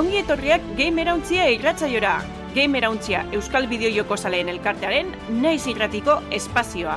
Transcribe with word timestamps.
Ongi 0.00 0.16
etorriak 0.16 0.62
Gamerauntzia 0.78 1.42
irratzaiora. 1.52 2.14
Gamerauntzia 2.54 3.18
Euskal 3.36 3.66
Bideojoko 3.68 4.16
Zaleen 4.16 4.48
elkartearen 4.48 5.10
naiz 5.42 5.66
irratiko 5.68 6.14
espazioa. 6.32 6.94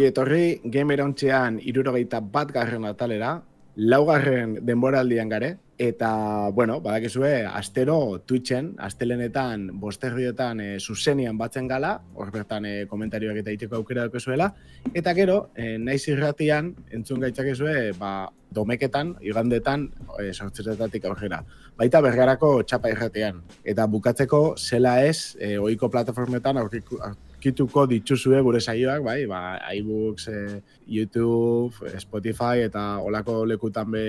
Etorri 0.00 0.44
Gamerauntzean 0.64 1.60
irurogeita 1.60 2.22
bat 2.24 2.56
garren 2.56 2.88
atalera, 2.88 3.34
laugarren 3.76 4.56
denboraldian 4.64 5.28
gare, 5.28 5.58
eta, 5.80 6.50
bueno, 6.52 6.82
badakizue, 6.82 7.46
astero 7.46 8.20
Twitchen, 8.26 8.74
astelenetan, 8.84 9.62
bosterrioetan 9.80 10.58
e, 10.60 10.66
zuzenian 10.78 11.38
batzen 11.40 11.70
gala, 11.70 11.94
hor 12.12 12.28
bertan 12.34 12.66
e, 12.68 12.72
komentarioak 12.90 13.38
eta 13.40 13.54
iteko 13.54 13.78
aukera 13.78 14.04
dukezuela, 14.10 14.50
eta 14.92 15.14
gero, 15.16 15.38
e, 15.56 15.78
naiz 15.80 16.02
irratian, 16.12 16.74
entzun 16.92 17.24
gaitzakezue, 17.24 17.94
ba, 17.96 18.28
domeketan, 18.52 19.14
igandetan, 19.24 19.86
e, 20.18 20.34
sortzeretatik 20.34 21.08
aurrera. 21.08 21.40
Baita 21.80 22.04
bergarako 22.04 22.52
txapa 22.60 22.92
irratian. 22.92 23.40
Eta 23.64 23.88
bukatzeko, 23.88 24.42
zela 24.60 24.98
ez, 25.06 25.32
e, 25.40 25.54
oiko 25.56 25.88
plataformetan 25.88 26.60
aurkiku, 26.60 27.00
aurkituko 27.08 27.86
dituzue 27.88 28.44
gure 28.44 28.60
saioak, 28.60 29.00
bai, 29.08 29.24
ba, 29.24 29.56
iBooks, 29.80 30.28
e, 30.28 30.60
YouTube, 30.92 31.96
Spotify 32.04 32.66
eta 32.68 32.98
olako 33.00 33.46
lekutan 33.48 33.96
be 33.96 34.06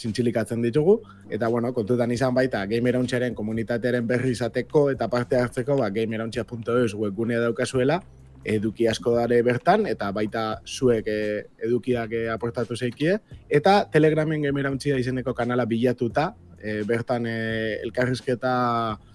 txintxilikatzen 0.00 0.64
ditugu. 0.64 0.98
Eta, 1.30 1.48
bueno, 1.52 1.72
kontutan 1.76 2.10
izan 2.14 2.34
baita, 2.36 2.64
gamerauntxaren 2.70 3.36
komunitatearen 3.36 4.08
berri 4.08 4.32
izateko 4.36 4.88
eta 4.94 5.08
parte 5.12 5.38
hartzeko, 5.38 5.76
ba, 5.80 5.90
gamerauntxa.eus 5.94 6.96
webgunea 6.98 7.40
daukazuela, 7.44 8.00
eduki 8.44 8.86
asko 8.88 9.14
dare 9.18 9.42
bertan, 9.44 9.84
eta 9.86 10.10
baita 10.16 10.44
zuek 10.64 11.08
e, 11.12 11.18
edukiak 11.66 12.14
e, 12.16 12.22
aportatu 12.32 12.76
zeikie. 12.76 13.18
Eta 13.48 13.82
Telegramen 13.92 14.48
gamerauntxia 14.48 14.96
izeneko 15.00 15.34
kanala 15.36 15.68
bilatuta, 15.68 16.30
e, 16.60 16.80
bertan 16.88 17.26
e, 17.26 17.80
elkarrizketa 17.84 18.52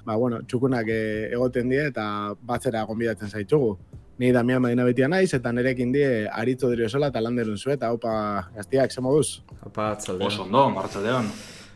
ba, 0.06 0.16
bueno, 0.16 0.42
txukunak 0.46 0.90
e, 0.90 1.02
egoten 1.34 1.70
die 1.74 1.86
eta 1.90 2.08
batzera 2.42 2.84
gonbidatzen 2.86 3.30
zaitugu. 3.30 3.76
Ni 4.18 4.32
Damian 4.32 4.62
Madina 4.64 4.86
betia 4.88 5.08
naiz, 5.12 5.34
eta 5.36 5.52
nerekin 5.52 5.92
die 5.92 6.08
aritzo 6.32 6.70
dira 6.72 6.88
sola 6.90 7.10
eta 7.12 7.20
landerun 7.22 7.58
zu, 7.60 7.70
eta 7.74 7.90
opa, 7.92 8.14
gaztiak, 8.56 8.92
ze 8.92 9.02
moduz? 9.04 9.42
Opa, 9.68 9.90
atzaldeon. 9.92 10.28
Oso 10.32 10.44
ondo, 10.46 10.70
martzaldeon. 10.72 11.28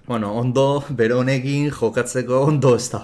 Bueno, 0.08 0.32
ondo, 0.40 0.84
bero 0.90 1.20
honekin 1.20 1.68
jokatzeko 1.76 2.40
ondo 2.48 2.76
ez 2.78 2.88
da. 2.94 3.02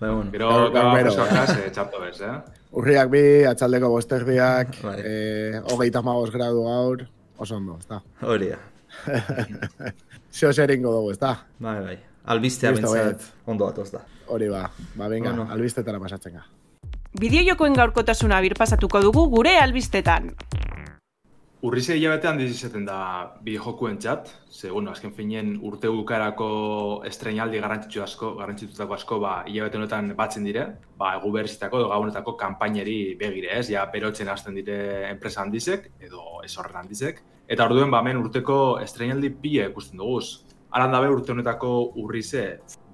Ba, 0.00 0.10
bueno. 0.10 0.30
Bero, 0.32 0.48
Gaur- 0.74 1.06
eh? 1.06 1.70
txapto 1.72 2.00
bez, 2.02 2.18
eh? 2.20 2.34
Urriak 2.74 3.08
bi, 3.12 3.22
atxaldeko 3.46 3.88
bosterdiak, 3.92 4.74
Bai. 4.82 4.96
eh, 5.04 5.60
hogeita 5.70 6.02
magos 6.02 6.32
gradu 6.34 6.64
gaur, 6.66 7.06
oso 7.38 7.56
ondo, 7.56 7.78
ez 7.78 7.86
da. 7.86 8.00
Hori 8.26 8.50
da. 8.50 8.58
Zeo 10.34 10.50
zer 10.52 10.74
ingo 10.74 10.90
dugu, 10.90 11.12
ez 11.14 11.18
da? 11.22 11.36
Bai, 11.62 11.78
bai. 11.86 11.96
Albistea 12.34 12.72
bintzat, 12.74 13.22
ondo 13.46 13.68
atoz 13.70 13.92
da. 13.92 14.02
Hori 14.34 14.48
ba, 14.50 14.66
ba, 14.96 15.08
venga, 15.08 15.30
Bueno. 15.30 15.46
albistetara 15.52 16.00
pasatzen 16.02 16.34
ga. 16.40 16.44
Bideojokoen 17.14 17.76
gaurkotasuna 17.78 18.40
birpasatuko 18.42 18.98
dugu 19.04 19.22
gure 19.30 19.52
albistetan. 19.62 20.32
Urrize 21.64 21.94
hilabetean 21.94 22.40
dizizaten 22.40 22.82
da 22.88 22.96
bi 23.46 23.54
jokuen 23.54 24.00
txat, 24.02 24.32
ze, 24.50 24.72
bueno, 24.72 24.90
azken 24.90 25.14
finean 25.14 25.52
urte 25.62 25.92
bukarako 25.94 26.48
estrenaldi 27.06 27.62
garrantzitsu 27.62 28.02
asko, 28.02 28.32
garrantzitsutako 28.40 28.98
asko, 28.98 29.20
ba, 29.22 29.36
hilabete 29.46 29.78
honetan 29.78 30.10
batzen 30.18 30.50
dire, 30.50 30.66
ba, 30.98 31.14
egu 31.20 31.30
berrizitako 31.38 31.84
edo 31.84 31.88
gabonetako 31.94 32.34
kanpaineri 32.42 32.98
begire, 33.20 33.54
ez? 33.60 33.68
Ja, 33.70 33.86
berotzen 33.94 34.28
hasten 34.34 34.58
dire 34.58 34.80
enpresa 35.12 35.44
handizek, 35.46 35.92
edo 36.02 36.42
ez 36.42 36.52
horren 36.58 36.82
handizek. 36.82 37.22
Eta 37.46 37.70
orduen, 37.70 37.94
ba, 37.94 38.02
hemen 38.02 38.18
urteko 38.26 38.80
estrenaldi 38.82 39.30
pila 39.38 39.70
ikusten 39.70 40.02
duguz. 40.02 40.42
Aran 40.74 40.90
dabe 40.90 41.14
urte 41.14 41.30
honetako 41.30 41.76
urrize, 42.02 42.48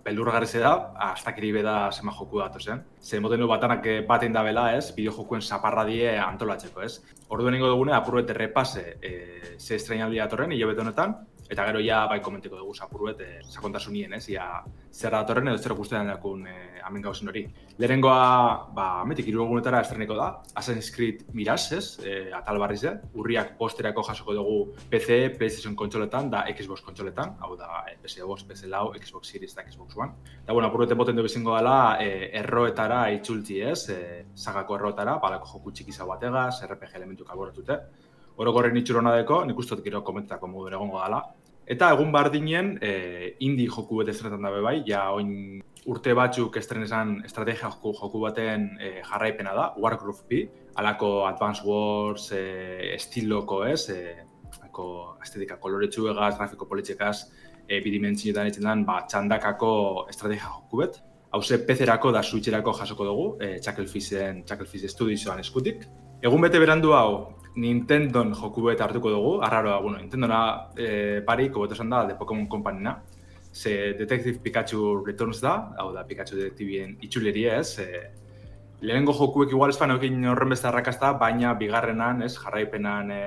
beldurgarri 0.04 0.60
da, 0.60 0.72
astakiri 1.10 1.52
beda 1.52 1.90
zema 1.92 2.12
joku 2.16 2.40
datoz, 2.40 2.66
eh? 2.68 2.78
Ze 3.02 3.20
moten 3.20 3.40
du 3.40 3.48
batanak 3.48 3.86
eh, 3.86 4.00
baten 4.06 4.32
da 4.32 4.42
bela, 4.42 4.70
ez? 4.76 4.92
Bideo 4.96 5.12
jokuen 5.12 5.42
zaparra 5.42 5.84
die 5.84 6.08
antolatzeko, 6.18 6.82
ez? 6.82 7.00
Orduen 7.28 7.54
ingo 7.54 7.68
dugune, 7.68 7.92
apurruet 7.94 8.30
errepase 8.30 8.96
e, 9.02 9.12
ze 9.58 9.76
estrenaldi 9.76 10.18
datorren, 10.18 10.52
hilabete 10.52 10.82
honetan, 10.82 11.14
eta 11.50 11.66
gero 11.66 11.80
ja 11.82 12.04
bai 12.06 12.20
komentiko 12.22 12.56
dugu 12.56 12.74
apurruet 12.80 13.20
e, 13.20 13.28
sakontasunien, 13.42 14.12
ez? 14.14 14.28
Ia, 14.30 14.46
zer 14.92 15.10
datorren 15.10 15.50
edo 15.50 15.58
zer 15.58 15.74
guztetan 15.74 16.06
dakun 16.06 16.46
e, 16.46 16.54
amen 16.86 17.02
gauzen 17.02 17.28
hori. 17.28 17.42
Lehenengoa, 17.78 18.70
ba, 18.74 18.86
ametik 19.02 19.26
irugunetara 19.28 19.80
estreniko 19.82 20.14
da, 20.18 20.28
Assassin's 20.54 20.90
Creed 20.94 21.24
Mirage, 21.34 21.78
ez? 21.78 21.98
E, 22.04 22.14
atal 22.36 22.60
barriz, 22.62 22.82
eh? 22.86 22.94
urriak 23.18 23.56
posterako 23.58 24.04
jasoko 24.06 24.36
dugu 24.36 24.76
PC, 24.92 25.18
PlayStation 25.38 25.74
kontsoletan, 25.78 26.30
da 26.30 26.44
Xbox 26.54 26.84
kontsoletan, 26.86 27.34
hau 27.42 27.56
da 27.58 27.82
e, 27.90 27.96
PS5, 28.04 28.46
PS 28.48 28.70
Lau, 28.70 28.84
Xbox 29.00 29.32
Series 29.34 29.56
eta 29.56 29.66
Xbox 29.66 29.98
One. 29.98 30.30
Eta, 30.44 30.52
bueno, 30.52 30.68
apurrueten 30.68 30.98
boten 30.98 31.18
du 31.18 31.26
bizingo 31.26 31.56
dela, 31.56 31.96
e, 32.00 32.30
erroetara 32.40 33.02
itzultzi, 33.16 33.58
ez? 33.72 33.82
E, 33.90 34.00
sagako 34.38 34.78
erroetara, 34.78 35.18
balako 35.22 35.56
joku 35.56 35.74
txikiza 35.74 36.06
bategaz, 36.06 36.62
RPG 36.68 36.94
elementu 37.00 37.26
kalboratute. 37.26 37.80
Orokorren 38.36 38.76
itxurona 38.76 39.16
deko, 39.18 39.44
nik 39.44 39.58
uste 39.58 39.76
gero 39.84 40.02
komentetako 40.06 40.48
modu 40.48 40.70
egongo 40.72 41.00
dela. 41.02 41.22
Eta 41.70 41.92
egun 41.94 42.10
bardinen, 42.10 42.72
e, 42.82 43.36
indie 43.46 43.68
joku 43.70 44.00
bete 44.00 44.10
estrenetan 44.14 44.42
dabe 44.42 44.62
bai, 44.64 44.80
ja 44.86 45.04
oin 45.14 45.60
urte 45.86 46.14
batzuk 46.18 46.56
estrenesan 46.58 47.20
estrategia 47.28 47.68
joku, 47.70 47.92
joku 47.98 48.22
baten 48.24 48.66
e, 48.80 48.90
jarraipena 49.06 49.52
da, 49.54 49.68
Warcraft 49.78 50.24
B, 50.28 50.40
alako 50.82 51.12
Advance 51.28 51.62
Wars 51.64 52.30
e, 52.34 52.94
estiloko 52.96 53.62
ez, 53.68 53.84
e, 53.94 54.16
alako 54.58 54.88
estetika 55.22 55.60
koloretsuegaz, 55.62 56.34
grafiko 56.40 56.66
politxekaz, 56.66 57.16
e, 57.68 57.78
bidimentzioetan 57.84 58.50
etzen 58.50 58.66
dan, 58.66 58.84
ba, 58.88 59.04
txandakako 59.06 59.72
estrategia 60.10 60.50
joku 60.50 60.82
bet. 60.82 61.00
Hauze 61.30 61.60
PC-erako 61.62 62.10
da 62.10 62.24
Switcherako 62.26 62.74
jasoko 62.74 63.06
dugu, 63.06 63.26
e, 63.38 63.60
Chucklefish-en, 63.62 64.42
Chucklefish 64.48 64.90
Studiosoan 64.90 65.38
eskutik. 65.44 65.86
Egun 66.26 66.42
bete 66.42 66.58
berandu 66.58 66.96
hau, 66.98 67.36
Nintendon 67.56 68.34
joku 68.34 68.62
bet 68.68 68.80
hartuko 68.80 69.10
dugu, 69.10 69.32
arraroa, 69.42 69.80
bueno, 69.82 69.98
Nintendona 69.98 70.40
e, 70.76 71.20
pari, 71.26 71.48
kobeto 71.50 71.74
esan 71.74 71.90
da, 71.90 72.04
de 72.06 72.14
Pokemon 72.14 72.46
Company-na. 72.48 73.00
Ze 73.52 73.94
Detective 73.98 74.38
Pikachu 74.38 75.02
Returns 75.04 75.40
da, 75.42 75.54
hau 75.78 75.90
da 75.92 76.04
Pikachu 76.06 76.36
detektibien 76.38 76.96
itxuleria 77.02 77.56
ez, 77.58 77.78
e, 77.82 77.88
lehenengo 78.80 79.12
jokuek 79.12 79.50
igual 79.50 79.74
espan 79.74 79.90
eukin 79.96 80.22
horren 80.30 80.54
beste 80.54 80.68
arrakazta, 80.70 81.12
baina 81.18 81.54
bigarrenan, 81.58 82.22
ez, 82.22 82.36
jarraipenan 82.38 83.10
e, 83.10 83.24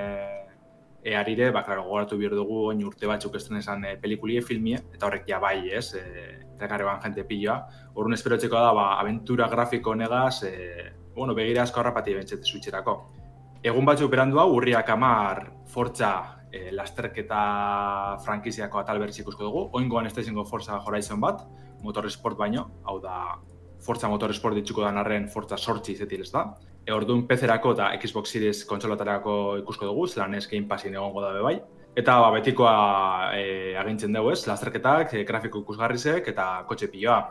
earire, 1.04 1.50
ba, 1.52 1.62
klaro, 1.66 1.84
gogoratu 1.84 2.16
behar 2.18 2.34
dugu, 2.38 2.62
oin 2.70 2.80
urte 2.88 3.06
batzuk 3.06 3.36
ez 3.36 3.44
esan 3.60 3.84
e, 3.84 3.96
pelikulie, 4.00 4.40
filmie, 4.42 4.80
eta 4.94 5.06
horrek 5.06 5.28
ja 5.28 5.38
bai, 5.38 5.68
ez, 5.68 5.92
e, 5.94 6.40
eta 6.54 6.66
garri 6.66 6.84
ban 6.88 7.02
jente 7.02 7.26
piloa. 7.28 7.58
Horren 7.94 8.16
esperotxeko 8.16 8.56
da, 8.56 8.72
ba, 8.72 8.86
aventura 9.02 9.48
grafiko 9.52 9.94
negaz, 9.94 10.42
e, 10.48 10.90
bueno, 11.14 11.34
begira 11.34 11.62
asko 11.62 11.80
harrapati 11.80 12.14
bentsete 12.14 12.48
switcherako. 12.48 12.96
Egun 13.64 13.86
batzuk 13.88 14.10
berandu 14.12 14.36
hau, 14.42 14.50
urriak 14.58 14.90
amar 14.92 15.38
fortza 15.72 16.10
e, 16.52 16.66
lasterketa 16.76 17.38
frankiziako 18.20 18.82
atal 18.82 18.98
berriz 19.00 19.16
ikusko 19.22 19.46
dugu. 19.46 19.62
Oingoan 19.78 20.04
ez 20.04 20.12
da 20.12 20.20
izango 20.20 20.44
Forza 20.44 20.76
Horizon 20.84 21.22
bat, 21.22 21.40
motorsport 21.80 22.36
baino, 22.36 22.66
hau 22.84 22.98
da 23.00 23.38
Forza 23.84 24.10
Motorsport 24.12 24.58
ditzuko 24.60 24.84
dan 24.84 25.00
arren 25.00 25.30
Forza 25.32 25.56
sortzi 25.56 25.94
izetil 25.96 26.26
ez 26.26 26.28
da. 26.34 26.44
E, 26.84 26.92
orduan 26.92 27.24
PC-erako 27.30 27.72
eta 27.78 27.88
Xbox 28.02 28.34
Series 28.36 28.60
kontsolatarako 28.68 29.38
ikusko 29.62 29.88
dugu, 29.88 30.04
zelan 30.12 30.36
ez 30.36 30.44
Game 30.50 30.68
Passin 30.68 30.92
egongo 30.92 31.24
dabe 31.24 31.40
bai. 31.48 31.54
Eta 31.96 32.18
ba, 32.20 32.28
betikoa 32.36 32.74
e, 33.38 33.46
agintzen 33.80 34.12
dugu 34.12 34.34
ez, 34.34 34.42
lasterketak, 34.50 35.16
e, 35.16 35.24
grafiko 35.24 35.64
ikusgarrizek 35.64 36.28
eta 36.34 36.50
kotxe 36.68 36.92
piloa. 36.92 37.22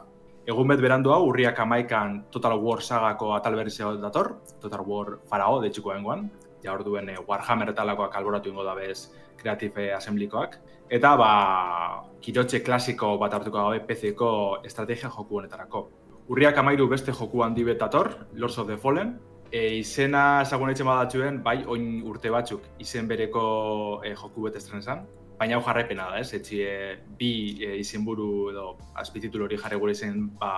Egun 0.43 0.67
bet 0.67 0.81
berandu 0.83 1.13
hau, 1.15 1.21
urriak 1.29 1.59
amaikan 1.63 2.17
Total 2.31 2.57
War 2.59 2.81
sagako 2.83 3.31
atal 3.31 3.55
berri 3.55 3.71
dator, 4.01 4.41
Total 4.59 4.81
War 4.85 5.19
Farao, 5.29 5.61
deitxuko 5.61 5.93
bengoan, 5.93 6.29
ja 6.63 6.73
orduen 6.73 7.09
e, 7.09 7.15
Warhammer 7.27 7.69
etalakoak 7.69 8.15
alboratu 8.15 8.49
ingo 8.49 8.63
da 8.63 8.75
bez 8.75 9.11
Creative 9.37 9.93
Assemblykoak. 9.95 10.57
Eta, 10.89 11.15
ba, 11.15 12.03
kirotxe 12.21 12.61
klasiko 12.61 13.17
bat 13.17 13.33
hartuko 13.33 13.57
gabe 13.57 13.79
PC-ko 13.87 14.31
estrategia 14.65 15.09
joku 15.09 15.39
honetarako. 15.39 15.89
Urriak 16.27 16.57
amairu 16.57 16.89
beste 16.89 17.13
joku 17.13 17.41
handi 17.43 17.63
bet 17.63 17.79
dator, 17.79 18.27
Lords 18.35 18.57
of 18.57 18.67
the 18.67 18.77
Fallen, 18.77 19.17
e, 19.49 19.79
izena 19.79 20.41
ezagun 20.41 20.71
etxe 20.73 20.83
badatxuen, 20.83 21.41
bai, 21.43 21.61
oin 21.65 22.01
urte 22.03 22.29
batzuk 22.29 22.67
izen 22.83 23.07
bereko 23.07 24.01
e, 24.03 24.11
joku 24.11 24.43
bet 24.49 24.59
estrenezan, 24.59 25.07
baina 25.39 25.57
hau 25.57 25.63
jarraipena 25.65 26.09
da, 26.11 26.21
ez? 26.21 26.33
Etxi 26.37 26.61
e, 26.63 26.77
bi 27.19 27.33
e, 27.63 27.75
izenburu 27.81 28.29
edo 28.51 28.69
azpititulu 29.01 29.47
hori 29.47 29.59
jarri 29.61 29.79
gure 29.81 29.95
izen, 29.95 30.27
ba, 30.39 30.53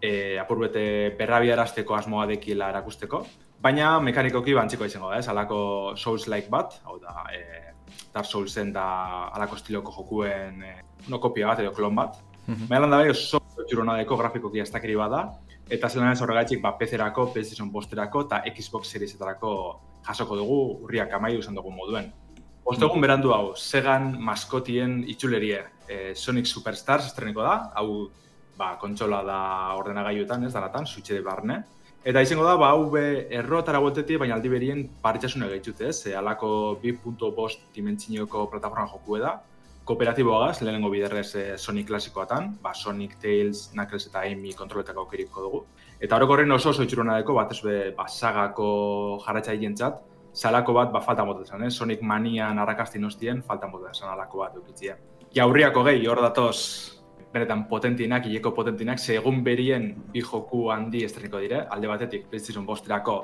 e, 0.00 0.38
apur 0.38 0.62
bete 0.66 0.84
berrabiarazteko 1.18 1.96
asmoa 1.96 2.26
dekiela 2.30 2.70
erakusteko. 2.74 3.24
Baina 3.62 3.96
mekanikoki 4.04 4.54
bantziko 4.54 4.86
izango 4.86 5.10
da, 5.10 5.18
ez? 5.18 5.28
Alako 5.28 5.60
Souls-like 5.96 6.50
bat, 6.52 6.78
hau 6.84 6.98
da, 7.02 7.24
e, 7.34 7.74
Dark 8.14 8.26
Soulsen 8.28 8.72
da 8.72 8.86
alako 9.34 9.58
estiloko 9.58 9.92
jokuen 9.94 10.62
e, 10.62 10.74
no 11.08 11.20
kopia 11.22 11.48
bat 11.50 11.64
edo 11.64 11.72
klon 11.76 11.96
bat. 11.98 12.20
Baina 12.48 12.86
da 12.86 13.02
bai 13.02 13.10
oso 13.12 13.42
txurona 13.68 13.98
deko 13.98 14.16
grafikoki 14.16 14.62
ez 14.62 14.70
dakiri 14.72 14.94
bada, 14.96 15.26
eta 15.68 15.90
zelan 15.90 16.14
ez 16.14 16.22
horregatik 16.24 16.62
ba, 16.62 16.72
PC-erako, 16.80 17.26
PlayStation 17.34 17.68
posterako 17.72 18.24
eta 18.24 18.40
Xbox 18.54 18.94
Seriesetarako 18.94 19.50
jasoko 20.06 20.38
dugu 20.38 20.58
urriak 20.86 21.12
amaiu 21.18 21.42
izan 21.42 21.58
dugu 21.58 21.74
moduen. 21.74 22.08
Ostegun 22.68 23.00
berandu 23.00 23.30
hau, 23.32 23.54
Segan 23.56 24.10
maskotien 24.20 24.98
itxulerie 25.08 25.62
eh, 25.88 26.12
Sonic 26.12 26.50
Superstars 26.50 27.06
estreniko 27.08 27.40
da, 27.40 27.54
hau 27.80 28.10
ba, 28.58 28.74
kontsola 28.76 29.22
da 29.24 29.38
ordenagailuetan, 29.78 30.44
ez 30.44 30.52
dalatan, 30.52 30.84
switche 30.84 31.16
de 31.16 31.22
barne. 31.24 31.62
Eta 32.04 32.20
izango 32.20 32.44
da, 32.44 32.58
ba, 32.60 32.74
hau 32.74 32.90
be 32.92 33.04
errotara 33.38 33.80
bueltetik, 33.80 34.18
baina 34.20 34.36
aldi 34.36 34.52
berien 34.52 34.82
paritxasuna 35.00 35.48
gaitzute, 35.48 35.88
ez? 35.88 36.02
E, 36.10 36.12
alako 36.18 36.50
2.5 36.82 37.72
dimentsioko 37.72 38.44
plataforma 38.52 38.84
joku 38.92 39.16
da, 39.22 39.38
kooperatiboagaz, 39.88 40.60
lehenengo 40.60 40.92
biderrez 40.92 41.28
eh, 41.40 41.46
Sonic 41.56 41.88
klasikoatan, 41.88 42.52
ba, 42.60 42.74
Sonic, 42.76 43.16
Tails, 43.22 43.70
Knuckles 43.72 44.10
eta 44.10 44.26
Amy 44.28 44.52
kontroletako 44.52 45.06
aukeriko 45.06 45.46
dugu. 45.46 45.64
Eta 46.04 46.20
orokorren 46.20 46.52
oso 46.52 46.74
oso 46.74 46.84
itxurona 46.84 47.16
deko, 47.22 47.40
bat 47.40 47.56
ez 47.56 47.62
be, 47.64 47.80
ba, 47.96 48.10
sagako 48.12 48.68
jarratxa 49.24 49.56
hientzat, 49.56 50.04
salako 50.38 50.76
bat, 50.76 50.92
ba, 50.94 51.00
falta 51.02 51.24
motu 51.26 51.42
esan, 51.42 51.64
eh? 51.66 51.70
Sonic 51.70 52.02
manian 52.06 52.58
arrakastin 52.62 53.04
ostien, 53.08 53.42
falta 53.42 53.66
motu 53.70 53.88
esan 53.90 54.12
alako 54.12 54.44
bat 54.44 54.54
eukitzia. 54.60 54.94
Jaurriako 55.34 55.82
gehi, 55.88 56.06
hor 56.06 56.22
datoz, 56.22 56.58
benetan 57.32 57.66
potentinak, 57.68 58.26
hileko 58.26 58.54
potentinak, 58.56 58.98
ze 58.98 59.18
egun 59.18 59.42
berien 59.44 59.90
bi 60.12 60.22
joku 60.24 60.68
handi 60.72 61.02
estreniko 61.04 61.42
dire, 61.42 61.64
alde 61.70 61.90
batetik 61.90 62.28
PlayStation 62.30 62.66
bosterako 62.66 63.18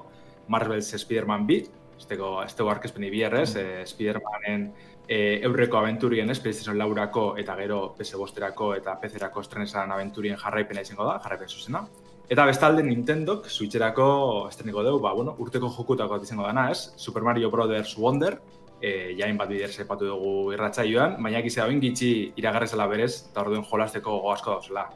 Marvel's 0.49 0.91
Spider-Man 0.99 1.47
2, 1.47 1.61
esteko, 1.99 2.35
esteko 2.43 2.73
arkezpeni 2.75 3.11
bierrez, 3.11 3.55
eh, 3.57 3.85
Spider-Manen 3.87 4.67
eh, 5.07 5.41
eurreko 5.47 5.79
aventurien, 5.79 6.31
ez, 6.31 6.41
PlayStation 6.41 6.77
laurako 6.79 7.37
eta 7.41 7.57
gero 7.57 7.81
PS 7.97 8.19
bosterako 8.21 8.75
eta 8.75 8.99
PC-erako 9.01 9.47
estrenesan 9.47 9.93
aventurien 9.95 10.37
jarraipena 10.41 10.83
izango 10.85 11.07
da, 11.09 11.21
jarraipen 11.23 11.49
zuzena. 11.49 11.87
Eta 12.25 12.47
bestalde 12.49 12.83
Nintendok 12.83 13.51
Switcherako 13.53 14.49
estreniko 14.49 14.83
dugu, 14.83 15.01
ba, 15.05 15.13
bueno, 15.13 15.35
urteko 15.45 15.69
jokutako 15.69 16.17
bat 16.17 16.23
izango 16.25 16.47
dana, 16.47 16.71
ez? 16.73 16.95
Super 16.97 17.23
Mario 17.23 17.51
Brothers 17.53 17.99
Wonder, 18.01 18.39
e, 18.81 19.13
jain 19.19 19.37
bat 19.37 19.51
bider 19.51 19.69
sepatu 19.73 20.09
dugu 20.09 20.55
irratsaioan, 20.55 21.19
baina 21.23 21.43
egize 21.43 21.61
da 21.61 21.69
gitxi 21.69 22.33
iragarrezela 22.41 22.87
berez, 22.89 23.27
eta 23.29 23.45
orduen 23.45 23.67
jolasteko 23.69 24.17
gogo 24.17 24.33
asko 24.33 24.57
dauzela. 24.57 24.87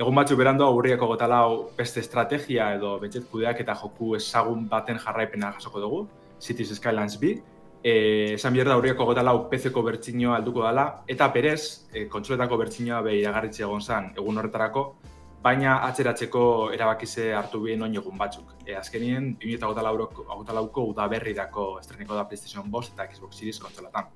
Egun 0.00 0.16
batzu 0.16 0.38
berandu 0.40 0.64
aurriako 0.64 1.10
gotalau 1.10 1.68
beste 1.76 2.00
estrategia 2.00 2.72
edo 2.78 2.96
betxet 2.98 3.28
kudeak 3.28 3.60
eta 3.60 3.76
joku 3.76 4.14
ezagun 4.16 4.64
baten 4.68 4.98
jarraipena 5.04 5.52
jasoko 5.58 5.84
dugu, 5.84 6.02
Cities 6.40 6.72
Skylines 6.78 7.20
B, 7.20 7.36
e, 7.84 7.92
esan 8.38 8.56
bierda 8.56 8.72
aurriako 8.72 9.04
gotalau 9.12 9.50
PC-ko 9.50 9.84
bertxinoa 9.84 10.40
alduko 10.40 10.64
dela, 10.64 11.02
eta 11.06 11.28
berez, 11.28 11.88
e, 11.92 12.08
kontsoletako 12.08 12.56
bertxinoa 12.64 13.04
be 13.04 13.18
iragarritxe 13.20 13.68
egon 13.68 13.84
zen 13.84 14.14
egun 14.16 14.40
horretarako, 14.40 14.94
baina 15.42 15.78
atzeratzeko 15.86 16.42
erabakize 16.74 17.30
hartu 17.34 17.62
bien 17.64 17.82
oin 17.82 17.94
egun 17.96 18.18
batzuk. 18.20 18.52
E, 18.66 18.74
azkenien, 18.76 19.32
2008ko 19.40 20.84
udaberrirako 20.92 21.66
estreniko 21.80 22.18
da 22.18 22.26
PlayStation 22.28 22.68
5 22.68 22.92
eta 22.94 23.08
Xbox 23.08 23.40
Series 23.40 23.60
kontsolatan. 23.62 24.10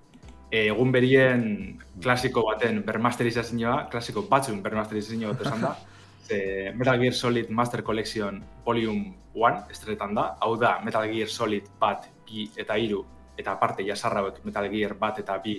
E, 0.50 0.66
egun 0.66 0.92
berien 0.92 1.44
klasiko 2.02 2.44
baten 2.50 2.82
bermasterizazioa, 2.86 3.88
klasiko 3.90 4.26
batzun 4.30 4.62
bermasterizazioa 4.62 5.32
bat 5.32 5.46
esan 5.46 5.64
da, 5.64 5.74
ze 6.26 6.72
Metal 6.76 7.00
Gear 7.00 7.12
Solid 7.14 7.50
Master 7.50 7.82
Collection 7.82 8.42
Volume 8.64 9.14
1 9.34 9.70
estrenetan 9.70 10.14
da, 10.14 10.36
hau 10.40 10.54
da 10.56 10.78
Metal 10.84 11.08
Gear 11.10 11.28
Solid 11.28 11.68
bat, 11.80 12.08
bi 12.24 12.48
eta 12.56 12.76
hiru 12.80 13.04
eta 13.36 13.52
aparte 13.52 13.84
jasarra 13.84 14.22
hauek 14.22 14.44
Metal 14.44 14.68
Gear 14.70 14.94
bat 14.94 15.18
eta 15.18 15.36
bi 15.42 15.58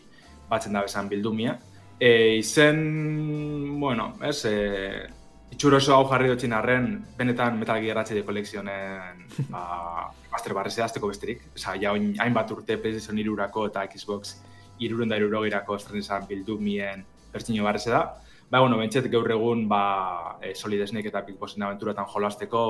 batzen 0.50 0.74
da 0.74 0.86
bezan 0.86 1.10
bildumia. 1.10 1.58
E, 2.00 2.38
izen, 2.38 3.80
bueno, 3.80 4.14
ez, 4.22 4.46
e, 4.46 5.08
itxuro 5.52 5.78
oso 5.78 5.96
hau 5.96 6.04
jarri 6.10 6.30
dutxin 6.32 6.54
arren, 6.54 6.90
benetan 7.18 7.60
Metal 7.60 7.80
Gear 7.84 8.02
HD 8.04 8.24
kolekzionen 8.28 9.24
ba, 9.54 10.12
master 10.32 10.54
barrezea 10.58 10.86
azteko 10.86 11.12
besterik. 11.12 11.48
Osa, 11.56 11.76
ja, 11.82 11.94
oin, 11.96 12.14
hainbat 12.20 12.52
urte 12.56 12.78
PlayStation 12.82 13.20
irurako 13.22 13.68
eta 13.72 13.86
Xbox 13.92 14.38
irurun 14.84 15.10
da 15.12 15.20
irurogirako 15.20 15.78
estrenizan 15.80 16.28
bildumien 16.28 17.06
bertxino 17.34 17.64
barreze 17.64 17.92
da. 17.94 18.04
Ba, 18.50 18.60
bueno, 18.60 18.78
bentset 18.78 19.08
gaur 19.12 19.32
egun 19.32 19.66
ba, 19.70 20.38
e, 20.42 20.54
Solid 20.56 20.86
Snake 20.88 21.10
eta 21.10 21.24
Big 21.26 21.40
Bossin 21.40 21.64
aventuratan 21.66 22.06
jolasteko, 22.12 22.62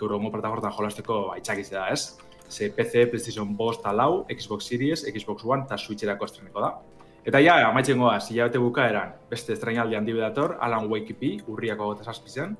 gaur 0.00 0.16
egun 0.16 0.32
plataformatan 0.32 0.76
jolasteko 0.76 1.20
ba, 1.28 1.38
itxakiz 1.40 1.68
da, 1.74 1.88
ez? 1.92 2.16
Ze 2.50 2.70
PC, 2.74 3.06
PlayStation 3.10 3.52
5 3.58 3.80
eta 3.80 3.92
lau, 3.94 4.24
Xbox 4.32 4.66
Series, 4.66 5.04
Xbox 5.06 5.44
One 5.46 5.68
eta 5.68 5.78
Switcherako 5.78 6.26
estreniko 6.26 6.64
da. 6.64 6.72
Eta 7.20 7.40
ja, 7.44 7.58
amaitzen 7.68 8.00
goaz, 8.00 8.30
hilabete 8.32 8.60
bukaeran, 8.62 9.10
beste 9.28 9.52
estrenaldi 9.52 9.96
handi 9.98 10.14
bedator, 10.16 10.54
Alan 10.64 10.86
Wake 10.88 11.12
EP, 11.12 11.42
urriako 11.52 11.90
gota 11.90 12.06
zazpizen, 12.08 12.54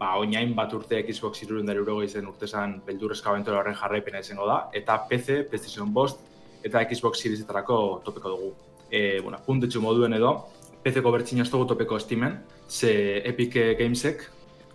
ba, 0.00 0.14
oinain 0.16 0.54
bat 0.56 0.72
urte 0.72 1.02
Xbox 1.04 1.42
irurun 1.44 1.68
da 1.68 1.74
eurogei 1.76 2.08
zen 2.08 2.30
urtezan 2.30 2.78
beldurrezka 2.86 3.28
aventura 3.28 3.58
horren 3.60 3.76
jarraipena 3.76 4.24
izango 4.24 4.48
da, 4.48 4.56
eta 4.72 4.96
PC, 5.10 5.42
PlayStation 5.50 5.92
5 5.92 6.64
eta 6.64 6.86
Xbox 6.88 7.20
Seriesetarako 7.20 7.76
topeko 8.06 8.32
dugu. 8.32 8.50
E, 8.88 9.20
bueno, 9.20 9.42
puntetxu 9.44 9.84
moduen 9.84 10.16
edo, 10.16 10.32
PC-ko 10.80 11.12
bertxina 11.12 11.44
ez 11.44 11.52
dugu 11.52 11.68
topeko 11.74 12.00
estimen, 12.00 12.40
ze 12.68 13.20
Epic 13.28 13.60
Gamesek, 13.78 14.24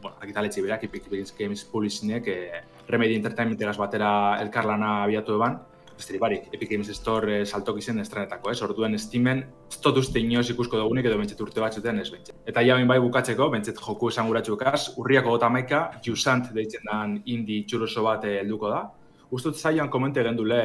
bueno, 0.04 0.20
akitaletxe 0.22 0.62
berak, 0.62 0.86
Epic 0.86 1.10
Games 1.40 1.66
Publishinek, 1.66 2.28
e, 2.30 2.62
Remedy 2.88 3.18
Entertainmentegaz 3.18 3.80
batera 3.82 4.12
elkarlana 4.44 5.00
abiatu 5.08 5.40
eban, 5.42 5.64
besterik 5.98 6.22
barik, 6.22 6.48
Epic 6.54 6.70
Games 6.70 6.90
Store 6.98 7.42
eh, 7.42 7.46
saltok 7.46 7.78
izen 7.80 8.00
estrenetako, 8.00 8.52
ez? 8.52 8.62
Orduen 8.62 8.98
Steamen, 9.00 9.44
ez 9.72 9.80
dut 9.84 9.98
uste 10.02 10.20
inoz 10.20 10.50
ikusko 10.52 10.78
dugunik 10.78 11.06
edo 11.06 11.18
bentset 11.18 11.42
urte 11.42 11.62
batzuten 11.64 12.00
ez 12.00 12.10
bentset. 12.12 12.36
Eta 12.46 12.62
ja 12.66 12.76
bai 12.86 13.00
bukatzeko, 13.00 13.50
bentset 13.54 13.80
joku 13.80 14.10
esan 14.10 14.28
guratxukaz, 14.28 14.98
urriako 14.98 15.38
gota 15.38 15.50
maika, 15.50 15.86
Jusant 16.06 16.52
deitzen 16.54 16.84
dan 16.92 17.22
indie 17.26 17.64
txuroso 17.66 18.04
bat 18.04 18.26
eh, 18.26 18.40
helduko 18.42 18.70
da. 18.70 18.84
Uztut 19.32 19.56
zailan 19.58 19.90
komente 19.90 20.22
gendule 20.24 20.60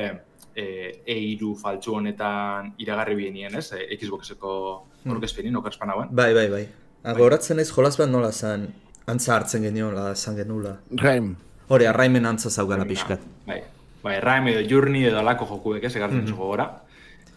e, 0.55 0.65
E-iru 1.07 1.55
faltsu 1.57 1.95
honetan 1.97 2.75
iragarri 2.79 3.15
bienien, 3.17 3.55
ez? 3.57 3.73
E, 3.73 3.87
Xboxeko 3.97 4.53
Hmm. 5.01 5.13
orkezpenin, 5.17 5.57
okerspan 5.57 5.91
hauen. 5.91 6.09
Bai, 6.13 6.35
bai, 6.35 6.49
bai. 6.53 6.69
Agoratzen 7.09 7.59
ez 7.59 7.71
jolaz 7.73 7.95
bat 7.97 8.11
nola 8.11 8.33
zan, 8.33 8.67
antza 9.09 9.35
hartzen 9.37 9.63
geniola, 9.63 10.15
zan 10.15 10.37
genula. 10.37 10.75
Raim, 11.01 11.37
Hore, 11.71 11.87
arraimen 11.87 12.27
antza 12.27 12.51
zaugala 12.51 12.85
pixkat. 12.85 13.21
Bai, 13.47 13.63
bai, 14.03 14.21
Rime 14.21 14.55
edo 14.55 14.63
Journey 14.69 15.05
edo 15.09 15.19
alako 15.21 15.47
jokuek 15.51 15.85
ez, 15.85 15.95
egartzen 15.97 16.25
mm 16.25 16.37
gora. 16.37 16.69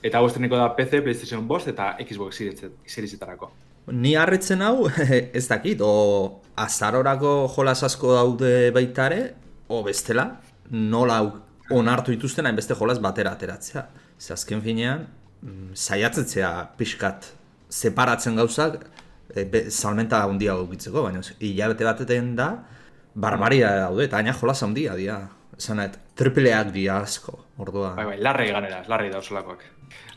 Eta 0.03 0.19
bosteneko 0.19 0.57
da 0.59 0.73
PC, 0.75 1.01
PlayStation 1.03 1.45
5 1.47 1.69
eta 1.71 1.93
Xbox 2.03 2.35
Series- 2.35 2.71
Seriesetarako. 2.85 3.51
Ni 3.91 4.15
harritzen 4.15 4.61
hau, 4.61 4.87
ez 5.39 5.47
dakit, 5.47 5.81
o 5.81 6.41
azarorako 6.55 7.47
jolas 7.55 7.83
asko 7.83 8.13
daude 8.15 8.71
baitare, 8.75 9.33
o 9.67 9.81
bestela, 9.83 10.41
nola 10.71 11.17
hau 11.19 11.31
onartu 11.71 12.11
dituzten 12.11 12.45
hainbeste 12.45 12.75
jolas 12.79 12.99
batera 13.01 13.31
ateratzea. 13.31 13.87
Ze 14.19 14.33
azken 14.33 14.61
finean, 14.61 15.07
mm, 15.41 15.71
saiatzetzea 15.73 16.51
pixkat 16.77 17.31
separatzen 17.69 18.35
gauzak, 18.35 18.85
e, 19.35 19.45
be, 19.45 19.65
salmenta 19.71 20.21
handia 20.23 20.55
gukitzeko, 20.59 21.03
baina 21.07 21.23
hilabete 21.39 21.87
bateten 21.87 22.35
da, 22.35 22.49
barbaria 23.15 23.71
daude, 23.85 24.05
eta 24.05 24.19
aina 24.19 24.33
jolas 24.33 24.61
handia 24.63 24.95
dia. 24.99 25.19
Esanet, 25.57 25.99
tripleak 26.15 26.71
dia 26.73 26.97
asko, 27.01 27.37
ordua. 27.57 27.93
Bai, 27.97 28.05
bai, 28.11 28.17
larrei 28.21 28.51
ganera, 28.53 28.83
larrei 28.89 29.09
da 29.11 29.21
osolakoak. 29.21 29.63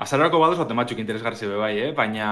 Azarako 0.00 0.40
badoz 0.40 0.58
bat 0.60 0.72
ematzuk 0.72 1.00
interesgarri 1.00 1.38
zebe 1.40 1.56
bai, 1.60 1.72
eh? 1.80 1.92
baina 1.96 2.26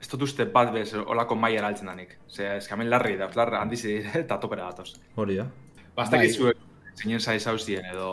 ez 0.00 0.08
dut 0.10 0.22
uste 0.26 0.46
bat 0.54 0.70
bez 0.74 0.92
olako 0.94 1.36
maiera 1.38 1.70
altzen 1.70 1.90
danik. 1.90 2.16
Ose, 2.28 2.46
eskamen 2.58 2.90
larrei 2.90 3.16
da, 3.18 3.30
larra 3.38 3.62
handizi 3.62 3.98
eta 4.22 4.38
topera 4.42 4.70
datoz. 4.70 4.94
Hori 5.16 5.40
da. 5.40 5.48
Bastak 5.96 6.22
Bai. 6.22 6.54
zeinen 6.96 7.20
zaiz 7.20 7.44
hauzien 7.46 7.90
edo... 7.92 8.12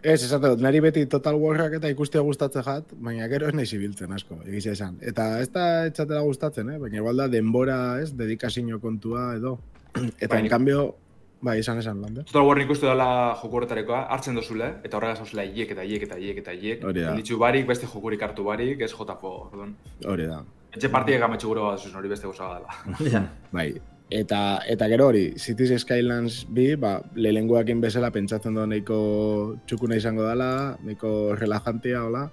Ez, 0.00 0.22
esate 0.24 0.48
dut, 0.54 0.62
nari 0.64 0.78
beti 0.80 1.02
Total 1.12 1.36
Warrak 1.36 1.74
eta 1.76 1.90
ikustea 1.92 2.22
gustatzen 2.24 2.64
jat, 2.64 2.94
baina 3.04 3.26
gero 3.28 3.50
ez 3.50 3.52
nahi 3.52 3.68
zibiltzen 3.68 4.14
asko, 4.16 4.38
egizia 4.46 4.72
esan. 4.72 4.94
Eta 5.04 5.26
ez 5.42 5.50
da 5.52 5.66
etxatela 5.90 6.22
gustatzen, 6.24 6.70
eh? 6.72 6.78
baina 6.80 7.02
igual 7.02 7.20
da 7.20 7.26
denbora, 7.28 7.76
ez, 8.00 8.14
dedikazio 8.16 8.80
kontua 8.80 9.34
edo. 9.36 9.58
Eta 10.22 10.36
Bai, 10.36 10.44
en 10.44 10.48
cambio, 10.48 10.86
bai, 11.40 11.58
esan 11.60 11.78
esan, 11.80 12.00
lande. 12.02 12.24
Total 12.28 12.46
War 12.46 12.58
nik 12.60 12.70
uste 12.70 12.88
dela 12.88 13.36
joku 13.40 13.60
horretarekoa, 13.60 14.02
hartzen 14.14 14.38
dozule, 14.38 14.72
eta 14.84 14.98
horregaz 14.98 15.20
hauzela 15.24 15.44
hiek 15.44 15.72
eta 15.76 15.86
hiek 15.86 16.08
eta 16.08 16.18
hiek 16.20 16.42
eta 16.42 16.56
hiek. 16.56 16.84
Hori 16.84 17.04
da. 17.06 17.14
Ditzu 17.18 17.38
barik, 17.40 17.66
beste 17.68 17.88
jokurik 17.90 18.22
hartu 18.26 18.44
barik, 18.46 18.82
ez 18.84 18.92
jotako, 18.92 19.36
orduan. 19.48 19.76
Hori 20.06 20.28
da. 20.30 20.42
Etxe 20.70 20.90
partiek 20.92 21.22
ametxu 21.26 21.48
gure 21.50 21.64
bat 21.64 21.96
hori 22.00 22.12
beste 22.12 22.28
gozaga 22.28 22.60
dela. 22.60 23.08
Ja. 23.10 23.24
Bai. 23.52 23.72
Eta, 24.10 24.58
eta 24.66 24.88
gero 24.90 25.06
hori, 25.06 25.24
Cities 25.38 25.84
Skylines 25.84 26.42
bi, 26.50 26.74
ba, 26.74 26.96
lehenguakin 27.14 27.80
bezala 27.82 28.10
pentsatzen 28.10 28.56
du 28.58 28.64
nahiko 28.66 28.98
txukuna 29.70 29.98
izango 30.00 30.26
dela, 30.26 30.76
nahiko 30.82 31.36
relajantia, 31.38 32.02
hola. 32.08 32.24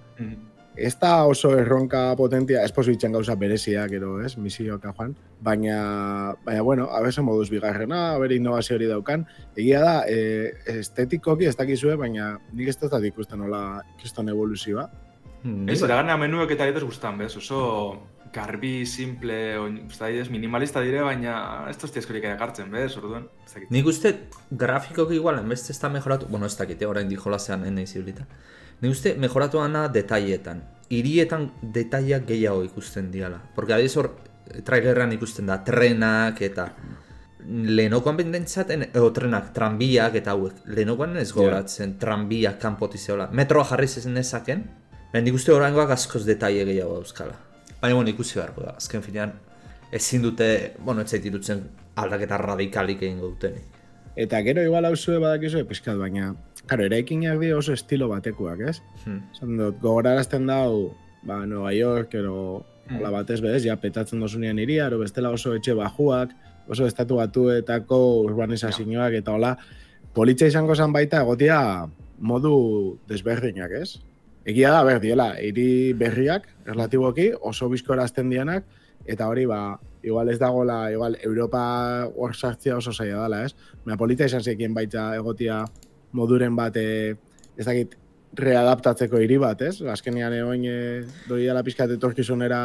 Ez 0.78 0.94
da 1.00 1.24
oso 1.26 1.50
erronka 1.58 2.14
potentia, 2.16 2.62
ez 2.62 2.70
posu 2.72 2.92
itxan 2.94 3.16
gauza 3.16 3.34
berezia, 3.34 3.82
gero, 3.90 4.12
ez, 4.22 4.36
misioka 4.38 4.92
joan, 4.94 5.16
baina, 5.42 5.78
baina, 6.46 6.62
bueno, 6.62 6.86
abeso 6.94 7.24
moduz 7.26 7.48
bigarrena, 7.50 8.14
abere 8.14 8.38
innovazio 8.38 8.76
hori 8.76 8.86
daukan, 8.86 9.24
egia 9.56 9.80
da, 9.82 9.96
e, 10.06 10.52
estetikoki 10.78 11.48
ez 11.50 11.56
dakizue, 11.58 11.96
baina 11.98 12.36
nik 12.52 12.70
ez 12.70 12.76
dut 12.78 12.94
ikusten 13.10 13.42
hola 13.42 13.82
kriston 13.98 14.30
evoluzioa. 14.30 14.86
Mm, 15.42 15.68
Ez, 15.68 15.80
bai. 15.80 15.88
iraganea 15.88 16.16
menuek 16.16 16.54
eta 16.54 16.66
ez 16.66 16.84
gustan, 16.84 17.18
bez, 17.18 17.34
oso 17.36 17.98
garbi, 18.32 18.86
simple, 18.86 19.58
usta 19.86 20.06
didez, 20.06 20.28
minimalista 20.30 20.80
dire, 20.84 21.02
baina 21.02 21.66
ez 21.70 21.76
tozti 21.80 21.98
eskorik 21.98 22.24
egartzen, 22.24 22.70
bez, 22.70 22.96
orduan. 22.96 23.26
ez 23.46 23.54
dakit. 23.54 23.70
Nik 23.70 23.86
uste 23.86 24.14
grafikoki 24.50 25.14
igual, 25.14 25.38
enbeste 25.38 25.72
ez 25.72 25.80
da 25.80 25.88
mejoratu, 25.88 26.26
bueno, 26.30 26.46
ez 26.46 26.56
dakite, 26.56 26.86
orain 26.86 27.08
di 27.08 27.16
jolasean 27.16 27.64
ene 27.66 27.82
izibilita. 27.82 28.26
Nik 28.80 28.92
uste 28.94 29.14
mejoratu 29.18 29.60
ana 29.60 29.88
detailetan. 29.92 30.62
Hirietan 30.90 31.50
detaileak 31.74 32.26
gehiago 32.28 32.62
ikusten 32.64 33.10
diala. 33.12 33.40
Porque 33.54 33.74
adiz 33.74 33.96
hor, 33.96 34.12
trailerran 34.64 35.12
ikusten 35.12 35.50
da, 35.50 35.58
trenak 35.64 36.40
eta 36.46 36.70
lehenokoan 37.48 38.16
bendentzaten, 38.18 38.88
edo 38.88 39.10
trenak, 39.14 39.52
tranbiak 39.56 40.18
eta 40.20 40.34
hauek. 40.34 40.62
Lehenokoan 40.68 41.16
ez 41.20 41.30
goratzen, 41.32 41.96
tranbiak 42.00 42.58
kanpotizeola. 42.62 43.28
Metroa 43.32 43.64
jarri 43.70 43.88
zezen 43.88 44.14
nezaken, 44.16 44.64
baina 45.12 45.24
nik 45.24 45.38
uste 45.38 45.54
oraingoak 45.54 45.92
askoz 45.96 46.24
detaile 46.28 46.66
gehiago 46.68 46.98
dauzkala. 47.00 47.36
Baina, 47.80 47.94
bueno, 47.94 48.10
ikusi 48.10 48.38
beharko 48.38 48.66
da. 48.66 48.76
Azken 48.76 49.02
finean, 49.02 49.32
ezin 49.92 50.22
dute, 50.22 50.48
bueno, 50.84 51.02
ez 51.02 51.10
zait 51.10 51.24
irutzen 51.24 51.64
aldaketa 51.98 52.38
radikalik 52.42 53.02
egingo 53.02 53.32
dutenik. 53.32 53.76
Eta 54.18 54.40
gero 54.42 54.64
igual 54.66 54.88
hau 54.88 54.96
zue 54.96 55.18
badakizue 55.22 55.64
pizkat, 55.64 55.96
baina, 55.96 56.32
karo, 56.68 56.84
eraikinak 56.84 57.40
di 57.40 57.50
oso 57.56 57.72
estilo 57.72 58.10
batekoak, 58.12 58.60
ez? 58.68 58.78
Hmm. 59.04 59.24
Dut, 59.56 59.80
gogorarazten 59.80 60.46
dau, 60.46 60.92
ba, 61.24 61.44
Nueva 61.46 61.72
York, 61.72 62.14
ero, 62.14 62.64
hola 62.92 63.10
batez 63.12 63.40
bez, 63.44 63.62
ja, 63.64 63.76
petatzen 63.80 64.20
dozunean 64.20 64.60
iria, 64.60 64.86
ero 64.86 65.00
bestela 65.00 65.32
oso 65.34 65.54
etxe 65.56 65.74
bajuak, 65.76 66.34
oso 66.68 66.86
estatu 66.86 67.18
batuetako 67.18 67.98
urbanizazioak 68.28 69.16
eta 69.22 69.34
hola, 69.34 69.54
politxa 70.14 70.48
izango 70.52 70.76
zen 70.76 70.92
baita 70.92 71.24
egotia 71.24 71.60
modu 72.18 72.98
desberdinak, 73.08 73.72
ez? 73.72 73.98
Egia 74.48 74.70
da, 74.72 74.84
ber, 74.84 75.00
diela, 75.00 75.34
hiri 75.40 75.92
berriak, 75.96 76.48
relatiboki, 76.68 77.32
oso 77.40 77.68
bizkorazten 77.72 78.30
dianak, 78.32 78.64
eta 79.08 79.28
hori, 79.28 79.44
ba, 79.48 79.78
igual 80.02 80.28
ez 80.32 80.38
dagola, 80.40 80.90
igual, 80.92 81.16
Europa 81.24 82.08
hor 82.14 82.34
sartzea 82.36 82.78
oso 82.78 82.92
zaila 82.92 83.24
dela, 83.24 83.42
ez? 83.44 83.54
Baina 83.84 83.98
polita 84.00 84.28
izan 84.28 84.44
zekien 84.44 84.76
baita 84.76 85.10
egotia 85.16 85.64
moduren 86.12 86.56
bat, 86.56 86.76
e, 86.76 87.16
ez 87.56 87.66
dakit, 87.66 87.96
readaptatzeko 88.38 89.18
hiri 89.22 89.38
bat, 89.40 89.62
ez? 89.64 89.80
Azkenean 89.88 90.34
egoin 90.36 90.64
e, 90.68 90.74
doi 91.28 91.40
dela 91.46 91.62
pizkat 91.64 91.94
etorkizunera, 91.94 92.60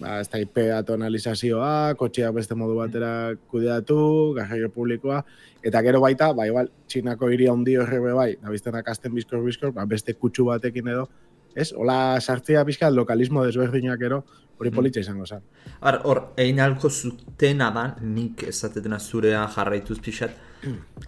ba, 0.00 0.18
ez 0.20 0.28
dakit, 0.28 0.50
peatonalizazioa, 0.54 1.94
kotxeak 2.00 2.34
beste 2.36 2.58
modu 2.58 2.76
batera 2.78 3.12
kudeatu, 3.50 4.00
garraio 4.36 4.68
publikoa, 4.74 5.22
eta 5.64 5.82
gero 5.86 6.02
baita, 6.04 6.30
ba, 6.36 6.46
igual, 6.50 6.68
txinako 6.88 7.30
hiri 7.32 7.48
handi 7.50 7.78
horre 7.80 8.00
be 8.04 8.12
bai, 8.16 8.30
nabiztenak 8.44 8.92
azten 8.92 9.16
bizkor 9.16 9.42
bizkor, 9.46 9.72
ba, 9.76 9.86
beste 9.88 10.14
kutsu 10.14 10.46
batekin 10.50 10.92
edo, 10.92 11.08
ez? 11.54 11.72
Hola 11.72 12.20
sartzea 12.20 12.64
pizkat 12.68 12.94
lokalismo 12.94 13.44
desberdinak 13.46 14.04
ero, 14.06 14.22
hori 14.60 14.70
politxa 14.74 15.00
izango 15.00 15.26
zen. 15.26 15.42
Har, 15.80 16.02
hor, 16.04 16.26
egin 16.40 16.60
alko 16.60 16.90
zutena 16.90 17.70
da, 17.74 17.86
nik 18.04 18.44
ezatetena 18.50 19.00
zurea 19.00 19.46
jarraituz 19.54 19.98
pixat, 20.04 20.36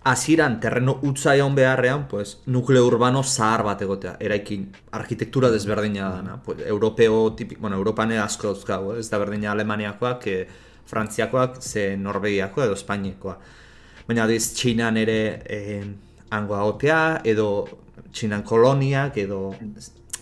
hasieran 0.04 0.59
terreno 0.61 0.99
utza 1.02 1.35
egon 1.37 1.54
beharrean, 1.54 2.06
pues, 2.09 2.38
nukleo 2.47 2.87
urbano 2.87 3.23
zahar 3.23 3.62
bat 3.64 3.82
egotea, 3.82 4.16
eraikin 4.21 4.71
arkitektura 4.92 5.50
desberdina 5.50 6.11
dana, 6.11 6.37
pues, 6.42 6.59
europeo 6.66 7.32
tipik, 7.37 7.61
bueno, 7.61 7.76
Europan 7.76 8.12
asko 8.12 8.52
dauzkago, 8.52 8.97
ez 8.97 9.09
da 9.11 9.18
berdina 9.18 9.52
Alemaniakoak, 9.52 10.26
e, 10.26 10.47
Frantziakoak, 10.87 11.61
ze 11.62 11.97
Norvegiakoa 11.97 12.64
edo 12.64 12.75
Espainiekoa. 12.75 13.38
Baina 14.09 14.25
adiz, 14.25 14.52
Txinan 14.56 14.97
ere 14.97 15.42
eh, 15.47 15.85
hangoa 16.30 16.64
gotea, 16.64 17.21
edo 17.25 17.68
Txinan 18.12 18.42
koloniak, 18.42 19.16
edo 19.16 19.52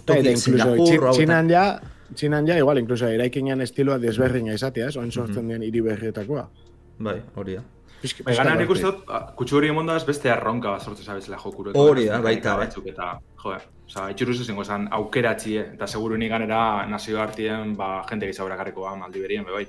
Eta 0.01 0.15
toki 0.17 0.31
incluso 0.33 0.75
Singapur, 0.75 1.11
txinan 1.15 1.51
ja, 1.51 1.65
txinan 2.15 2.47
ja, 2.49 2.57
igual, 2.59 2.79
incluso 2.81 3.09
eraikinean 3.09 3.61
estiloa 3.61 3.99
desberdina 4.03 4.55
izatea, 4.57 4.89
ez? 4.89 4.97
Oin 4.97 5.13
sortzen 5.13 5.49
den 5.49 5.63
hiri 5.63 5.83
berrietakoa. 5.85 6.47
Bai, 7.01 7.21
hori 7.37 7.59
da. 7.59 7.65
Bai, 8.01 8.33
gana 8.33 8.55
nik 8.57 8.71
uste 8.73 8.87
dut, 8.87 9.03
ah, 9.13 9.27
kutsu 9.37 9.59
hori 9.59 9.69
emonda 9.69 9.95
ez 10.01 10.05
beste 10.09 10.31
arronka 10.33 10.71
bat 10.73 10.85
sortu 10.85 11.05
zabezela 11.05 11.37
jokuro. 11.43 11.75
Hori 11.77 12.07
da, 12.09 12.21
baita, 12.25 12.55
bai. 12.57 12.67
Batzuk 12.67 12.87
eta, 12.89 13.11
jo, 13.43 13.53
oza, 13.91 14.07
itxuruz 14.15 14.39
ezingo 14.41 14.65
zen 14.65 14.87
aukeratxie, 14.97 15.67
eta 15.75 15.89
seguru 15.89 16.17
nik 16.17 16.33
ganera 16.33 16.87
nazio 16.89 17.21
hartien, 17.21 17.75
ba, 17.77 17.91
jente 18.09 18.31
gizabera 18.31 18.57
garriko 18.57 18.87
ba, 18.87 18.95
maldi 18.97 19.21
berien, 19.21 19.45
be 19.45 19.53
bai. 19.59 19.67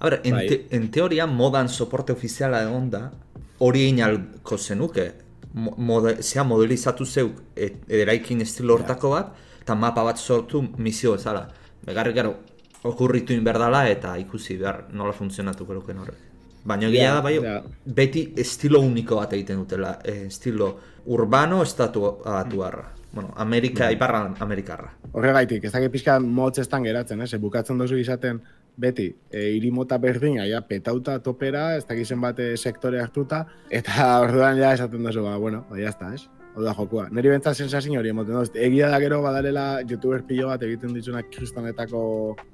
A 0.00 0.08
ber, 0.08 0.18
en, 0.24 0.38
Bai. 0.40 0.46
te, 0.48 0.60
en 0.78 0.88
teoria 0.96 1.28
modan 1.28 1.68
soporte 1.68 2.16
ofiziala 2.16 2.62
egon 2.64 2.88
da, 2.96 3.04
hori 3.58 3.84
egin 3.84 4.02
alko 4.08 4.58
zenuke. 4.58 5.10
Mo, 5.54 5.76
mode, 5.76 6.16
zea 6.22 6.42
modelizatu 6.42 7.04
zeuk 7.04 7.42
et, 7.54 7.82
eraikin 8.02 8.40
estilo 8.42 8.78
hortako 8.78 9.12
bat, 9.12 9.34
eta 9.60 9.76
mapa 9.76 10.02
bat 10.08 10.18
sortu 10.18 10.64
misio 10.78 11.18
bezala. 11.18 11.50
Begarri 11.84 12.16
gero, 12.16 12.38
okurritu 12.88 13.36
inberdala 13.36 13.84
eta 13.92 14.16
ikusi 14.20 14.56
behar 14.60 14.86
nola 14.92 15.12
funtzionatuko 15.12 15.76
luken 15.76 16.00
horrek. 16.00 16.30
Baina 16.64 16.88
egia 16.88 17.04
Ja, 17.08 17.14
da, 17.18 17.22
bai, 17.22 17.34
ja. 17.42 17.60
beti 17.84 18.26
estilo 18.40 18.80
uniko 18.80 19.20
bat 19.20 19.32
egiten 19.36 19.60
dutela. 19.60 19.98
Eh, 20.04 20.26
estilo 20.26 20.74
urbano 21.06 21.62
estatu 21.62 22.06
atuarra. 22.24 22.90
Bueno, 23.14 23.32
Amerika, 23.36 23.90
iparra 23.92 24.34
Amerikarra. 24.40 24.90
Horregaitik, 25.12 25.64
ez 25.64 25.72
dakit 25.72 25.92
pixka 25.92 26.18
motz 26.18 26.58
estan 26.58 26.82
geratzen, 26.82 27.20
ez? 27.22 27.30
Bukatzen 27.38 27.78
dozu 27.78 27.98
izaten 28.00 28.40
beti, 28.76 29.06
e, 29.30 29.44
hiri 29.54 29.70
mota 29.70 30.00
berdina, 30.02 30.48
ja, 30.50 30.64
petauta 30.66 31.20
topera, 31.22 31.76
ez 31.76 31.84
dakit 31.86 32.10
zenbat 32.10 32.40
e, 32.42 32.48
sektore 32.56 32.98
hartuta, 33.00 33.44
eta 33.70 34.08
orduan 34.24 34.58
ja 34.58 34.72
esaten 34.74 35.06
dozu, 35.06 35.22
ba, 35.22 35.36
bueno, 35.38 35.62
ba, 35.70 35.78
jazta, 35.78 36.10
ez? 36.14 36.26
Hau 36.54 36.62
da 36.62 36.72
jokua. 36.78 37.08
Neri 37.10 37.32
bentzat 37.32 37.58
sensazio 37.58 37.98
hori 37.98 38.12
emoten 38.12 38.36
dut. 38.38 38.56
Egia 38.66 38.86
da 38.92 39.00
gero 39.02 39.18
badarela 39.24 39.80
youtuber 39.82 40.22
pilo 40.26 40.50
bat 40.52 40.62
egiten 40.62 40.92
ditzunak 40.94 41.32
kristonetako 41.34 42.02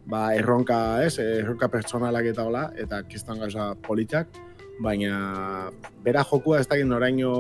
ba, 0.09 0.31
erronka, 0.37 0.79
ez? 1.05 1.19
Erronka 1.21 1.69
pertsonalak 1.73 2.31
eta 2.33 2.47
hola, 2.49 2.71
eta 2.81 3.03
kriston 3.09 3.43
gauza 3.45 3.75
politak, 3.85 4.41
baina 4.81 5.69
bera 6.05 6.25
jokua 6.25 6.63
ez 6.63 6.69
dakit 6.71 6.89
noraino 6.89 7.35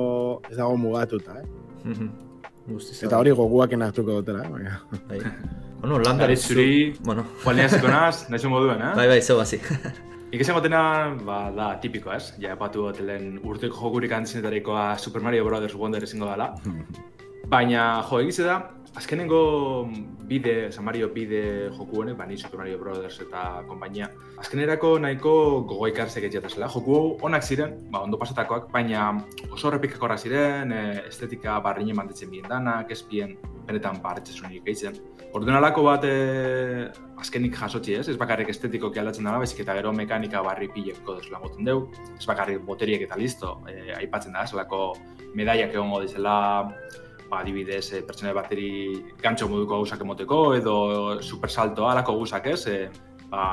ez 0.50 0.58
dago 0.58 0.76
mugatuta, 0.76 1.40
eh? 1.40 1.48
Mhm. 1.84 2.12
Guztiz. 2.68 3.00
Eta 3.08 3.18
hori 3.18 3.32
goguaken 3.34 3.82
hartuko 3.82 4.20
dutela, 4.20 4.44
eh? 4.44 4.52
Baina... 4.52 4.76
Bai. 5.08 5.22
Bueno, 5.80 5.98
landari 6.04 6.36
zuri, 6.36 6.94
Bueno, 7.00 7.24
Juan 7.42 7.56
Liaziko 7.56 7.88
naz, 7.88 8.26
nahi 8.30 8.52
moduen, 8.52 8.84
eh? 8.84 8.94
bai, 9.00 9.08
bai, 9.08 9.20
zeu 9.22 9.40
hasi. 9.40 9.62
Nik 10.30 10.44
esan 10.44 10.54
gotena, 10.54 10.80
ba, 11.26 11.36
da, 11.50 11.72
tipiko, 11.82 12.12
ez? 12.14 12.36
Ja, 12.38 12.52
epatu 12.54 12.84
hotelen 12.86 13.40
urteko 13.42 13.74
jokurik 13.74 14.12
antzinetarikoa 14.14 14.92
Super 15.02 15.24
Mario 15.26 15.42
Brothers 15.48 15.74
Wonder 15.74 16.04
ezingo 16.06 16.28
dela. 16.30 16.52
Baina, 17.50 18.04
jo, 18.06 18.20
egize 18.22 18.44
da, 18.46 18.60
azkenengo 18.94 19.40
bide, 20.30 20.70
San 20.70 20.84
Mario 20.86 21.08
bide 21.10 21.42
joku 21.74 22.04
honek, 22.04 22.14
ba, 22.20 22.28
ni 22.30 22.38
Super 22.38 22.62
Mario 22.62 22.78
Brothers 22.78 23.18
eta 23.24 23.64
konpainia, 23.66 24.06
azkenerako 24.38 24.92
nahiko 25.02 25.32
gogo 25.66 25.88
ikarsek 25.90 26.28
etxetasela. 26.28 26.70
Joku 26.70 26.94
hau 26.94 27.08
onak 27.26 27.42
ziren, 27.42 27.74
ba, 27.90 28.04
ondo 28.06 28.20
pasatakoak, 28.22 28.68
baina 28.70 29.08
oso 29.50 29.66
errepikakorra 29.72 30.14
ziren, 30.14 30.70
e, 30.70 30.84
estetika 31.08 31.58
barrinen 31.64 31.98
mantetzen 31.98 32.30
bien 32.30 32.46
danak, 32.46 32.94
ezpien 32.94 33.34
benetan 33.66 33.98
barretzesunik 34.06 34.70
eitzen. 34.70 35.02
Orduan 35.30 35.60
alako 35.60 35.84
bat 35.86 36.04
e, 36.08 36.88
azkenik 37.22 37.54
jasotzi 37.54 37.94
ez, 37.94 38.08
ez 38.10 38.16
bakarrik 38.18 38.48
estetikoki 38.50 38.98
aldatzen 38.98 39.28
dela, 39.28 39.38
baizik 39.38 39.60
eta 39.62 39.76
gero 39.78 39.92
mekanika 39.94 40.40
barri 40.42 40.66
pileko 40.74 41.14
desula 41.20 41.38
moten 41.38 41.68
deu, 41.68 41.84
ez 42.16 42.26
bakarrik 42.26 42.64
boteriek 42.66 43.04
eta 43.06 43.18
listo, 43.20 43.52
e, 43.70 43.92
aipatzen 44.00 44.34
da, 44.34 44.42
zelako 44.50 44.88
medaiak 45.38 45.76
egongo 45.76 46.00
dizela, 46.02 46.34
ba, 47.28 47.42
adibidez, 47.44 47.84
e, 47.94 48.00
pertsona 48.08 48.34
bateri 48.34 48.70
gantxo 49.22 49.46
moduko 49.52 49.78
gauzak 49.78 50.02
emoteko, 50.02 50.40
edo 50.58 50.74
supersalto 51.22 51.86
alako 51.86 52.16
gauzak 52.18 52.50
ez, 52.50 52.64
e, 52.66 52.80
ba, 53.30 53.44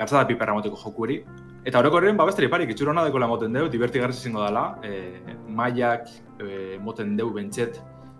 gatza 0.00 0.22
da 0.22 0.24
piperra 0.30 0.56
moteko 0.56 0.80
jokuri. 0.86 1.20
Eta 1.66 1.82
orokorren, 1.82 2.16
ba, 2.16 2.24
besteri 2.30 2.48
parik, 2.48 2.72
itxura 2.72 2.94
hona 2.94 3.04
dekola 3.04 3.28
moten 3.28 3.52
deu, 3.52 3.68
divertigarri 3.68 4.16
izango 4.16 4.40
dela, 4.46 4.70
e, 4.80 5.36
mailak 5.52 6.08
e, 6.40 6.78
moten 6.80 7.12
deu 7.18 7.28
bentset, 7.34 7.76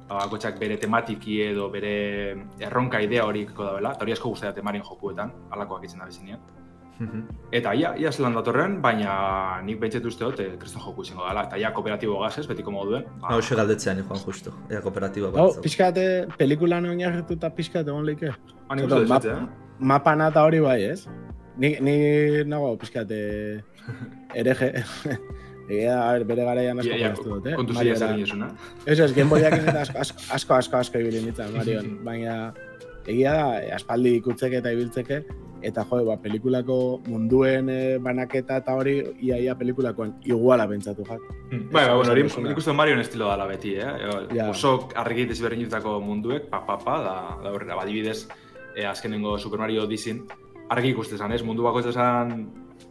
ba, 0.08 0.18
bakoitzak 0.24 0.58
bere 0.58 0.76
tematiki 0.76 1.40
edo 1.42 1.68
bere 1.70 2.36
erronka 2.60 3.00
idea 3.02 3.24
horiko 3.26 3.64
dabela, 3.64 3.92
eta 3.92 4.04
hori 4.04 4.12
asko 4.12 4.28
guztia 4.34 4.52
temarien 4.54 4.84
jokuetan, 4.84 5.32
alakoak 5.50 5.84
itzen 5.84 5.98
da 6.00 6.06
bizinean. 6.06 6.40
Mhm. 6.98 7.24
Eta 7.52 7.74
ia, 7.76 7.90
ia 8.00 8.10
zelan 8.10 8.32
datorren, 8.34 8.78
baina 8.80 9.60
nik 9.62 9.78
bentset 9.80 10.04
uste 10.08 10.24
dut, 10.24 10.38
e, 10.40 10.56
kriston 10.56 10.80
joku 10.80 11.02
izango 11.04 11.26
dela, 11.28 11.42
eta 11.44 11.58
ia 11.60 11.68
kooperatibo 11.76 12.18
gazez, 12.22 12.46
betiko 12.48 12.70
moduen. 12.72 13.04
Ba, 13.20 13.34
Hau 13.34 13.40
xe 13.42 13.54
galdetzean, 13.58 14.00
Juan, 14.02 14.18
justo. 14.24 14.54
Ea 14.70 14.80
kooperatiba 14.80 15.28
Hau, 15.34 15.50
bat. 15.52 15.60
pixkate, 15.62 16.26
pelikulan 16.38 16.86
oinarrituta 16.88 17.50
pixkate 17.50 17.90
egon 17.92 18.06
leike. 18.06 18.30
ba, 18.68 18.74
nik 18.74 18.88
Zato, 18.88 19.02
uste 19.02 19.04
dut, 19.04 19.08
map- 19.08 19.24
eh? 19.26 19.46
Mapana 19.78 20.28
eta 20.32 20.42
hori 20.48 20.60
bai, 20.60 20.82
ez? 20.84 21.06
Ni, 21.58 21.74
ni 21.80 22.44
nago 22.44 22.76
pixkate 22.78 23.18
ereje. 24.34 24.84
Egia, 25.66 25.96
a 25.98 26.12
ber, 26.14 26.24
bere 26.28 26.44
garaian 26.46 26.78
asko 26.78 26.92
Ia, 26.92 26.96
ia, 26.96 27.08
jolastu 27.08 27.32
dut, 27.32 27.48
eh? 27.50 27.56
kontu 27.58 27.74
zila 27.74 27.96
zer. 27.98 28.44
Ez 28.86 29.00
ez, 29.00 29.10
Game 29.16 29.30
Boyak 29.32 29.56
asko, 29.58 29.98
asko, 29.98 30.22
asko, 30.38 30.54
asko, 30.60 30.78
asko 30.84 31.02
ibili 31.02 31.24
nintzen, 31.24 31.50
Marion. 31.56 31.88
Baina, 32.06 32.36
egia 33.06 33.34
da, 33.34 33.48
eh, 33.58 33.74
aspaldi 33.74 34.14
ikutzeke 34.20 34.60
eta 34.60 34.70
ibiltzeke, 34.74 35.20
eta 35.66 35.82
jo, 35.90 36.00
ba, 36.06 36.16
pelikulako 36.22 36.78
munduen 37.08 37.70
eh, 37.72 37.98
banaketa 38.02 38.60
eta 38.62 38.76
hori, 38.78 38.96
ia, 39.26 39.40
ia 39.42 39.56
pelikulakoan 39.58 40.14
iguala 40.28 40.68
pentsatu 40.70 41.06
jak. 41.08 41.24
Bai, 41.50 41.82
bai, 41.82 41.94
bueno, 41.96 42.12
hori 42.14 42.26
nik 42.46 42.62
uste 42.62 42.74
Marion 42.76 43.02
estilo 43.02 43.30
dela 43.32 43.48
beti, 43.50 43.74
eh? 43.82 43.94
Ja. 44.36 44.50
Oso 44.52 44.76
argi 44.94 45.26
desberdinetako 45.26 45.98
munduek, 46.04 46.46
pa, 46.52 46.62
pa, 46.68 46.78
pa, 46.78 47.00
da, 47.02 47.16
da 47.42 47.54
horrela, 47.54 47.78
badibidez, 47.80 48.28
e, 48.76 48.86
azkenengo 48.86 49.34
Super 49.38 49.64
Mario 49.66 49.88
Odyssey, 49.88 50.20
argi 50.70 50.94
ikusten 50.94 51.18
zan, 51.18 51.34
ez? 51.34 51.42
Mundu 51.42 51.66
bako 51.66 51.82
zan, 51.90 52.38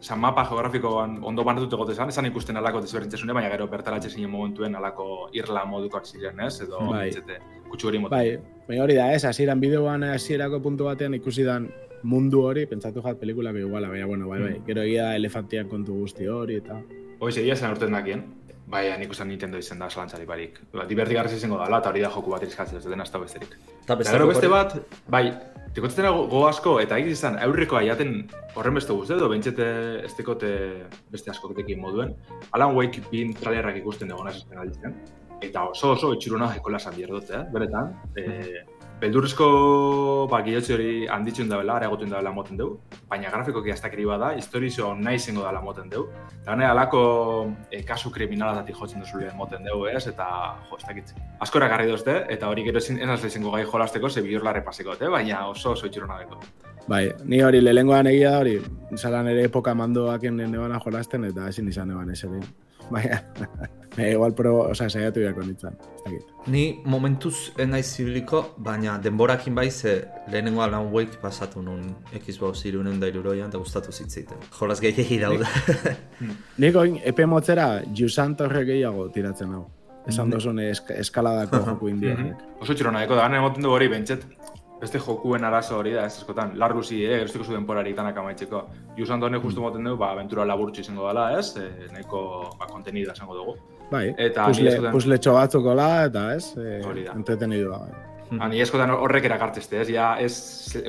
zan 0.00 0.20
mapa 0.20 0.44
geografikoan 0.48 1.18
ondo 1.24 1.44
banatut 1.44 1.72
egote 1.72 1.94
zan, 1.94 2.08
esan 2.08 2.26
ikusten 2.26 2.56
alako 2.56 2.80
desberdintzesune, 2.80 3.32
baina 3.32 3.48
gero 3.50 3.66
bertaratxe 3.68 4.10
zinen 4.10 4.30
momentuen 4.30 4.74
alako 4.76 5.28
irla 5.32 5.64
modukoak 5.64 6.06
ziren, 6.06 6.40
ez? 6.40 6.60
Edo, 6.60 6.78
Bai. 6.90 7.10
bai. 7.26 7.38
kutsu 7.70 7.88
hori 7.88 7.98
motu. 7.98 8.14
Bai, 8.14 8.38
baina 8.68 8.82
hori 8.84 8.94
da, 8.94 9.12
ez, 9.14 9.24
hasieran 9.24 9.60
bideoan 9.60 10.04
hasierako 10.04 10.60
puntu 10.62 10.84
batean 10.84 11.14
ikusi 11.14 11.42
dan 11.44 11.68
mundu 12.02 12.42
hori, 12.46 12.66
pentsatu 12.66 13.02
jat 13.02 13.18
pelikulako 13.18 13.58
iguala, 13.58 13.88
baina, 13.88 14.06
bueno, 14.06 14.28
bai, 14.28 14.40
bai, 14.42 14.52
Mm. 14.60 14.66
gero 14.66 14.82
egia 14.82 15.14
elefantian 15.16 15.68
kontu 15.68 15.94
guzti 15.94 16.26
hori, 16.28 16.56
eta... 16.62 16.80
Hoi, 17.18 17.32
segia 17.32 17.56
zen 17.56 17.70
urten 17.72 17.90
dakien. 17.92 18.22
Bai, 18.66 18.88
nik 18.98 19.12
usan 19.14 19.28
Nintendo 19.30 19.58
izen 19.62 19.78
da 19.78 19.86
zalantzari 19.86 20.24
barik. 20.26 20.58
Ba, 20.72 20.84
divertigarriz 20.90 21.36
izango 21.36 21.58
dala, 21.60 21.78
eta 21.78 21.92
hori 21.92 22.02
da 22.02 22.10
joku 22.10 22.32
bat 22.34 22.42
izkatzen 22.42 22.80
ez 22.80 22.86
dena 22.86 23.04
ez 23.06 23.12
da 23.14 23.20
besterik. 23.22 23.52
Eta 23.84 23.96
gero 24.08 24.26
beste 24.26 24.50
bat, 24.50 24.74
bai, 25.12 25.22
tikotzen 25.76 26.08
go, 26.10 26.24
go 26.32 26.40
asko, 26.48 26.78
eta 26.82 26.98
egiz 26.98 27.14
izan, 27.14 27.38
aurrekoa 27.46 27.84
jaten 27.86 28.16
horren 28.56 28.80
beste 28.80 28.96
guzti 28.96 29.14
edo, 29.14 29.28
bentsete 29.30 29.68
ez 30.08 30.12
tekote 30.18 30.50
beste 31.12 31.30
askotekin 31.30 31.78
moduen. 31.80 32.16
Alan 32.58 32.74
Wake 32.74 33.04
bin 33.12 33.34
trailerrak 33.38 33.78
ikusten 33.84 34.10
egon 34.10 34.32
azizten 34.32 34.58
alditzen. 34.58 34.98
Eta 35.46 35.68
oso 35.70 35.92
oso 35.94 36.14
itxuruna 36.16 36.50
ekola 36.58 36.80
esan 36.82 36.96
behar 36.96 37.14
dut, 37.18 37.30
eh? 37.30 37.44
beretan. 37.52 37.94
E, 38.18 38.64
beldurrezko 39.00 39.46
ba, 40.30 40.40
gilotzi 40.46 40.74
hori 40.74 40.90
handitzen 41.12 41.50
dabela, 41.50 41.76
areagotuen 41.76 42.12
dabela 42.12 42.32
moten 42.32 42.56
dugu, 42.60 42.78
baina 43.10 43.30
grafikoki 43.32 43.72
aztakiri 43.74 44.06
bada, 44.08 44.32
historizo 44.40 44.92
nahi 44.96 45.18
zengo 45.18 45.44
dela 45.44 45.60
moten 45.64 45.90
dugu. 45.92 46.08
Eta 46.40 46.52
gane, 46.52 46.66
alako 46.68 47.02
e, 47.70 47.82
kasu 47.88 48.12
kriminalatatik 48.14 48.78
jotzen 48.80 49.04
duzu 49.04 49.20
lehen 49.20 49.36
moten 49.36 49.66
dugu, 49.68 49.88
ez? 49.92 50.06
Eta, 50.12 50.28
jo, 50.70 50.80
ez 50.80 50.88
dakit. 50.88 51.12
Asko 51.44 51.60
erakarri 51.60 51.90
dozte, 51.90 52.22
eta 52.32 52.48
hori 52.52 52.64
gero 52.68 52.80
ezin 52.80 53.02
ez 53.04 53.20
izango 53.24 53.52
gai 53.52 53.64
jolasteko, 53.68 54.08
ze 54.08 54.24
bihurlarre 54.24 54.64
paseko, 54.64 54.96
eh? 54.96 55.12
baina 55.12 55.46
oso 55.50 55.76
oso 55.76 55.90
itxuruna 55.90 56.22
deko. 56.24 56.40
Bai, 56.86 57.10
ni 57.24 57.40
hori 57.42 57.60
lehengoan 57.60 58.06
egia 58.06 58.30
da 58.30 58.44
hori, 58.44 58.60
zalan 58.94 59.26
ere 59.32 59.48
epoka 59.48 59.74
mandoaken 59.74 60.38
nebana 60.52 60.78
jolasten, 60.84 61.26
eta 61.26 61.48
ezin 61.50 61.68
izan 61.68 61.90
eban 61.90 62.12
ez 62.14 62.22
ere. 62.28 62.40
Baina, 62.94 63.16
baina 63.96 64.10
igual 64.12 64.34
pro, 64.38 64.52
oza, 64.70 64.86
saiatu 64.86 65.18
beharko 65.18 65.42
nintzen, 65.42 65.74
ez 65.96 66.02
dakit. 66.04 66.28
Ni 66.54 66.60
momentuz 66.86 67.34
enaiz 67.58 67.88
zibiliko, 67.88 68.42
baina 68.62 68.94
denborakin 69.02 69.56
bai 69.58 69.70
ze 69.70 69.96
lehenengo 70.30 70.62
Alan 70.62 70.92
Wake 70.92 71.18
pasatu 71.22 71.62
nun 71.62 71.96
Xbox 72.14 72.62
irunen 72.70 73.00
da 73.00 73.08
iruroian 73.10 73.48
eta 73.50 73.58
gustatu 73.58 73.90
zitzeiten. 73.90 74.38
Jolas 74.60 74.78
gehiagi 74.80 75.18
daude. 75.18 75.48
Nik 76.62 76.76
oin, 76.84 77.00
epe 77.02 77.26
motzera, 77.26 77.82
Jusan 77.90 78.36
Torre 78.36 78.62
gehiago 78.68 79.08
tiratzen 79.10 79.58
hau. 79.58 79.64
Esan 80.06 80.30
dozun 80.30 80.62
esk 80.62 80.94
eskaladako 80.94 81.64
joku 81.72 81.90
indiak. 81.90 82.46
Oso 82.60 82.70
itxuruna 82.76 83.02
deko, 83.02 83.18
da 83.18 83.26
gane 83.26 83.42
moten 83.42 83.66
dugu 83.66 83.80
hori, 83.80 83.90
bentset, 83.90 84.22
beste 84.80 84.98
jokuen 85.00 85.44
arazo 85.44 85.78
hori 85.78 85.92
da, 85.94 86.04
ez 86.06 86.18
askotan, 86.20 86.50
larruzi, 86.58 86.98
eh, 87.04 87.18
geroztiko 87.22 87.44
zu 87.44 87.52
denporarik 87.56 87.96
danak 87.96 88.16
amaitzeko. 88.20 88.64
Jusan 88.98 89.20
Torre 89.20 89.40
justu 89.40 89.60
moten 89.64 89.84
dugu, 89.84 89.96
ba, 90.02 90.10
aventura 90.12 90.44
laburtsu 90.44 90.80
izango 90.82 91.06
dela, 91.08 91.30
ez? 91.38 91.54
E, 91.56 91.88
nahiko, 91.92 92.50
ba, 92.58 92.66
kontenida 92.66 93.12
izango 93.16 93.34
dugu. 93.34 93.54
Bai, 93.90 94.10
Eta 94.18 94.46
pusle, 94.50 94.62
ni 94.68 94.74
askotan- 94.74 94.92
pusletxo 94.92 95.32
batzuko 95.32 95.74
la, 95.74 96.04
eta 96.10 96.34
ez, 96.34 96.52
e, 96.58 96.82
Hori 96.84 97.04
da. 97.04 97.12
entretenidua. 97.12 97.78
Bai. 97.78 98.38
Ani 98.42 98.60
eskotan 98.60 98.90
horrek 98.90 99.24
erakartzeste, 99.24 99.80
ez? 99.80 99.88
Ja, 99.94 100.16
ez 100.18 100.34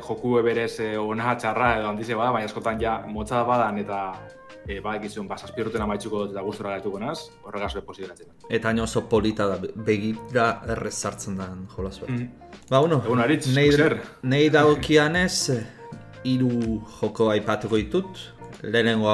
joku 0.02 0.42
berez 0.42 0.80
eh, 0.80 0.98
ona 0.98 1.36
txarra 1.38 1.76
edo 1.80 1.88
handize 1.92 2.16
bada, 2.18 2.32
baina 2.34 2.46
eskotan 2.50 2.80
ja 2.82 2.96
motza 3.08 3.44
badan 3.46 3.78
eta 3.78 4.00
e, 4.68 4.80
ba, 4.82 4.96
egizun, 4.98 5.28
ba, 5.30 5.38
zazpiruten 5.38 5.82
amaitzuko 5.86 6.24
dut 6.26 6.32
eta 6.34 6.42
gustora 6.42 6.72
gaituko 6.72 6.98
naz, 7.00 7.30
horregaz 7.46 7.76
be 7.76 7.82
posibilatzen. 7.82 8.28
eta 8.50 8.68
hain 8.70 8.80
oso 8.80 9.06
polita 9.08 9.46
da, 9.48 9.60
begira 9.76 10.48
errez 10.68 10.96
sartzen 10.96 11.38
da 11.38 11.48
jolas 11.76 12.02
bat. 12.02 12.10
Mm. 12.10 12.28
Ba, 12.70 12.80
bueno, 12.80 13.02
Egun 13.06 13.22
aritz, 13.24 13.48
nei, 13.56 13.70
nei 14.28 14.50
dagokianez, 14.52 15.50
eh, 15.54 15.62
hiru 16.28 16.82
joko 17.00 17.30
aipatuko 17.32 17.80
ditut. 17.80 18.20
Lehenengo 18.62 19.14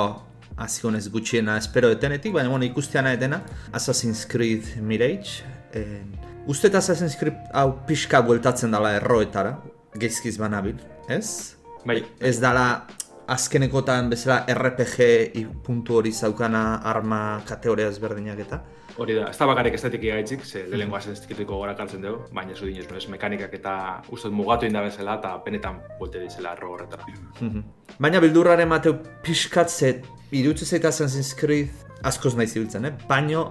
azionez 0.58 1.06
gutxiena 1.14 1.60
espero 1.62 1.92
etenetik, 1.94 2.34
baina 2.34 2.50
bueno, 2.50 2.66
ikustiana 2.66 3.14
etena. 3.14 3.44
Assassin's 3.72 4.26
Creed 4.26 4.80
Mirage. 4.82 5.44
Eh, 5.74 6.02
uste 6.50 6.72
eta 6.72 6.82
Assassin's 6.82 7.18
Creed 7.20 7.38
hau 7.54 7.68
pixka 7.86 8.24
bueltatzen 8.26 8.74
dela 8.74 8.96
erroetara, 8.98 9.60
geizkiz 10.02 10.40
banabil, 10.42 10.82
ez? 11.10 11.54
Bai, 11.86 12.02
Ez 12.20 12.40
dala 12.42 12.88
azkenekotan 13.28 14.10
bezala 14.10 14.44
RPG 14.50 15.44
puntu 15.64 15.98
hori 16.00 16.12
zaukana 16.12 16.82
arma 16.84 17.42
kategoria 17.48 17.88
ezberdinak 17.88 18.40
eta. 18.40 18.62
hori 18.98 19.16
da, 19.18 19.30
ez 19.32 19.38
da 19.38 19.46
bakarrik 19.50 19.74
estetik 19.74 20.04
gaitzik, 20.04 20.44
ze 20.46 20.68
lehenengo 20.70 20.98
estetikiko 20.98 21.58
gora 21.58 21.74
kartzen 21.76 22.02
dugu, 22.02 22.28
baina 22.34 22.54
zu 22.54 22.66
dinez, 22.66 22.86
ez 22.94 23.08
mekanikak 23.10 23.54
eta 23.54 24.04
uste 24.12 24.30
mugatu 24.30 24.68
inda 24.68 24.84
bezala 24.86 25.16
eta 25.18 25.32
benetan 25.46 25.80
bolte 26.00 26.20
dizela 26.20 26.54
erro 26.54 26.74
horretara. 26.74 27.08
Mhm. 27.40 27.64
Baina 28.00 28.20
bildurraren 28.22 28.70
mateu 28.70 28.94
pixkat 29.24 29.70
ze 29.70 30.02
irutze 30.32 30.66
zaita 30.66 30.90
Assassin's 30.90 31.34
Creed 31.34 31.70
askoz 32.04 32.36
nahi 32.36 32.48
zibiltzen, 32.48 32.86
eh? 32.86 32.94
baino 33.08 33.44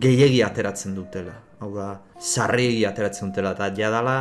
gehiegi 0.00 0.42
ateratzen 0.42 0.94
dutela. 0.94 1.34
Hau 1.60 1.74
da, 1.74 2.00
sarri 2.18 2.84
ateratzen 2.84 3.30
dutela, 3.30 3.52
eta 3.52 3.70
jadala 3.76 4.16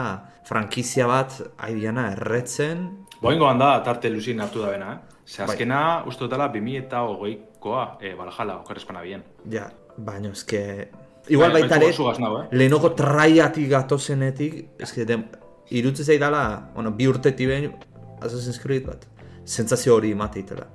frankizia 0.46 1.08
bat 1.08 1.38
aidiana 1.58 2.12
erretzen, 2.12 2.90
Boingoan 3.22 3.60
da, 3.60 3.74
tarte 3.84 4.10
luzin 4.10 4.40
hartu 4.40 4.62
da 4.64 4.70
bena, 4.72 4.94
eh? 4.94 5.18
Ze 5.26 5.42
Bai. 5.44 5.50
azkena, 5.54 6.04
uste 6.08 6.24
dutela, 6.24 6.48
2000 6.54 6.78
eta 6.86 7.02
hogeikoa, 7.04 7.98
e, 8.02 8.14
Valhalla, 8.16 8.56
okerrezpana 8.64 9.02
bien. 9.02 9.24
ja, 9.52 9.70
baino 9.98 10.32
eske... 10.32 10.90
Igual 11.30 11.52
Bai, 11.54 11.62
baita 11.62 11.78
baitzu 11.78 12.08
ere, 12.10 12.24
eh? 12.26 12.48
lehenoko 12.58 12.90
traiatik 12.98 13.68
gatozenetik, 13.70 14.56
eske 14.82 15.04
dem, 15.06 15.26
irutze 15.70 16.04
zaidala, 16.04 16.70
bueno, 16.74 16.92
bi 16.92 17.06
urtetik 17.08 17.48
behin 17.52 17.74
Assassin's 18.22 18.58
Creed 18.60 18.88
bat, 18.88 19.04
sentsazio 19.46 19.96
hori 20.00 20.16
mateitela. 20.16 20.66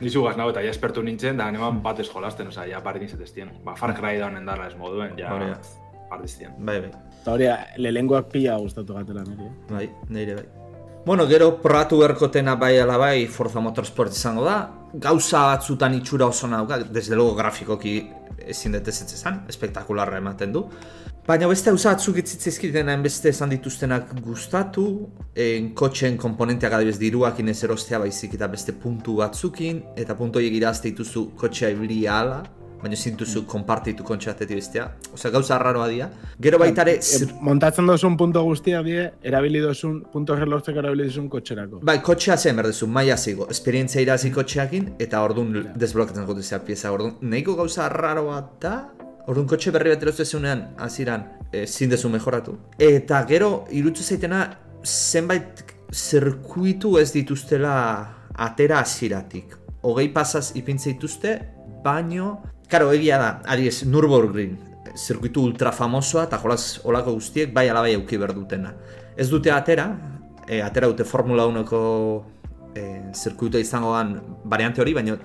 Nizu 0.00 0.22
gaznau 0.22 0.50
eta 0.52 0.60
ja 0.62 0.70
espertu 0.70 1.02
nintzen, 1.02 1.36
da 1.40 1.48
neman 1.50 1.80
bat 1.82 1.98
ez 1.98 2.06
jolasten, 2.12 2.52
oza, 2.52 2.66
ja 2.68 2.78
bardin 2.84 3.08
zetestien. 3.08 3.50
Ba, 3.64 3.74
Far 3.74 3.94
Cry 3.96 4.18
da 4.20 4.28
honen 4.28 4.44
dara 4.46 4.68
ez 4.68 4.76
moduen, 4.76 5.16
ja 5.18 5.32
Hori 5.34 5.48
da. 5.50 5.58
bardiztien. 6.10 6.52
Bai, 6.58 6.78
bai. 6.84 6.90
Eta 7.22 7.32
hori, 7.32 7.48
lehengoak 7.80 8.28
pila 8.30 8.58
gustatu 8.62 8.94
gatela 8.94 9.24
niri. 9.24 9.48
eh? 9.48 9.72
Bai, 9.72 9.90
nire 10.10 10.34
bai. 10.36 10.46
Bueno, 11.06 11.28
gero 11.28 11.62
probatu 11.62 12.00
berkotena 12.00 12.56
bai 12.58 12.80
ala 12.82 12.96
bai 12.98 13.28
Forza 13.30 13.60
Motorsport 13.62 14.10
izango 14.10 14.42
da. 14.42 14.56
Gauza 14.92 15.44
batzutan 15.52 15.94
itxura 15.94 16.26
oso 16.26 16.48
nauka, 16.50 16.80
desde 16.82 17.14
luego 17.14 17.36
grafikoki 17.36 17.92
ezin 18.42 18.72
dut 18.74 18.88
ez 18.88 19.04
espektakularra 19.48 20.18
ematen 20.18 20.52
du. 20.52 20.64
Baina 21.28 21.46
beste 21.46 21.70
gauza 21.70 21.92
batzuk 21.92 22.18
itzitzizkiten 22.18 22.90
beste 23.04 23.28
esan 23.28 23.54
dituztenak 23.54 24.16
gustatu, 24.20 25.08
en 25.36 25.72
kotxen 25.74 26.16
komponenteak 26.16 26.72
adibes 26.72 26.98
diruakin 26.98 27.48
ez 27.54 27.62
erostea 27.62 28.02
baizik 28.02 28.34
eta 28.34 28.48
beste 28.48 28.72
puntu 28.72 29.16
batzukin, 29.22 29.84
eta 29.96 30.16
puntu 30.16 30.40
horiek 30.40 30.58
irazte 30.58 30.90
dituzu 30.90 31.36
kotxea 31.38 31.70
ibilia 31.70 32.18
ala, 32.18 32.42
baina 32.80 32.94
ezin 32.94 33.16
duzu 33.16 33.44
konpartitu 33.48 34.04
kontxa 34.04 34.32
batetik 34.32 34.60
bestea. 34.60 34.86
Osea, 35.14 35.30
gauza 35.30 35.54
arraroa 35.56 35.88
dira. 35.88 36.08
Gero 36.40 36.58
baitare, 36.58 36.96
E, 36.96 37.26
montatzen 37.40 37.86
dozun 37.86 38.16
punto 38.16 38.42
guztia 38.44 38.82
die, 38.82 39.06
erabili 39.22 39.60
dozun, 39.60 40.02
punto 40.12 40.36
erlortzeko 40.36 40.82
erabili 40.82 41.08
dozun 41.08 41.28
kotxerako. 41.32 41.80
Bai, 41.86 41.98
kotxea 42.02 42.36
zen 42.36 42.56
berdezu, 42.60 42.86
maia 42.86 43.16
zigo, 43.16 43.48
esperientzia 43.50 44.02
irazi 44.04 44.30
kotxeakin, 44.34 44.92
eta 44.98 45.22
orduan 45.24 45.72
desblokatzen 45.74 46.26
gotu 46.28 46.42
zea 46.42 46.60
pieza, 46.64 46.92
orduan 46.92 47.16
nahiko 47.22 47.56
gauza 47.56 47.88
raroa 47.92 48.42
da, 48.60 48.74
orduan 49.26 49.48
kotxe 49.48 49.72
berri 49.74 49.94
bat 49.94 50.02
erostu 50.06 50.26
ezunean, 50.26 50.68
aziran, 50.78 51.24
ezin 51.52 51.90
dezu 51.90 52.10
mejoratu. 52.12 52.58
Eta 52.78 53.22
gero, 53.28 53.50
irutzu 53.74 54.04
zaitena, 54.04 54.44
zenbait 54.84 55.64
zirkuitu 55.92 56.96
ez 56.98 57.10
dituztela 57.14 57.76
atera 58.36 58.80
aziratik. 58.80 59.56
Hogei 59.86 60.08
pasaz 60.12 60.50
ipintze 60.58 60.92
dituzte, 60.92 61.38
baino, 61.84 62.42
karo, 62.70 62.92
egia 62.92 63.18
da, 63.20 63.30
adiez, 63.52 63.84
Nürburgring, 63.86 64.56
zirkuitu 64.96 65.44
ultra 65.44 65.72
famosoa, 65.72 66.26
eta 66.26 66.40
jolaz 66.42 66.80
olako 66.84 67.16
guztiek, 67.18 67.52
bai 67.54 67.68
alabai 67.70 67.94
auki 67.98 68.18
berdutena. 68.18 68.72
Ez 69.16 69.28
dute 69.30 69.52
atera, 69.52 69.88
e, 70.48 70.60
atera 70.62 70.88
dute 70.90 71.04
Formula 71.04 71.46
1ko 71.48 71.80
e, 72.74 72.84
zirkuitua 73.14 73.60
izango 73.60 73.94
dan 73.96 74.16
variante 74.44 74.82
hori, 74.82 74.94
baina 74.94 75.16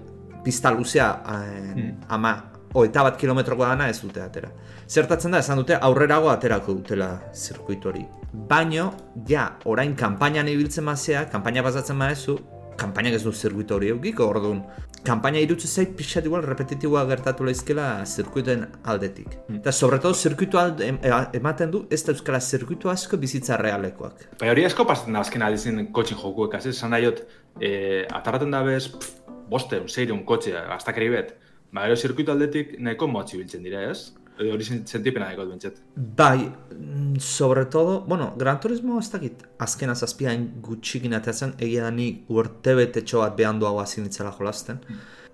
pista 0.43 0.71
luzea 0.71 1.11
e, 1.21 1.91
ama 2.09 2.35
oeta 2.73 3.03
bat 3.03 3.17
kilometroko 3.19 3.65
dana 3.67 3.89
ez 3.91 3.99
dute 4.01 4.21
atera. 4.23 4.51
Zertatzen 4.87 5.31
da, 5.35 5.39
esan 5.43 5.59
dute 5.61 5.75
aurrerago 5.75 6.31
aterako 6.31 6.75
dutela 6.79 7.11
zirkuitu 7.33 7.91
hori. 7.91 8.05
Baino, 8.31 8.91
ja, 9.27 9.49
orain 9.65 9.95
kanpainan 9.95 10.49
ibiltzen 10.51 10.87
mazea, 10.87 11.25
kanpaina 11.31 11.63
bazatzen 11.63 11.99
maezu, 11.99 12.37
kanpainak 12.79 13.17
ez 13.19 13.23
du 13.23 13.31
zirkuitu 13.31 13.77
hori 13.77 13.91
eukiko, 13.95 14.27
orduan. 14.31 14.63
Kanpaina 15.01 15.39
irutze 15.41 15.65
zait 15.65 15.95
pixat 15.97 16.25
igual 16.29 16.43
repetitiboa 16.45 17.01
gertatu 17.09 17.45
leizkela 17.47 17.85
zirkuituen 18.05 18.67
aldetik. 18.91 19.33
Eta 19.57 19.71
sobretodo 19.73 20.13
zirkuitu 20.13 20.59
alde, 20.61 20.89
em- 20.91 20.99
e- 21.01 21.37
ematen 21.39 21.71
du, 21.73 21.87
ez 21.89 22.03
da 22.05 22.13
euskala 22.13 22.39
zirkuitu 22.39 22.89
asko 22.89 23.17
bizitza 23.17 23.57
realekoak. 23.57 24.27
Bai, 24.39 24.51
hori 24.53 24.65
asko 24.67 24.85
pasatzen 24.85 25.17
da 25.17 25.23
azken 25.25 25.41
aldizien 25.41 25.87
kotxin 25.91 26.21
jokuek, 26.21 26.53
ez? 26.59 26.67
Esan 26.75 26.93
nahiot, 26.93 27.23
e, 27.59 27.71
atarraten 28.13 28.53
da 28.53 28.61
bez, 28.67 28.89
pff, 28.93 29.17
boste, 29.49 29.81
un 29.81 29.89
seire, 29.89 30.13
un 30.13 30.21
kotxe, 30.23 30.53
astakeri 30.77 31.09
bet. 31.09 31.33
Ba, 31.73 31.87
ero 31.87 31.95
zirkuitu 31.95 32.31
aldetik 32.31 32.77
nahiko 32.79 33.07
motzi 33.07 33.41
biltzen 33.41 33.63
dira, 33.63 33.81
ez? 33.89 34.11
Edo 34.39 34.53
hori 34.53 34.63
sen- 34.63 34.85
sentipena 34.87 35.27
dago 35.29 35.45
bentsat. 35.49 35.73
Bai, 35.95 36.51
mm, 36.75 37.17
sobre 37.19 37.65
todo, 37.65 38.01
bueno, 38.01 38.33
Gran 38.37 38.59
Turismo 38.59 38.99
ez 38.99 39.09
dakit 39.11 39.43
azkena 39.59 39.95
zazpiain 39.95 40.61
gutxikin 40.61 41.13
ateatzen, 41.13 41.53
egia 41.59 41.83
da 41.83 41.91
ni 41.91 42.23
urte 42.29 42.73
betetxo 42.75 43.19
bat 43.19 43.35
behan 43.37 43.59
duago 43.59 43.79
hazin 43.81 44.05
itzela 44.05 44.31
jolasten. 44.31 44.79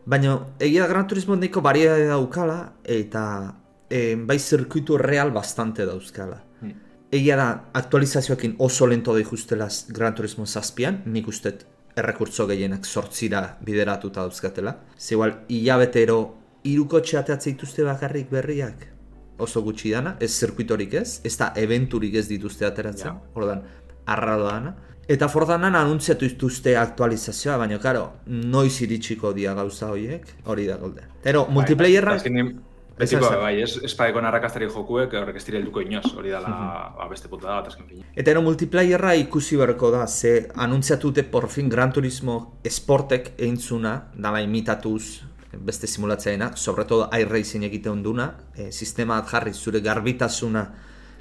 Baina 0.05 0.39
egia 0.60 0.81
da 0.83 0.88
Gran 0.88 1.07
Turismo 1.07 1.36
nahiko 1.36 1.62
variedade 1.62 2.07
daukala, 2.07 2.73
eta 2.83 3.55
e, 3.89 4.15
bai 4.15 4.38
zirkuitu 4.39 4.97
real 4.97 5.31
bastante 5.31 5.86
dauzkala. 5.86 6.43
Hmm. 6.62 6.73
Egia 7.12 7.36
da, 7.38 7.47
aktualizazioekin 7.73 8.55
oso 8.60 8.88
lento 8.88 9.13
da 9.13 9.19
ikustela 9.19 9.67
Gran 9.89 10.15
Turismo 10.15 10.45
zazpian, 10.45 11.03
nik 11.05 11.27
uste 11.27 11.57
errekurtzo 11.95 12.45
gehienak 12.47 12.86
sortzira 12.86 13.57
bideratuta 13.63 14.21
dauzkatela. 14.21 14.75
Ze 14.97 15.15
igual, 15.15 15.45
hilabetero 15.47 16.36
iruko 16.71 16.99
txateatzea 17.01 17.53
dituzte 17.53 17.84
bakarrik 17.88 18.30
berriak, 18.32 18.88
oso 19.39 19.62
gutxi 19.62 19.91
dana, 19.93 20.15
ez 20.19 20.32
zirkuitorik 20.39 20.93
ez, 20.97 21.21
ez 21.23 21.36
da 21.38 21.51
eventurik 21.56 22.15
ez 22.15 22.27
dituzte 22.27 22.65
ateratzen, 22.65 23.08
Ja. 23.13 23.21
ordan, 23.36 23.62
arraro 24.06 24.47
dana. 24.47 24.75
Eta 25.08 25.27
fordanan 25.32 25.75
anuntziatu 25.75 26.25
dituzte 26.27 26.73
aktualizazioa, 26.77 27.58
baina, 27.58 27.77
karo, 27.80 28.13
noiz 28.27 28.82
iritsiko 28.82 29.32
dia 29.34 29.53
gauza 29.53 29.88
horiek, 29.93 30.25
hori 30.45 30.65
da 30.67 30.75
golde. 30.77 31.01
Pero, 31.23 31.45
multiplayerra, 31.49 32.15
Azkenean, 32.15 32.58
Ez 32.99 33.12
Betiko, 33.12 33.30
bai, 33.39 33.62
ez, 33.62 33.75
ez 33.86 33.93
paeko 33.93 34.21
narrakastari 34.25 34.65
jokuek, 34.73 35.12
horrek 35.13 35.36
ez 35.38 35.43
dira 35.45 35.60
helduko 35.60 35.82
inoz, 35.82 36.15
hori 36.17 36.32
dala 36.34 36.47
Mhm. 36.49 36.95
ba, 36.97 37.08
beste 37.12 37.27
puta 37.30 37.45
da, 37.47 37.56
bat 37.62 37.67
azken 37.67 37.86
fina. 37.86 38.01
Eta 38.15 38.32
ero 38.32 38.41
multiplayerra 38.41 39.13
ikusi 39.15 39.56
beharko 39.56 39.91
da, 39.91 40.08
ze 40.08 40.47
anuntziatute 40.56 41.23
por 41.23 41.47
fin 41.47 41.69
Gran 41.69 41.93
Turismo 41.93 42.58
Sportek 42.67 43.34
eintzuna, 43.38 44.10
dala 44.15 44.41
imitatuz 44.41 45.21
beste 45.53 45.88
simulatzeena, 45.88 46.51
sobre 46.55 46.86
todo 46.86 47.10
iRacing 47.13 47.63
egiten 47.63 48.03
duna, 48.03 48.33
e, 48.55 48.71
sistema 48.71 49.21
jarri 49.23 49.53
zure 49.53 49.81
garbitasuna 49.81 50.63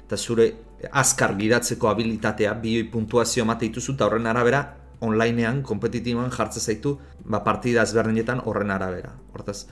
eta 0.05 0.17
zure 0.17 0.47
azkar 0.91 1.35
gidatzeko 1.37 1.89
habilitatea, 1.89 2.53
bi 2.53 2.83
puntuazio 2.91 3.43
emate 3.43 3.67
dituzu 3.67 3.95
eta 3.95 4.05
horren 4.05 4.27
arabera 4.27 4.61
onlinean, 4.99 5.61
kompetitiboan 5.63 6.31
jartze 6.31 6.59
zaitu, 6.59 6.97
ba, 7.25 7.43
partida 7.43 7.83
ezberdinetan 7.83 8.41
horren 8.45 8.71
arabera. 8.71 9.13
Hortaz, 9.33 9.65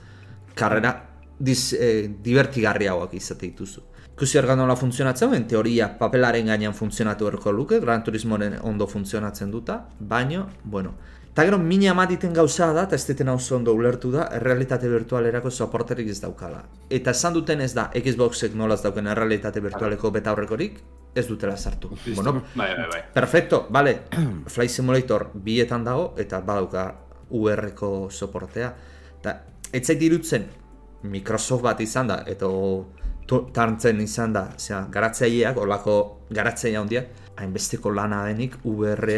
karrera 0.54 0.92
diz, 1.38 1.72
eh, 1.74 2.08
divertigarriagoak 2.22 3.14
izate 3.14 3.46
dituzu. 3.46 3.82
Ikusi 4.16 4.38
ergan 4.38 4.58
nola 4.58 4.76
funtzionatzen, 4.76 5.34
en 5.34 5.46
teoria 5.46 5.90
papelaren 5.98 6.46
gainean 6.46 6.74
funtzionatu 6.74 7.26
erko 7.28 7.52
luke, 7.52 7.80
Gran 7.80 8.04
Turismoren 8.04 8.56
ondo 8.62 8.86
funtzionatzen 8.86 9.50
duta, 9.50 9.88
baino, 10.00 10.46
bueno, 10.64 10.94
eta 11.36 11.44
gero 11.44 11.58
mina 11.60 11.90
amatiten 11.90 12.32
gauza 12.32 12.70
da, 12.72 12.86
eta 12.86 12.96
ez 12.96 13.04
deten 13.04 13.28
oso 13.28 13.58
ondo 13.58 13.74
ulertu 13.76 14.08
da, 14.08 14.22
errealitate 14.32 14.88
virtualerako 14.88 15.50
soporterik 15.52 16.08
ez 16.08 16.22
daukala. 16.22 16.62
Eta 16.88 17.12
esan 17.12 17.34
duten 17.36 17.60
ez 17.60 17.74
da, 17.76 17.90
Xboxek 17.92 18.54
nolaz 18.56 18.78
dauken 18.80 19.10
errealitate 19.12 19.60
virtualeko 19.60 20.08
betaurrekorik, 20.14 20.78
ez 21.12 21.26
dutela 21.28 21.58
sartu. 21.60 21.90
Bueno, 22.06 22.32
Bai, 22.54 22.70
bai, 22.78 22.86
bai. 22.88 23.00
Perfecto, 23.12 23.66
vale. 23.68 23.92
Flight 24.54 24.72
Simulator 24.72 25.26
bietan 25.34 25.84
dago 25.84 26.14
eta 26.16 26.40
badauka 26.40 26.86
VR-ko 27.28 27.90
soportea. 28.08 28.70
Eta 29.20 29.34
ez 29.76 29.82
zait 29.84 30.00
irutzen 30.08 30.46
Microsoft 31.02 31.66
bat 31.66 31.82
izan 31.84 32.08
da, 32.14 32.22
eta 32.24 32.48
tartzen 33.52 34.00
izan 34.00 34.32
da, 34.32 34.46
zera, 34.56 34.86
garatzaileak, 34.88 35.60
olako 35.60 35.98
garatzaile 36.32 36.80
handiak, 36.80 37.12
hainbesteko 37.36 37.92
lana 37.92 38.22
denik 38.24 38.56
VR 38.64 39.12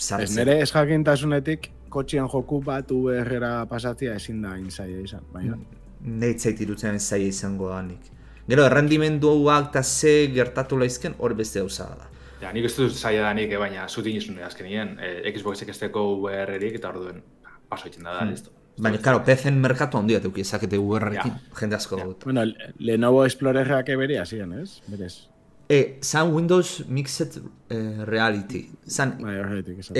Ez 0.00 0.06
sartzen. 0.08 0.36
nire 0.40 0.60
ez 0.64 0.70
jakintasunetik, 0.72 1.70
kotxian 1.92 2.28
joku 2.32 2.60
bat 2.64 2.88
VR-era 2.90 3.66
pasatzea 3.68 4.14
ezin 4.16 4.40
da 4.42 4.56
inzaia 4.56 5.00
izan. 5.04 5.24
Baina, 5.32 5.58
Nei 6.00 6.32
zait 6.38 6.60
irutzen 6.64 6.94
ez 6.96 7.02
zaila 7.04 7.26
izango 7.28 7.68
danik. 7.68 8.06
Gero, 8.48 8.64
errendimenduak 8.64 9.68
eta 9.68 9.82
ze 9.84 10.30
gertatu 10.34 10.78
laizken, 10.80 11.14
hori 11.18 11.34
beste 11.34 11.60
gauza 11.60 11.84
da. 11.98 12.06
Ja, 12.40 12.52
nik 12.56 12.64
ez 12.64 12.72
dut 12.76 12.94
zaila 12.96 13.26
danik, 13.28 13.52
eh, 13.52 13.58
baina 13.60 13.84
zutin 13.88 14.16
izun 14.16 14.38
azkenien, 14.42 14.96
eh, 14.98 15.30
Xboxek 15.36 15.68
ez 15.68 15.78
teko 15.78 16.06
VR-erik, 16.22 16.74
eta 16.80 16.88
orduen, 16.88 17.20
paso 17.68 17.88
itzen 17.88 18.02
da 18.08 18.14
da, 18.14 18.24
listo. 18.24 18.50
Baina, 18.80 18.96
karo, 19.04 19.20
PC-en 19.26 19.58
merkatu 19.60 19.98
handia 19.98 20.20
teuki 20.24 20.40
ezakete 20.40 20.78
VR-ekin, 20.78 21.32
jende 21.60 21.76
asko 21.76 21.98
Ja. 21.98 22.04
dut. 22.06 22.24
bueno, 22.24 22.44
Lenovo 22.78 23.26
Explorerrak 23.26 23.88
eberia 23.90 24.24
ziren, 24.24 24.52
ez? 24.62 24.80
Berez. 24.88 25.28
E, 25.70 25.98
zan 26.02 26.32
Windows 26.34 26.84
Mixed 26.88 27.36
eh, 27.70 28.02
Reality. 28.04 28.64
Zan 28.90 29.12
Bai, 29.22 29.36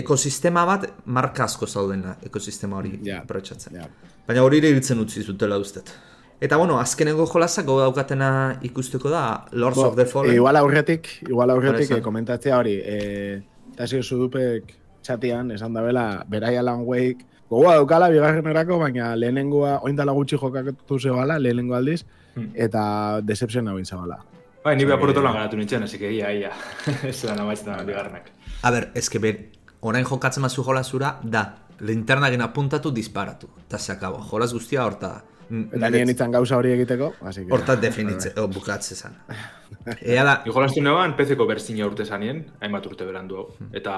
ekosistema 0.01 0.65
bat 0.67 0.89
marka 1.07 1.45
asko 1.47 1.67
zaudena, 1.71 2.17
ekosistema 2.27 2.81
hori 2.81 2.97
Ja. 3.07 3.21
aprobetxatzen. 3.23 3.77
Ja. 3.79 3.87
Baina 4.27 4.43
hori 4.43 4.59
ere 4.59 4.73
ibiltzen 4.75 4.99
utzi 4.99 5.23
zutela 5.23 5.59
ustet. 5.63 5.93
Eta 6.41 6.57
bueno, 6.57 6.81
azkenengo 6.81 7.27
jolazak 7.29 7.67
gogo 7.69 7.81
daukatena 7.85 8.59
ikusteko 8.67 9.11
da 9.13 9.45
Lords 9.53 9.77
Bo, 9.77 9.87
of 9.91 9.97
the 9.97 10.07
Fallen. 10.07 10.35
Igual 10.35 10.57
aurretik, 10.57 11.07
igual 11.29 11.51
aurretik 11.51 11.91
eh, 11.93 12.01
komentatzea 12.03 12.59
hori, 12.59 12.75
eh, 12.83 13.43
Tasio 13.77 14.03
Sudupek 14.03 14.75
txatian, 15.03 15.53
esan 15.53 15.73
da 15.73 15.83
bela, 15.83 16.25
berai 16.29 16.57
Alan 16.57 16.83
Wake, 16.85 17.27
gogoa 17.49 17.75
daukala 17.77 18.09
bigarrenerako, 18.11 18.79
baina 18.79 19.15
lehenengoa, 19.17 19.79
oindala 19.85 20.13
gutxi 20.13 20.37
jokatu 20.37 20.99
zebala, 20.99 21.39
lehenengo 21.39 21.75
aldiz, 21.79 22.03
Hmm. 22.35 22.51
eta 22.55 23.21
deception 23.23 23.69
hau 23.69 23.79
zabala. 23.85 24.19
Bai, 24.65 24.77
ni 24.77 24.85
beha 24.85 24.97
lan 25.01 25.33
garatu 25.33 25.57
nintzen, 25.57 25.83
así 25.83 25.99
que 25.99 26.13
ia, 26.13 26.33
ia. 26.33 26.51
Ez 27.09 27.23
da 27.23 27.35
namaitzen 27.35 27.73
da 27.73 27.83
bigarrenak. 27.83 28.31
A 28.63 28.71
ber, 28.71 28.91
eske 28.95 29.19
ber, 29.19 29.39
orain 29.81 30.05
jokatzen 30.05 30.43
mazu 30.43 30.63
jolazura, 30.63 31.19
da, 31.25 31.45
linternagen 31.81 32.43
apuntatu 32.45 32.91
disparatu. 32.93 33.49
Eta 33.67 33.79
se 33.79 33.93
acabo, 33.93 34.21
jolaz 34.31 34.53
guztia 34.53 34.85
horta 34.85 35.09
da. 35.09 35.23
Eta 35.51 35.89
nien 35.91 36.13
itzan 36.13 36.31
gauza 36.31 36.59
hori 36.61 36.71
egiteko, 36.71 37.15
así 37.27 37.47
que... 37.47 37.53
Horta 37.53 37.75
definitze, 37.77 38.35
o, 38.39 38.45
bukatze 38.53 38.95
zan. 38.95 39.17
Ea 40.13 40.23
da, 40.23 40.37
Ni 40.45 40.53
jolastu 40.53 40.83
neban, 40.85 41.17
PC-ko 41.19 41.47
berzina 41.49 41.89
urte 41.89 42.05
zanien, 42.05 42.45
hainbat 42.61 42.87
urte 42.87 43.09
berandu 43.09 43.41
hau. 43.41 43.47
Eta, 43.73 43.97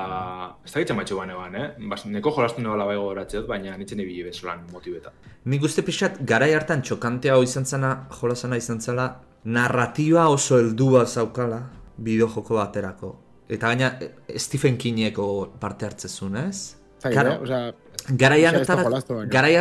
ez 0.64 0.72
da 0.72 0.84
gitzen 0.84 0.96
matxo 0.96 1.18
ban 1.18 1.34
eban, 1.34 1.58
eh? 1.58 1.66
Bas, 1.90 2.06
neko 2.06 2.32
jolastu 2.38 2.62
nebala 2.64 2.86
bai 2.88 2.96
gogoratzeot, 2.96 3.44
baina 3.50 3.74
nintzen 3.76 4.00
ibili 4.00 4.22
bezolan 4.30 4.62
motibeta. 4.72 5.12
Nik 5.44 5.66
uste 5.68 5.84
pixat, 5.84 6.22
garai 6.32 6.52
hartan 6.54 6.86
txokantea 6.86 7.34
hau 7.34 7.42
izan 7.44 7.68
zana, 7.68 7.92
jolazana 8.20 8.56
izan 8.62 8.80
zela, 8.80 9.10
narratiba 9.44 10.28
oso 10.28 10.58
heldua 10.58 11.06
zaukala 11.06 11.62
bideo 11.96 12.28
joko 12.28 12.56
baterako. 12.56 13.16
Eta 13.48 13.68
gaina 13.68 13.96
eh, 14.00 14.38
Stephen 14.38 14.78
Kingeko 14.78 15.54
parte 15.60 15.86
hartzezun, 15.86 16.36
ez? 16.36 16.76
Claro. 17.02 17.32
eh? 17.32 17.38
Osea, 17.42 17.72
Garai 18.18 18.44
hartarako, 18.44 19.22
garai 19.30 19.54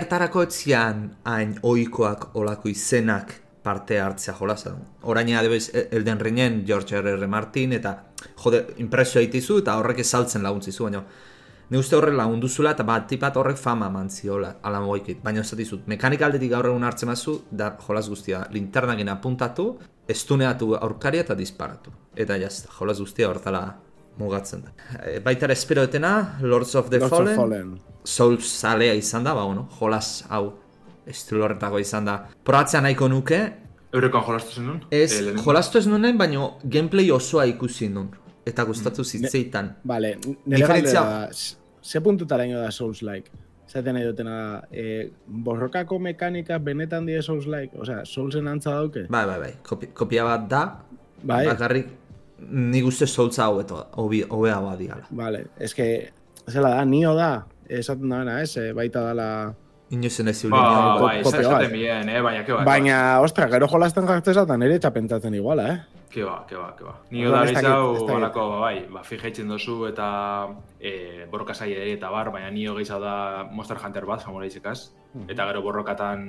etzian 0.43 1.01
hain 1.23 1.59
ohikoak 1.61 2.35
olako 2.35 2.69
izenak 2.69 3.33
parte 3.61 3.99
hartzea 4.01 4.33
jolazan. 4.33 4.79
Orain 5.03 5.29
adibes 5.35 5.69
Elden 5.73 6.19
Ringen 6.19 6.63
George 6.65 6.97
R. 6.97 7.07
R. 7.19 7.27
Martin 7.27 7.73
eta 7.73 8.07
jode 8.43 8.65
impresio 8.77 9.21
egitizu 9.21 9.59
eta 9.59 9.77
horrek 9.77 9.99
esaltzen 9.99 10.41
laguntzizu, 10.41 10.83
baina 10.83 11.03
Ne 11.71 11.79
uste 11.79 11.95
horrek 11.95 12.13
lagundu 12.17 12.49
zula 12.51 12.73
eta 12.75 12.83
bat 12.83 13.05
tipat 13.07 13.37
horrek 13.39 13.57
fama 13.57 13.87
eman 13.87 14.09
ziola 14.11 14.55
Alan 14.67 14.83
Wake-it. 14.89 15.21
Baina 15.23 15.39
ez 15.39 15.55
dizut, 15.55 15.85
mekanika 15.87 16.25
aldetik 16.27 16.51
gaur 16.51 16.65
egun 16.67 16.83
hartzen 16.83 17.07
mazu, 17.07 17.37
da 17.51 17.69
jolaz 17.87 18.09
guztia, 18.11 18.41
linternakin 18.51 19.07
apuntatu, 19.09 19.77
estuneatu 20.07 20.73
aurkaria 20.75 21.21
eta 21.23 21.35
disparatu. 21.35 21.91
Eta 22.15 22.35
jazta, 22.41 22.69
jolaz 22.77 22.97
guztia 22.99 23.29
hortala 23.29 23.61
mugatzen 24.19 24.65
da. 24.65 24.73
E, 25.05 25.19
baita 25.23 25.45
ere 25.47 25.53
espero 25.55 25.83
etena, 25.87 26.37
Lords 26.41 26.75
of 26.75 26.89
the 26.89 26.99
Lords 26.99 27.13
of 27.13 27.17
Fallen, 27.19 27.35
Fallen. 27.37 27.79
Souls 28.03 28.51
zalea 28.59 28.93
izan 28.93 29.23
da, 29.23 29.33
ba, 29.33 29.45
bueno, 29.47 29.69
jolas 29.79 30.25
hau 30.29 30.57
estilo 31.07 31.45
horretako 31.45 31.79
izan 31.79 32.05
da. 32.05 32.17
Probatzea 32.43 32.81
nahiko 32.81 33.07
nuke, 33.07 33.39
Eurekoan 33.93 34.23
jolastu 34.23 34.53
zen 34.55 34.65
nun? 34.67 34.83
ez 34.91 35.13
Eh, 35.19 35.33
jolastu 35.43 35.77
ez 35.77 35.87
nuen, 35.87 36.17
baina 36.17 36.49
gameplay 36.63 37.09
osoa 37.11 37.45
ikusi 37.45 37.89
nun. 37.89 38.11
Eta 38.45 38.63
gustatu 38.63 39.03
zitzeitan. 39.03 39.75
Vale, 39.83 40.15
nire 40.45 40.61
Diferentzia- 40.65 41.01
galdera 41.03 41.27
da, 41.27 41.33
z- 41.33 41.57
ze 41.81 42.01
puntutaraino 42.01 42.59
da 42.61 42.71
Souls-like? 42.71 43.31
Zaten 43.71 43.95
nahi 43.95 44.03
dutena 44.05 44.35
da, 44.35 44.61
e, 44.71 45.11
borrokako 45.27 45.99
mekanika 45.99 46.57
benetan 46.59 47.05
die 47.07 47.21
Souls-like? 47.21 47.77
Osea, 47.79 48.05
Soulsen 48.05 48.47
antza 48.47 48.71
dauke? 48.75 49.05
Bai, 49.09 49.25
bai, 49.25 49.39
bai, 49.39 49.53
Kopi, 49.63 49.87
kopia 49.95 50.23
bat 50.27 50.47
da, 50.49 50.63
Bai. 51.23 51.45
bakarrik 51.47 51.87
nik 52.49 52.85
uste 52.85 53.05
soltza 53.07 53.45
hobeto, 53.47 53.85
hobi- 54.01 54.25
hobea 54.29 54.59
badiala. 54.61 55.05
Vale, 55.11 55.45
eske, 55.59 55.87
zela 56.49 56.69
da, 56.75 56.85
nio 56.85 57.13
da, 57.15 57.45
esaten 57.69 58.09
da 58.09 58.17
bena, 58.23 58.39
ez, 58.41 58.57
e, 58.57 58.73
baita 58.73 59.01
dala... 59.11 59.27
Inozen 59.91 60.29
ez 60.31 60.39
Ba, 60.47 60.99
bai, 61.01 61.17
kopia 61.21 61.41
esaten 61.41 61.67
bat. 61.67 61.71
bien, 61.71 62.09
eh? 62.09 62.21
Baina, 62.23 62.45
ke 62.47 62.53
ba, 62.53 62.63
Baina, 62.63 62.97
ostra, 63.19 63.47
gero 63.51 63.67
jolasten 63.67 64.07
jartzen 64.07 64.33
zaten 64.33 64.63
ere 64.63 64.79
txapentzatzen 64.79 65.35
iguala, 65.35 65.65
eh? 65.67 66.01
Ke 66.11 66.23
ba, 66.23 66.37
ke 66.47 66.55
ba, 66.55 66.69
ke 66.77 66.85
ba. 66.87 66.93
Ni 67.11 67.23
da 67.23 67.43
gehiago, 67.43 67.95
ez 67.95 67.99
dakit. 68.03 68.15
alako, 68.15 68.45
bai, 68.61 68.85
ba, 68.91 69.03
fijaitzen 69.03 69.51
dozu 69.51 69.85
eta 69.87 70.07
e, 70.79 71.25
borroka 71.31 71.53
eta 71.65 72.09
bar, 72.09 72.31
baina 72.31 72.49
nio 72.51 72.75
gehiago 72.75 72.99
da 73.03 73.43
Monster 73.51 73.77
Hunter 73.83 74.05
bat, 74.05 74.23
jamora 74.23 74.45
izekaz. 74.45 74.91
Mhm. 75.13 75.29
Eta 75.29 75.45
gero 75.49 75.61
borrokatan 75.61 76.21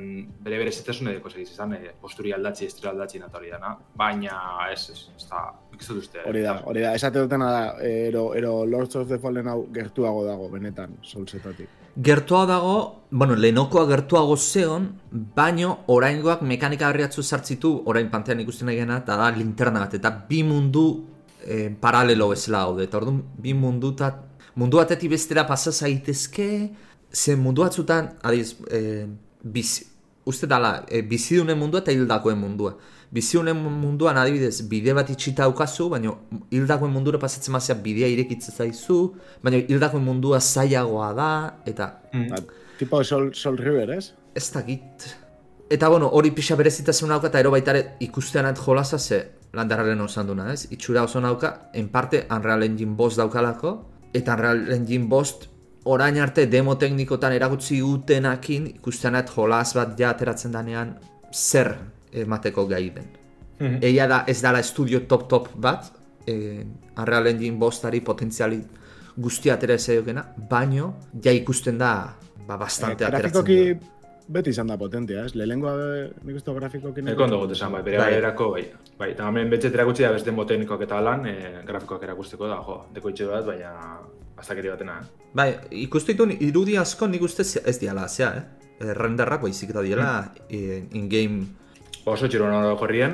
bere 0.42 0.56
bere 0.58 0.72
zetasun 0.72 1.08
edeko 1.12 1.30
segiz 1.30 1.50
izan, 1.52 1.72
e, 1.74 1.92
posturi 2.00 2.32
aldatzi, 2.32 2.66
estilo 2.66 2.90
aldatzi 2.90 3.18
eta 3.18 3.38
hori 3.38 3.50
dana. 3.50 3.76
Baina, 3.94 4.40
ez, 4.72 4.90
ez, 4.90 5.08
ez 5.16 5.28
da, 5.28 5.52
dut 5.70 5.90
uste. 5.98 6.18
eh. 6.18 6.28
Hori 6.28 6.42
da, 6.42 6.56
hori 6.66 6.80
da, 6.80 6.94
esate 6.94 7.20
dutena 7.20 7.50
da, 7.50 7.62
ero, 7.82 8.34
ero 8.34 8.66
Lords 8.66 8.96
of 8.96 9.08
the 9.08 9.18
Fallen 9.18 9.46
hau 9.48 9.68
gertuago 9.72 10.24
dago, 10.24 10.48
benetan, 10.50 10.96
Soulsetatik. 11.02 11.68
Gertua 11.94 12.46
dago, 12.46 13.04
bueno, 13.10 13.36
lehenokoa 13.36 13.86
gertuago 13.86 14.36
zeon, 14.36 14.98
baino 15.12 15.84
oraingoak 15.86 16.42
mekanika 16.42 16.88
berriatzu 16.88 17.22
sartzitu, 17.22 17.82
orain 17.86 18.08
pantean 18.10 18.40
ikusten 18.40 18.66
nahi 18.66 18.78
gena, 18.78 18.96
eta 19.04 19.16
da 19.16 19.30
linterna 19.30 19.80
bat, 19.84 19.94
eta 19.94 20.10
bi 20.28 20.42
mundu 20.42 20.86
eh, 21.44 21.68
paralelo 21.80 22.30
bezala 22.30 22.64
gaude. 22.64 22.84
Eta 22.88 22.96
orduan, 22.96 23.22
bi 23.38 23.52
mundu, 23.54 23.92
ta, 23.94 24.14
mundu 24.56 24.78
batetik 24.80 25.10
bestera 25.10 25.46
pasa 25.46 25.70
zaitezke, 25.70 26.48
ze 27.12 27.36
mundu 27.36 27.62
batzutan, 27.62 28.12
adiz, 28.22 28.56
eh, 28.70 29.06
bizi, 29.42 29.86
uste 30.24 30.46
dala, 30.46 30.84
eh, 30.88 31.02
bizidunen 31.02 31.58
mundua 31.58 31.80
eta 31.80 31.92
hildakoen 31.92 32.38
mundua. 32.38 32.76
Bizidunen 33.12 33.56
munduan 33.56 34.16
adibidez 34.16 34.62
bide 34.68 34.94
bat 34.96 35.10
itxita 35.10 35.42
daukazu, 35.42 35.88
baina 35.90 36.14
hildakoen 36.50 36.92
mundura 36.92 37.18
pasatzen 37.18 37.52
mazia 37.52 37.74
bidea 37.74 38.08
irekitzen 38.08 38.54
zaizu, 38.54 39.14
baina 39.42 39.58
hildakoen 39.68 40.02
mundua 40.02 40.40
zailagoa 40.40 41.12
da, 41.14 41.30
eta 41.66 41.98
Mm. 42.12 42.28
Ba, 42.28 42.36
tipo 42.78 43.02
Sol, 43.04 43.34
Sol 43.34 43.56
River, 43.56 43.90
ez? 43.90 44.12
ez 44.34 44.50
dakit. 44.52 45.16
Eta 45.70 45.88
bueno, 45.88 46.08
hori 46.12 46.30
pixa 46.30 46.56
berezitasun 46.56 47.08
nauka 47.08 47.28
eta 47.28 47.40
ero 47.40 47.50
baitare 47.50 47.96
ikustean 48.00 48.54
jolasa 48.54 48.98
ze 48.98 49.30
landarraren 49.52 50.00
osan 50.00 50.26
duna, 50.26 50.52
ez? 50.52 50.66
Itxura 50.70 51.04
oso 51.04 51.20
nauka, 51.20 51.70
en 51.72 51.88
parte 51.88 52.26
Unreal 52.30 52.62
Engine 52.62 52.94
bost 52.96 53.16
daukalako, 53.16 53.88
eta 54.12 54.34
Unreal 54.34 54.72
Engine 54.72 55.06
bost 55.08 55.48
orain 55.84 56.18
arte 56.20 56.46
demo 56.46 56.74
teknikotan 56.78 57.32
eragutzi 57.32 57.80
gutenakin 57.80 58.66
ikustean 58.76 59.16
jolas 59.36 59.74
bat 59.74 59.98
ja 59.98 60.10
ateratzen 60.10 60.52
danean 60.52 60.94
zer 61.32 61.74
emateko 62.12 62.66
gai 62.66 62.90
den. 62.90 63.08
Mhm. 63.60 63.78
Egia 63.82 64.06
da 64.08 64.24
ez 64.26 64.40
dala 64.42 64.58
estudio 64.60 65.00
top 65.06 65.28
top 65.28 65.48
bat, 65.56 65.92
eh, 66.26 66.64
Unreal 66.98 67.26
Engine 67.26 67.56
bostari 67.56 68.00
potentziali 68.00 68.60
guztia 69.16 69.54
atera 69.54 69.74
ez 69.74 69.84
zaiokena, 69.86 70.24
baino 70.50 70.94
ja 71.24 71.32
ikusten 71.32 71.78
da 71.78 72.14
ba, 72.46 72.56
bastante 72.56 73.04
Eh, 73.04 73.06
ateratzen 73.08 73.30
grafikoki 73.32 73.56
duela. 73.74 73.80
beti 74.28 74.50
izan 74.50 74.66
da 74.66 74.76
potentia, 74.78 75.24
ez? 75.24 75.34
Lehenengoa 75.34 75.72
eh, 75.96 76.10
nik 76.24 76.36
uste 76.36 76.52
grafikoki... 76.54 77.00
Eko 77.06 77.24
ondo 77.24 77.38
gote 77.38 77.52
esan, 77.52 77.72
bai, 77.72 77.82
bere 77.82 77.98
Bai. 77.98 78.10
garerako, 78.10 78.50
bai. 78.52 78.64
Bai, 78.98 79.10
eta 79.10 79.28
hemen 79.28 79.50
betxet 79.50 79.74
erakutsi 79.74 80.02
da 80.02 80.12
beste 80.12 80.30
moteknikoak 80.30 80.80
eta 80.82 81.00
lan, 81.00 81.26
e, 81.26 81.62
grafikoak 81.66 82.02
erakusteko 82.02 82.48
da, 82.48 82.56
jo, 82.66 82.84
deko 82.94 83.08
itxe 83.10 83.26
bat, 83.26 83.44
baina 83.46 83.98
aztakeri 84.42 84.72
batena? 84.72 84.98
Bai, 85.32 85.48
ikustu 85.86 86.12
ditu 86.12 86.28
irudi 86.44 86.76
asko 86.78 87.08
nik 87.08 87.22
uste 87.24 87.46
ez 87.46 87.78
diala, 87.80 88.08
zea, 88.08 88.34
eh? 88.36 88.44
Renderrak 88.82 89.44
baizik 89.44 89.70
da 89.70 89.82
diela 89.84 90.08
eh, 90.50 90.82
in-game 90.98 91.44
Oso 92.02 92.26
txiro 92.26 92.48
noro 92.50 92.74
korrien, 92.80 93.12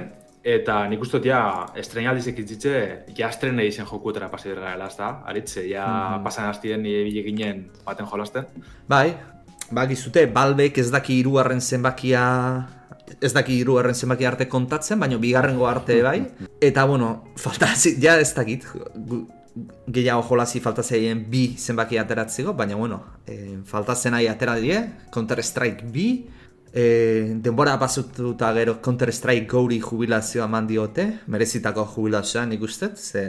eta 0.48 0.78
nik 0.88 1.02
uste 1.04 1.20
ja 1.20 1.40
estrenaldizek 1.76 2.38
itzitze, 2.40 2.78
ja 3.18 3.28
estrene 3.28 3.66
izen 3.68 3.84
jokuetara 3.84 4.30
pasi 4.32 4.48
dira 4.48 4.64
gara, 4.64 4.86
ezta? 4.88 5.10
Aritze, 5.28 5.66
ja 5.68 5.84
pasan 6.24 6.48
hastien 6.48 6.86
bile 6.86 7.24
ginen 7.26 7.66
baten 7.84 8.08
jolasten. 8.08 8.48
Bai, 8.88 9.12
ba, 9.70 9.84
gizute, 9.90 10.24
balbek 10.32 10.80
ez 10.80 10.88
daki 10.94 11.18
hirugarren 11.20 11.60
zenbakia 11.60 12.24
ez 13.24 13.32
daki 13.32 13.58
hirugarren 13.60 13.96
zenbakia 13.96 14.30
arte 14.32 14.48
kontatzen, 14.48 15.00
baina 15.00 15.18
bigarrengo 15.20 15.68
arte 15.68 16.00
bai. 16.04 16.22
Eta, 16.60 16.86
bueno, 16.88 17.12
falta, 17.36 17.68
ja 18.04 18.16
ez 18.20 18.32
dakit, 18.34 18.64
gehiago 19.86 20.22
jolazi 20.28 20.60
falta 20.60 20.82
zeien 20.82 21.24
bi 21.30 21.54
zenbaki 21.56 21.98
ateratzeko, 21.98 22.54
baina, 22.54 22.76
bueno, 22.76 23.02
e, 23.26 23.58
falta 23.64 23.94
zenai 23.96 24.26
atera 24.28 24.56
die, 24.60 24.78
Counter-Strike 25.14 25.88
bi, 25.92 26.08
e, 26.72 27.34
denbora 27.42 27.78
pasututa 27.78 28.52
gero 28.54 28.78
Counter-Strike 28.80 29.46
gauri 29.46 29.80
jubilazioa 29.80 30.46
eman 30.46 30.66
diote, 30.66 31.06
merezitako 31.26 31.86
jubilazioa 31.94 32.46
nik 32.46 32.62
uste, 32.62 32.92
ze 32.96 33.24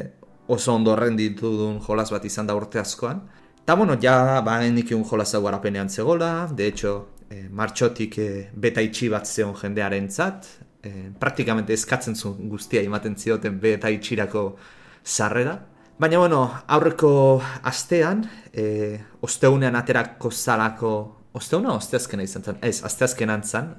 oso 0.48 0.74
ondo 0.74 0.96
renditu 0.96 1.52
duen 1.58 1.80
jolas 1.80 2.10
bat 2.12 2.26
izan 2.26 2.48
da 2.48 2.56
urte 2.58 2.80
askoan. 2.80 3.22
Eta, 3.62 3.76
bueno, 3.76 3.96
ja, 4.02 4.42
ba, 4.42 4.58
nik 4.66 4.92
un 4.98 5.06
jolas 5.06 5.36
hau 5.36 5.44
garapenean 5.44 5.90
zegola, 5.90 6.50
de 6.52 6.68
hecho, 6.68 6.94
eh, 7.30 7.48
martxotik 7.52 8.18
eh, 8.18 8.50
beta 8.54 8.82
itxi 8.82 9.10
bat 9.14 9.28
zeon 9.28 9.54
jendearen 9.54 10.10
zat, 10.10 10.48
eh, 10.82 11.12
praktikamente 11.20 11.74
eskatzen 11.74 12.16
zuen 12.16 12.50
guztia 12.50 12.82
ematen 12.82 13.16
zioten 13.16 13.60
beta 13.60 13.90
itxirako 13.90 14.56
sarrera. 15.04 15.60
Baina, 16.00 16.18
bueno, 16.18 16.46
aurreko 16.68 17.42
astean, 17.68 18.22
eh, 18.54 19.02
osteunean 19.20 19.76
aterako 19.76 20.32
zalako, 20.32 20.92
osteuna 21.36 21.74
osteazkena 21.76 22.24
izan 22.24 22.46
zen? 22.46 22.60
Ez, 22.64 22.78
asteazkenan 22.88 23.44
zan, 23.44 23.74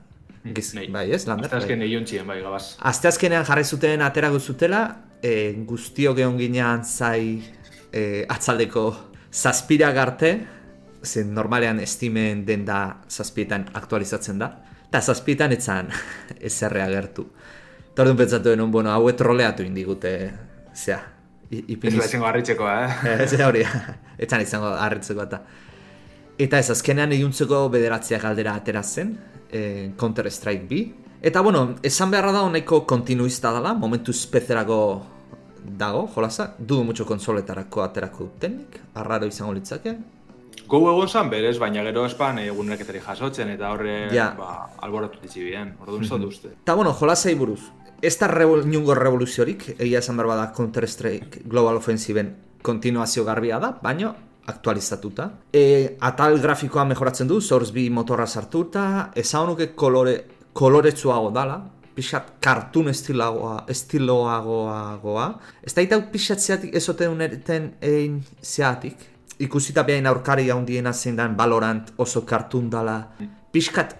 Giz, 0.44 0.74
Nei. 0.74 0.86
bai, 0.88 1.10
ez, 1.12 1.26
lander? 1.28 1.50
Azte 1.50 1.56
azken 1.58 1.82
egin 1.84 2.04
txien, 2.04 2.26
bai, 2.28 2.38
gabaz. 2.40 2.76
Asteazkenean 2.88 3.44
jarri 3.44 3.64
zuten 3.64 4.00
aterago 4.04 4.38
zutela, 4.40 4.80
e, 5.22 5.52
guztiok 5.68 6.20
egon 6.20 6.38
ginean 6.40 6.84
zai 6.84 7.42
e, 7.92 8.02
atzaldeko 8.28 8.84
zazpira 9.32 9.90
garte, 9.92 10.30
zen 11.04 11.34
normalean 11.36 11.80
estimen 11.80 12.44
den 12.44 12.64
da 12.64 12.80
zazpietan 13.08 13.66
aktualizatzen 13.80 14.40
da, 14.40 14.50
eta 14.88 15.00
zazpietan 15.00 15.52
etzan 15.56 15.88
ezerre 16.50 16.84
agertu. 16.84 17.26
Eta 17.90 18.04
orduan 18.04 18.20
pentsatu 18.20 18.52
denun, 18.52 18.72
bueno, 18.72 18.92
hau 18.92 19.12
troleatu 19.16 19.64
indigute, 19.64 20.14
zea, 20.72 21.00
i- 21.50 21.58
Ez 21.58 21.64
ipiniz... 21.76 21.98
da 21.98 22.04
izango 22.06 22.26
harritxeko, 22.26 22.68
eh? 22.68 23.18
Ez 23.24 23.40
hori, 23.40 23.64
etzan 24.24 24.40
izango 24.42 24.66
harritzeko 24.74 25.22
eta. 25.22 25.42
Eta 26.40 26.58
ez, 26.58 26.70
azkenean 26.72 27.12
iluntzeko 27.12 27.68
bederatziak 27.68 28.24
aldera 28.24 28.54
atera 28.56 28.82
zen, 28.82 29.10
e, 29.52 29.90
Counter-Strike 29.98 30.66
B. 30.70 30.78
Eta, 31.22 31.42
bueno, 31.44 31.74
esan 31.82 32.10
beharra 32.10 32.32
da 32.32 32.42
honeko 32.46 32.86
kontinuista 32.88 33.52
dela, 33.52 33.74
momentu 33.74 34.12
spezerako 34.16 34.78
dago, 35.76 36.06
jolasa, 36.14 36.54
dudu 36.58 36.84
mucho 36.84 37.04
konsoletarako 37.04 37.82
aterako 37.84 38.24
dutenik, 38.30 38.78
arraro 38.94 39.26
izango 39.28 39.52
litzake. 39.52 39.96
Gau 40.70 40.80
egon 40.88 41.08
zan 41.10 41.28
berez, 41.28 41.58
baina 41.58 41.82
gero 41.84 42.06
espan 42.06 42.38
eguneraketari 42.38 43.00
jasotzen, 43.04 43.50
eta 43.50 43.72
horre, 43.74 44.08
Ja. 44.14 44.30
ba, 44.38 44.70
alboratu 44.80 45.18
ditzi 45.20 45.42
bien. 45.44 45.74
Orduan 45.82 46.04
ez 46.04 46.08
dut 46.10 46.24
uste. 46.30 46.48
Eta, 46.62 46.74
bueno, 46.74 46.94
jolasei 46.94 47.34
buruz, 47.34 47.60
ez 48.02 48.16
da 48.18 48.28
revol, 48.30 48.64
inungo 48.66 48.94
revoluziorik, 48.94 49.74
egia 49.78 50.00
esan 50.00 50.16
behar 50.16 50.32
bada 50.32 50.52
Counter-Strike 50.56 51.44
Global 51.44 51.76
Offensiven 51.76 52.34
kontinuazio 52.62 53.24
garbia 53.24 53.58
da, 53.60 53.72
baino 53.82 54.14
aktualizatuta. 54.50 55.30
E, 55.52 55.96
atal 56.00 56.40
grafikoa 56.40 56.84
mejoratzen 56.88 57.28
du, 57.28 57.40
Source 57.40 57.72
B 57.72 57.88
motorra 57.92 58.26
sartuta, 58.26 59.10
esan 59.14 59.46
nuke 59.52 59.70
kolore, 59.78 60.16
koloretsuago 60.52 61.30
dala, 61.34 61.60
pixat 61.94 62.34
kartun 62.42 62.88
estiloagoa, 62.90 63.64
estiloagoagoa. 63.68 65.26
Ez 65.62 65.74
da 65.76 65.84
itau 65.84 66.02
pixat 66.12 66.40
zeatik 66.40 66.74
ezote 66.76 67.08
unerten 67.08 67.74
egin 67.80 68.20
zeatik. 68.42 69.08
Ikusita 69.40 69.84
behain 69.88 70.08
aurkari 70.08 70.50
handiena 70.52 70.92
zein 70.92 71.16
dan 71.16 71.36
Valorant 71.36 71.92
oso 71.98 72.24
kartun 72.28 72.68
dala. 72.70 72.98
Pixkat 73.52 73.96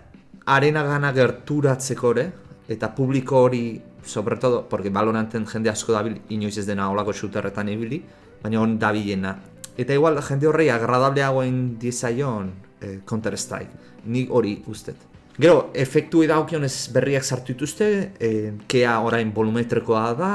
arena 0.47 0.83
gana 0.85 1.13
gerturatzeko 1.17 2.13
ere, 2.17 2.27
eta 2.71 2.91
publiko 2.95 3.45
hori, 3.47 3.65
sobre 4.05 4.37
todo, 4.37 4.69
porque 4.69 4.91
Valoranten 4.91 5.47
jende 5.47 5.71
asko 5.71 5.93
dabil, 5.93 6.21
inoiz 6.29 6.57
ez 6.59 6.67
dena 6.67 6.91
olako 6.91 7.13
shooterretan 7.13 7.69
ibili, 7.69 8.03
baina 8.43 8.61
on 8.61 8.79
dabilena. 8.79 9.37
Eta 9.77 9.95
igual, 9.95 10.21
jende 10.23 10.49
horrei 10.49 10.69
agradableagoen 10.71 11.79
diezaion 11.79 12.51
eh, 12.81 12.99
Counter-Strike. 13.07 14.05
Nik 14.07 14.31
hori 14.31 14.59
ustet. 14.67 15.11
Gero, 15.41 15.71
efektu 15.73 16.21
daukionez 16.29 16.91
berriak 16.93 17.25
sartu 17.25 17.55
dituzte, 17.55 17.87
eh, 18.21 18.53
kea 18.69 18.99
orain 19.01 19.31
volumetrekoa 19.33 20.03
da, 20.19 20.33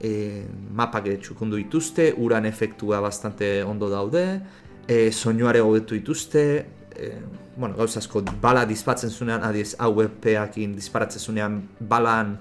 eh, 0.00 0.44
mapak 0.74 1.08
txukundu 1.22 1.56
dituzte, 1.56 2.12
uran 2.18 2.44
efektua 2.46 3.00
bastante 3.00 3.62
ondo 3.62 3.88
daude, 3.88 4.42
eh, 4.88 5.10
soinuare 5.12 5.60
hobetu 5.60 5.94
dituzte, 5.94 6.66
eh, 6.96 7.22
bueno, 7.56 7.76
gauza 7.76 7.98
asko, 8.00 8.22
bala 8.40 8.66
dispatzen 8.66 9.10
zunean, 9.10 9.42
adiez, 9.44 9.74
AWP-akin 9.78 10.74
disparatzen 10.74 11.20
zunean, 11.20 11.68
balan 11.80 12.38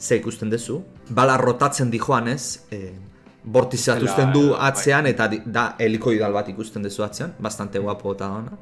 ze 0.00 0.16
ikusten 0.16 0.50
duzu. 0.50 0.80
Bala 1.10 1.36
rotatzen 1.36 1.90
dijoanez, 1.90 2.60
eh, 2.70 2.92
bortizatu 3.44 4.06
Zela, 4.06 4.10
uzten 4.10 4.32
du 4.32 4.50
bai. 4.50 4.58
atzean, 4.68 5.06
eta 5.06 5.26
di- 5.28 5.42
da 5.46 5.74
helikoidal 5.78 6.32
bat 6.32 6.48
ikusten 6.48 6.82
duzu 6.82 7.02
atzean, 7.02 7.34
bastante 7.38 7.78
guapo 7.78 8.12
eta 8.12 8.28
ona. 8.30 8.52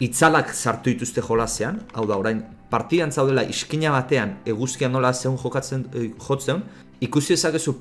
Itzalak 0.00 0.52
sartu 0.54 0.90
dituzte 0.90 1.20
jolasean, 1.20 1.80
hau 1.94 2.06
da 2.06 2.16
orain, 2.16 2.42
partidan 2.70 3.10
zaudela 3.12 3.42
iskina 3.42 3.90
batean 3.90 4.38
eguzkian 4.46 4.92
nola 4.92 5.12
zeun 5.12 5.38
jokatzen, 5.38 5.86
eh, 5.94 6.10
jotzen, 6.28 6.62
ikusi 7.00 7.32
ezakezu 7.34 7.74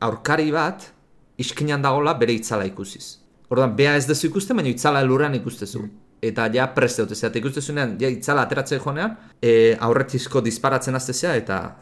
aurkari 0.00 0.50
bat, 0.52 0.92
iskinan 1.38 1.82
dagola 1.82 2.14
bere 2.14 2.32
itzala 2.32 2.64
ikusiz. 2.64 3.16
Orduan, 3.50 3.74
bea 3.76 3.96
ez 3.96 4.06
dezu 4.06 4.26
ikusten, 4.28 4.56
baina 4.56 4.68
itzala 4.68 5.02
lurrean 5.02 5.34
ikustezu. 5.34 5.88
Eta 6.22 6.50
ja 6.52 6.66
preste 6.74 7.02
dute, 7.02 7.26
eta 7.26 7.38
ikustezunean, 7.38 7.96
ja 8.00 8.08
itzala 8.08 8.42
ateratzen 8.42 8.78
joanean, 8.80 9.16
e, 9.42 9.76
aurretizko 9.80 10.40
disparatzen 10.40 10.94
aztezea, 10.94 11.34
eta 11.36 11.76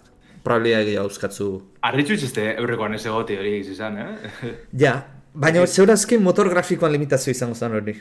probabilia 0.48 0.80
egia 0.86 1.04
euskatzu 1.06 1.48
Arritxu 1.88 2.16
izazte 2.18 2.48
eurrekoan 2.56 2.96
ez 2.98 3.04
egote 3.06 3.36
hori 3.38 3.54
egiz 3.60 3.74
izan, 3.76 3.98
eh? 4.00 4.36
Ja, 4.84 4.94
baina 5.34 5.66
zeurazken 5.66 6.22
motor 6.24 6.48
grafikoan 6.50 6.92
limitazio 6.96 7.36
izango 7.36 7.54
zen 7.54 7.76
hori. 7.80 7.94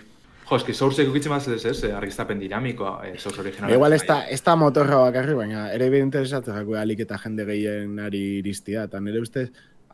jo, 0.48 0.56
eski 0.56 0.74
source 0.74 1.04
ikutzen 1.04 1.32
mazet 1.34 1.58
ez 1.58 1.66
ez, 1.68 1.84
eh, 1.84 1.94
argiztapen 1.96 2.40
dinamikoa, 2.40 3.02
eh, 3.10 3.18
source 3.20 3.42
original. 3.44 3.72
Igual 3.76 3.94
ez 3.98 4.04
da, 4.08 4.22
ez 4.32 4.40
da 4.46 4.56
motorra 4.56 5.02
bakarri, 5.02 5.34
baina 5.36 5.66
ere 5.76 5.90
bide 5.92 6.06
interesatzen 6.08 6.56
jako 6.56 6.78
alik 6.80 7.02
eta 7.04 7.18
jende 7.24 7.46
gehien 7.50 8.00
ari 8.00 8.22
iristia, 8.40 8.86
eta 8.88 9.02
nire 9.04 9.20
ustez, 9.26 9.50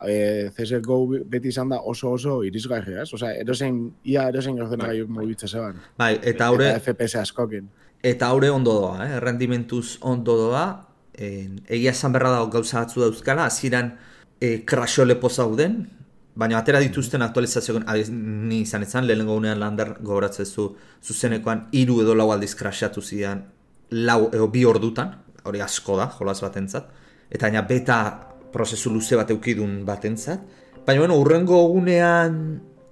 e, 0.06 0.50
CSGO 0.54 0.98
beti 1.26 1.48
izan 1.50 1.74
da 1.74 1.80
oso 1.82 2.12
oso 2.14 2.36
irisgarria, 2.46 3.02
ez? 3.02 3.10
Osea, 3.18 3.32
erosein, 3.42 3.80
ia 4.04 4.28
erosein 4.30 4.60
ordena 4.62 4.92
gaiuk 4.92 5.10
mugitze 5.10 5.48
zeban. 5.48 5.82
Bai, 5.98 6.12
eta 6.22 6.46
haure, 6.52 6.70
Eta 6.70 6.80
FPS 6.92 7.16
askokin. 7.24 7.66
eta 8.04 8.26
haure 8.28 8.50
ondo 8.50 8.72
doa, 8.78 9.06
eh? 9.08 9.16
errendimentuz 9.16 9.98
ondo 10.02 10.36
doa, 10.36 10.64
en, 11.14 11.60
egia 11.66 11.92
esan 11.94 12.12
berra 12.12 12.30
dago 12.34 12.50
gauza 12.52 12.80
batzu 12.82 13.02
dauzkala, 13.04 13.46
hasieran 13.46 13.94
e, 14.40 14.64
crasho 14.64 15.04
lepo 15.04 15.30
zauden, 15.30 15.84
baina 16.34 16.58
atera 16.58 16.80
dituzten 16.82 17.22
aktualizazioen, 17.22 17.84
adiz, 17.90 18.08
ni 18.10 18.62
izan 18.64 18.82
izan, 18.82 19.06
lehenengo 19.06 19.36
unean 19.38 19.60
lander 19.62 19.94
gogoratzen 20.00 20.46
zu, 20.46 20.68
zuzenekoan 21.02 21.68
hiru 21.72 22.00
edo 22.02 22.14
lau 22.18 22.30
aldiz 22.34 22.54
crashatu 22.58 23.02
zidan, 23.02 23.44
lau 23.90 24.28
edo 24.32 24.48
bi 24.50 24.64
ordutan, 24.66 25.14
hori 25.44 25.62
asko 25.62 25.98
da, 26.00 26.08
jolaz 26.18 26.40
batentzat, 26.42 26.90
eta 27.30 27.46
baina 27.46 27.62
beta 27.68 27.98
prozesu 28.52 28.90
luze 28.90 29.16
bat 29.18 29.30
eukidun 29.30 29.82
batentzat, 29.86 30.42
baina 30.86 31.04
bueno, 31.04 31.18
urrengo 31.22 31.60
egunean 31.68 32.38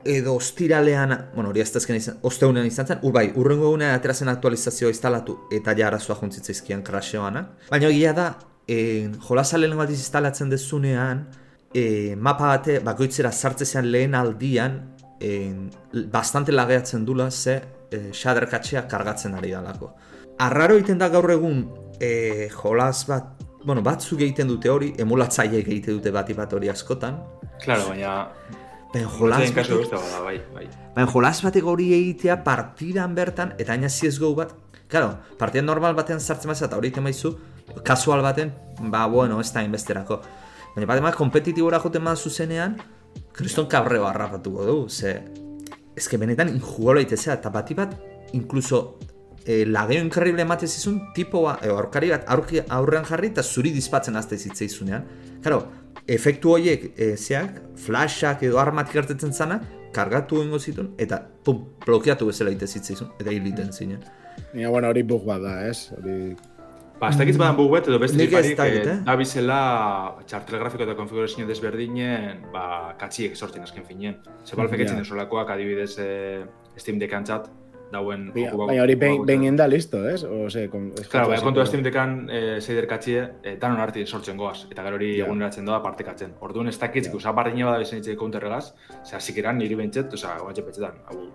edo 0.04 0.34
ostiralean, 0.34 1.28
bueno, 1.34 1.50
hori 1.50 1.60
ez 1.60 1.70
azken 1.76 1.96
izan, 1.96 2.18
osteunean 2.22 2.66
izan 2.66 2.86
zen, 2.86 3.02
ur 3.06 3.12
bai, 3.14 3.26
urrengo 3.36 3.68
egunean 3.70 3.94
atera 3.94 4.14
zen 4.14 4.30
aktualizazioa 4.32 4.90
instalatu 4.92 5.36
eta 5.52 5.74
ja 5.78 5.86
arazoa 5.88 6.16
juntzitzaizkian 6.20 6.82
crasheoana. 6.86 7.44
Baina 7.70 7.90
egia 7.90 8.12
da, 8.16 8.26
e, 8.66 9.10
jolasa 9.28 9.60
lehenengo 9.60 9.84
aldiz 9.84 9.98
instalatzen 9.98 10.50
dezunean, 10.50 11.26
e, 11.74 12.16
mapa 12.16 12.50
bate 12.54 12.78
bakoitzera 12.84 13.32
sartzezean 13.32 13.90
lehen 13.90 14.14
aldian, 14.14 14.80
e, 15.20 15.52
bastante 16.10 16.52
lageatzen 16.52 17.04
dula 17.04 17.30
ze 17.30 17.60
e, 17.90 18.10
shaderkatxea 18.12 18.86
kargatzen 18.88 19.34
ari 19.34 19.52
dalako. 19.52 19.92
Arraro 20.38 20.76
egiten 20.76 20.98
da 20.98 21.08
gaur 21.08 21.30
egun 21.30 21.66
e, 22.00 22.48
jolas 22.50 23.06
bat, 23.06 23.44
bueno, 23.64 23.82
batzuk 23.82 24.20
egiten 24.20 24.48
dute 24.48 24.70
hori, 24.70 24.92
emulatzaile 24.98 25.62
egiten 25.62 26.00
dute 26.00 26.10
bati 26.10 26.34
bat 26.34 26.52
hori 26.52 26.68
askotan, 26.72 27.20
Claro, 27.62 27.88
baina... 27.92 28.26
baina 28.92 29.08
jolas 29.08 29.52
bai, 30.24 30.36
bai. 30.54 30.66
baina 30.94 31.10
jolas 31.10 31.38
batek 31.44 31.64
hori 31.64 31.92
egitea 31.96 32.42
partidan 32.44 33.14
bertan, 33.14 33.54
eta 33.58 33.72
aina 33.72 33.88
CSGO 33.88 34.34
bat, 34.36 34.52
Claro, 34.92 35.14
partidan 35.40 35.64
normal 35.64 35.94
batean 35.96 36.20
sartzen 36.20 36.50
mazera 36.50 36.68
eta 36.68 36.76
hori 36.76 36.90
egiten 36.90 37.06
maizu, 37.06 37.30
kasual 37.80 38.20
baten, 38.20 38.50
ba, 38.92 39.06
bueno, 39.08 39.38
ez 39.40 39.48
da 39.54 39.62
inbesterako. 39.64 40.18
Baina 40.74 40.88
bat 40.90 41.00
emak 41.00 41.16
kompetitibora 41.16 41.78
joten 41.80 42.04
bat 42.04 42.20
zuzenean, 42.20 42.74
kriston 43.32 43.70
kabreo 43.72 44.04
harrapatuko 44.04 44.66
du, 44.68 44.76
ze... 44.90 45.14
Ez 45.96 46.06
que 46.08 46.16
benetan 46.20 46.48
injugola 46.52 47.00
itezea, 47.00 47.38
eta 47.40 47.48
bati 47.52 47.74
bat, 47.76 47.96
inkluso 48.36 48.98
e, 49.46 49.64
lageo 49.64 50.04
inkarrible 50.04 50.44
emate 50.44 50.68
zizun, 50.68 51.00
tipoa, 51.16 51.56
e, 51.64 51.72
aurkari 51.72 52.12
bat 52.12 52.28
aurki, 52.36 52.60
aurrean 52.68 53.08
jarri 53.08 53.32
eta 53.32 53.42
zuri 53.42 53.72
dispatzen 53.72 54.16
azte 54.20 54.36
zitzaizunean. 54.36 55.08
Claro, 55.40 55.62
efektu 56.06 56.56
horiek, 56.56 56.92
e, 56.96 57.14
zeak, 57.16 57.60
flashak 57.78 58.42
edo 58.46 58.58
armatik 58.62 58.98
gertetzen 59.00 59.32
zana, 59.32 59.60
kargatu 59.92 60.40
egingo 60.40 60.58
zituen, 60.58 60.92
eta 60.98 61.20
pum, 61.44 61.66
blokeatu 61.84 62.28
bezala 62.30 62.52
ite 62.54 62.66
zitzaizun, 62.66 63.12
eta 63.20 63.30
hil 63.30 63.46
iten 63.46 63.72
zinen. 63.72 64.00
Baina, 64.52 64.70
bueno, 64.72 64.88
hori 64.88 65.04
bug 65.04 65.26
bat 65.28 65.42
da, 65.44 65.58
ez? 65.68 65.92
Hori... 65.96 66.34
Ba, 67.02 67.08
ez 67.10 67.18
dakitz 67.18 67.34
badan 67.34 67.56
bug 67.58 67.72
bet, 67.72 67.88
edo 67.90 67.98
beste 67.98 68.28
dakit, 68.30 68.60
eh, 68.62 68.82
eh? 68.92 68.98
da 69.02 69.16
bizela 69.18 69.56
txartel 70.22 70.60
grafiko 70.60 70.84
eta 70.84 70.94
konfigurazio 70.94 71.48
desberdinen, 71.48 72.44
ba, 72.54 72.94
katxiek 73.00 73.34
sortzen 73.34 73.66
azken 73.66 73.84
finean. 73.88 74.20
Ze 74.46 74.56
balfek 74.56 74.78
Ja. 74.78 74.86
etzen 74.86 75.02
desolakoak 75.02 75.50
adibidez 75.50 75.96
eh, 75.98 76.44
Steam 76.76 77.00
Deckantzat, 77.02 77.50
dauen 77.92 78.30
Baina, 78.34 78.50
joku 78.50 78.66
baina 78.66 78.82
hori 78.82 78.94
behin 78.96 79.26
behin 79.28 79.56
da 79.56 79.66
listo, 79.68 80.00
ez? 80.08 80.24
O, 80.24 80.48
se, 80.50 80.66
kon, 80.72 80.88
ez 80.98 81.06
Claro, 81.12 81.28
baina 81.30 81.42
kontu 81.44 81.60
hasiko. 81.60 81.70
Steam 81.70 81.84
Deckan 81.84 82.16
eh, 82.32 82.58
zeider 82.60 82.86
katxie, 82.90 83.22
eh, 83.44 83.56
danon 83.60 83.80
arti 83.84 84.06
sortzen 84.06 84.36
goaz, 84.40 84.66
eta 84.70 84.82
gero 84.82 84.96
hori 84.96 85.12
Ja. 85.18 85.26
eguneratzen 85.26 85.64
doa 85.68 85.82
partekatzen. 85.82 86.34
Orduan 86.40 86.68
ez 86.68 86.78
dakitz, 86.80 87.06
yeah. 87.06 87.16
usa 87.16 87.32
bardine 87.32 87.64
bada 87.64 87.78
bezan 87.78 87.98
itxe 87.98 88.16
counterregaz, 88.16 88.72
ze 89.04 89.16
hasik 89.16 89.36
niri 89.54 89.74
bentset, 89.74 90.12
oza, 90.12 90.36
guantxe 90.40 90.62
petxetan, 90.62 90.98
hau, 91.06 91.26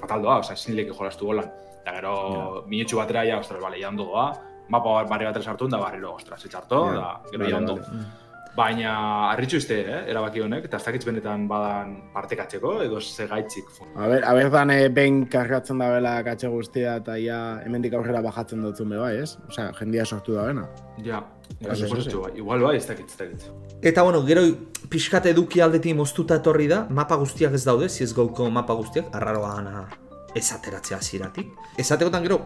fatal 0.00 0.22
doa, 0.22 0.38
oza, 0.38 0.52
ezin 0.54 0.76
leke 0.76 0.92
jolastu 0.92 1.26
golan. 1.26 1.50
Eta 1.82 1.92
gero, 1.96 2.64
minutxu 2.66 2.96
batera, 2.96 3.24
ja, 3.24 3.38
ostras, 3.38 3.60
bale, 3.62 3.78
ja 3.80 3.88
ondo 3.88 4.04
doa, 4.04 4.32
mapa 4.68 5.04
barri 5.04 5.24
batera 5.26 5.42
sartu, 5.44 5.68
da 5.68 5.78
barriro, 5.78 6.14
ostras, 6.14 6.44
etxarto, 6.44 6.86
Ja. 6.86 6.92
da, 6.94 7.20
gero 7.30 7.44
Vale, 7.44 7.50
ja 7.50 7.56
ondo. 7.58 7.74
vale. 7.76 8.04
Baina, 8.52 8.92
harritxu 9.30 9.56
izte, 9.62 9.78
eh, 9.80 10.00
erabaki 10.12 10.42
honek, 10.44 10.66
eta 10.68 10.76
ez 10.76 10.84
dakitz 10.84 11.06
benetan 11.08 11.46
badan 11.48 11.94
partekatzeko, 12.12 12.74
edo 12.84 13.00
ze 13.00 13.26
gaitzik. 13.26 13.70
A 13.96 14.08
ber, 14.08 14.24
a 14.28 14.34
ber 14.34 14.50
dan 14.52 14.70
eh, 14.70 14.88
behin 14.88 15.24
kargatzen 15.26 15.78
da 15.80 15.88
bela 15.94 16.22
katxe 16.22 16.48
guztia 16.52 16.96
eta 17.00 17.16
ja 17.16 17.38
hemendik 17.64 17.94
aurrera 17.94 18.20
bajatzen 18.20 18.60
dutzen 18.62 18.92
be 18.92 18.98
bai, 19.00 19.16
ez? 19.22 19.38
Osea, 19.48 19.72
jendia 19.80 20.04
sortu 20.04 20.36
da 20.36 20.44
bena. 20.50 20.66
Ja, 20.98 21.24
ja, 21.60 21.72
ez. 21.72 21.80
bai. 22.12 22.32
Igual 22.36 22.60
bai, 22.60 22.76
ez 22.76 22.86
dakitz, 22.86 23.14
ez 23.14 23.18
dakitz. 23.24 23.50
Eta 23.82 24.02
bueno, 24.02 24.22
gero 24.26 24.44
pixkat 24.90 25.26
eduki 25.32 25.60
aldetik 25.64 25.96
moztuta 25.96 26.36
etorri 26.36 26.68
da, 26.68 26.86
mapa 26.90 27.16
guztiak 27.16 27.54
ez 27.54 27.64
daude, 27.64 27.88
CSGO-ko 27.88 28.50
mapa 28.50 28.74
guztiak, 28.74 29.08
arraroa 29.16 29.56
gana 29.56 29.88
ez 30.34 30.48
ateratzea 30.52 30.98
hasieratik. 30.98 31.52
Esatekotan 31.78 32.24
gero, 32.24 32.40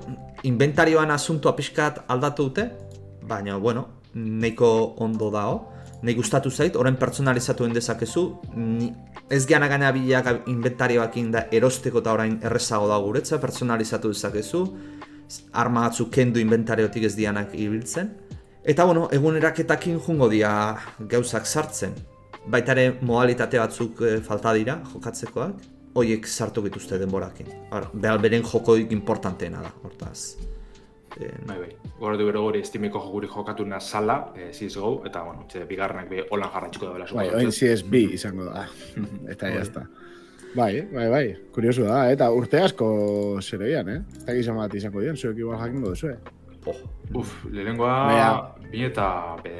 inventarioan 0.47 1.11
asuntoa 1.15 1.55
pixkat 1.59 2.05
aldatu 2.11 2.49
dute, 2.49 2.71
baina, 3.27 3.57
bueno, 3.59 3.89
nahiko 4.15 4.95
ondo 5.03 5.31
dao. 5.31 5.76
Nahi 6.07 6.15
gustatu 6.15 6.53
zait, 6.55 6.77
orain 6.79 6.95
pertsonalizatu 6.95 7.67
dezakezu, 7.75 8.21
ez 9.29 9.41
geana 9.51 9.67
gaina 9.67 9.89
bilak 9.91 10.47
inventarioakin 10.47 11.33
da 11.35 11.41
erosteko 11.51 11.99
eta 11.99 12.13
orain 12.15 12.37
errezago 12.47 12.87
da 12.87 12.99
guretza, 13.03 13.41
pertsonalizatu 13.43 14.13
dezakezu, 14.15 14.63
arma 15.53 15.89
batzuk 15.89 16.13
kendu 16.15 16.39
inventariotik 16.39 17.09
ez 17.09 17.15
dianak 17.17 17.57
ibiltzen. 17.59 18.13
Eta 18.63 18.87
bueno, 18.87 19.09
eguneraketakin 19.11 19.99
jungo 20.07 20.31
dira 20.31 20.53
gauzak 21.11 21.47
sartzen. 21.47 21.99
Baita 22.47 22.77
ere 22.79 23.01
modalitate 23.01 23.59
batzuk 23.59 24.03
eh, 24.07 24.21
falta 24.23 24.53
dira 24.55 24.79
jokatzekoak, 24.93 25.65
hoiek 25.99 26.27
sartu 26.27 26.63
dituzte 26.63 27.01
denborakin. 27.03 27.51
Behar 27.95 28.23
beren 28.23 28.47
jokoik 28.47 28.95
importanteena 28.95 29.67
da, 29.67 29.75
hortaz. 29.83 30.37
Eh, 31.21 31.31
Bai, 31.49 31.57
bai. 31.59 31.71
Goratu 31.99 32.27
bero 32.29 32.43
gori 32.45 32.61
estimeko 32.61 33.01
jokuri 33.01 33.29
jokatu 33.33 33.65
na 33.65 33.79
sala, 33.81 34.33
eh, 34.37 34.51
CSGO, 34.53 35.03
eta, 35.09 35.23
bueno, 35.25 35.47
txe, 35.49 35.65
bigarrenak 35.65 36.11
be 36.11 36.27
holan 36.31 36.51
jarratxiko 36.53 36.87
da 36.87 36.93
bela. 36.93 37.07
Bai, 37.15 37.29
oin 37.39 37.51
CSB 37.51 37.95
izango 38.19 38.45
da. 38.51 38.67
eta 39.33 39.49
ya 39.49 39.63
está. 39.63 39.87
Bai, 40.57 40.83
bai, 40.93 41.09
bai, 41.13 41.25
kuriosu 41.53 41.85
da, 41.89 42.11
eta 42.13 42.31
urte 42.33 42.61
asko 42.61 42.87
zeroian, 43.43 43.89
eh? 43.89 43.99
Ez 44.17 44.25
dakiz 44.29 44.47
bat 44.57 44.75
izango 44.75 45.01
dien, 45.01 45.17
zuek 45.17 45.37
igual 45.39 45.59
jakingo 45.61 45.91
duzu, 45.95 46.09
eh? 46.15 46.19
oh, 46.67 46.77
Uf, 47.21 47.33
lehenengoa, 47.53 47.93
Baina- 48.09 48.71
bine 48.71 48.87
eta 48.93 49.37
be, 49.45 49.53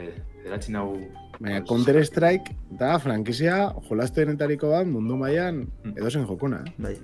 bederatzi 0.43 0.73
nau... 0.73 0.91
Baina 1.39 1.61
Counter 1.69 1.99
Strike 2.07 2.55
da 2.81 2.95
frankizia 2.99 3.71
jolastoenetariko 3.91 4.71
bat 4.73 4.87
mundu 4.89 5.17
mailan 5.21 5.67
Mm. 5.85 5.93
edozen 5.99 6.25
jokuna, 6.27 6.63
eh? 6.67 6.73
bai. 6.79 6.97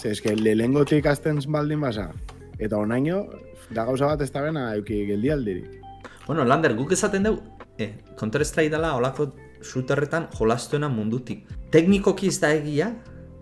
Ze 0.00 0.10
eske 0.14 0.32
lehengotik 0.36 1.06
azten 1.06 1.40
baldin 1.48 1.80
basa, 1.80 2.10
eta 2.58 2.76
onaino, 2.80 3.26
da 3.70 3.84
gauza 3.84 4.06
bat 4.06 4.20
ez 4.22 4.30
da 4.32 4.42
bena 4.42 4.74
euki 4.76 5.04
geldialdirik. 5.06 5.80
Bueno, 6.26 6.44
Lander, 6.44 6.74
guk 6.78 6.92
esaten 6.92 7.22
dugu, 7.26 7.40
eh, 7.78 7.92
Counter 8.18 8.44
Strike 8.44 8.70
dela 8.70 8.94
olako 8.96 9.32
shooterretan 9.62 10.28
jolastuena 10.38 10.88
mundutik. 10.88 11.46
Teknikoki 11.70 12.28
ez 12.28 12.38
da 12.40 12.52
egia, 12.54 12.92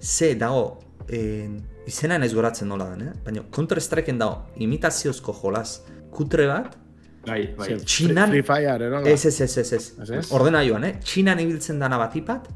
ze 0.00 0.34
dago, 0.34 0.80
eh, 1.08 1.48
izena 1.86 2.18
naiz 2.18 2.34
goratzen 2.34 2.68
nola 2.68 2.90
den, 2.94 3.08
eh? 3.08 3.12
baina 3.24 3.42
Counter 3.50 3.80
Strikeen 3.80 4.18
dago 4.18 4.46
imitaziozko 4.56 5.32
jolas 5.42 5.82
kutre 6.12 6.46
bat, 6.46 6.76
Bai, 7.26 7.54
bai. 7.58 7.74
Txinan- 7.84 8.30
Free 8.30 8.42
Fire, 8.42 8.76
erola? 8.86 9.02
Ez, 9.10 9.26
ez, 9.26 9.40
ez, 9.40 9.58
ez, 9.58 9.72
ez. 9.72 9.92
Ez, 10.00 10.10
ez? 10.10 10.30
Ordena 10.32 10.62
joan, 10.64 10.84
eh? 10.84 10.94
Txinan 11.02 11.38
ibiltzen 11.42 11.78
dana 11.78 11.98
batipat, 11.98 12.46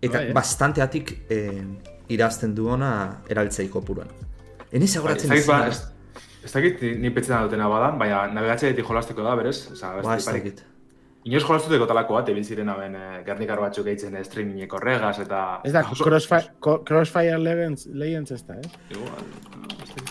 eta 0.00 0.18
Bai, 0.18 0.28
eh? 0.28 0.32
bastanteatik 0.32 1.10
eh, 1.28 1.62
irazten 2.08 2.54
duona 2.54 3.22
erabiltzeiko 3.28 3.82
puruan. 3.84 4.08
Enez 4.70 4.78
Bai, 4.78 4.88
ez 4.88 4.96
agoratzen 4.96 5.28
ba, 5.28 5.36
izan. 5.36 5.68
ez, 5.68 5.82
ez 6.44 6.52
dakit 6.52 6.82
ni 6.98 7.10
petxetan 7.10 7.44
dutena 7.46 7.68
badan, 7.70 7.98
baina 7.98 8.26
nabigatzeetik 8.34 8.86
jolasteko 8.88 9.22
da, 9.22 9.34
berez? 9.38 9.56
Osa, 9.72 9.94
Ba, 10.02 10.16
ez 10.16 10.26
dakit. 10.26 10.64
Inoz 11.24 11.44
jolastuteko 11.46 11.86
talako 11.86 12.16
bat, 12.18 12.28
ebil 12.32 12.42
ziren 12.44 12.68
haben 12.72 12.96
eh, 12.98 13.20
gernikar 13.26 13.60
batzuk 13.62 13.86
eitzen 13.86 14.16
eh, 14.18 14.24
streamingeko 14.26 14.80
regaz, 14.82 15.20
eta... 15.22 15.60
Ez 15.64 15.70
da, 15.72 15.84
oso- 15.86 16.02
Crossfire, 16.04 16.50
Crossfire 16.60 17.38
Legends, 17.38 17.86
Legends 17.86 18.32
ez 18.34 18.40
da, 18.48 18.56
eh? 18.58 18.72
Igual, 18.90 19.28
dakit. 19.78 20.10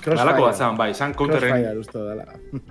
Crossfire. 0.00 0.20
Halako 0.20 0.44
bat 0.50 0.56
zan, 0.60 0.76
bai, 0.76 0.90
zan 0.94 1.14
counterren 1.16 1.54
Crossfire 1.54 1.78
usto 1.80 2.04
dela. 2.04 2.26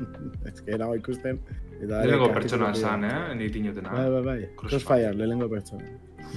ez 0.52 0.62
que 0.62 0.78
nago 0.78 0.96
ikusten. 1.02 1.42
Eta 1.80 2.02
lehenengo 2.04 2.26
ere 2.26 2.34
pertsona 2.34 2.72
dira. 2.76 2.94
eh? 3.32 3.36
Ni 3.36 3.50
tinotena. 3.50 3.90
Bai, 3.96 4.10
bai, 4.10 4.22
bai. 4.24 4.50
Crossfire, 4.60 5.14
lehenengo 5.16 5.48
pertsona. 5.50 5.84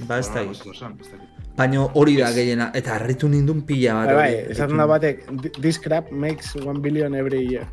Ba, 0.07 0.17
ez 0.19 0.29
dakit. 0.33 0.63
Baina 1.57 1.83
hori 1.93 2.15
da 2.17 2.31
gehiena, 2.33 2.71
eta 2.73 2.95
harritu 2.95 3.27
nindun 3.29 3.61
pila 3.67 3.93
bat. 3.99 4.07
Bai, 4.07 4.15
bai, 4.15 4.45
esaten 4.55 4.77
da 4.77 4.87
batek, 4.89 5.25
this 5.61 5.77
crap 5.77 6.11
makes 6.11 6.55
one 6.55 6.79
billion 6.81 7.13
every 7.13 7.43
year. 7.45 7.67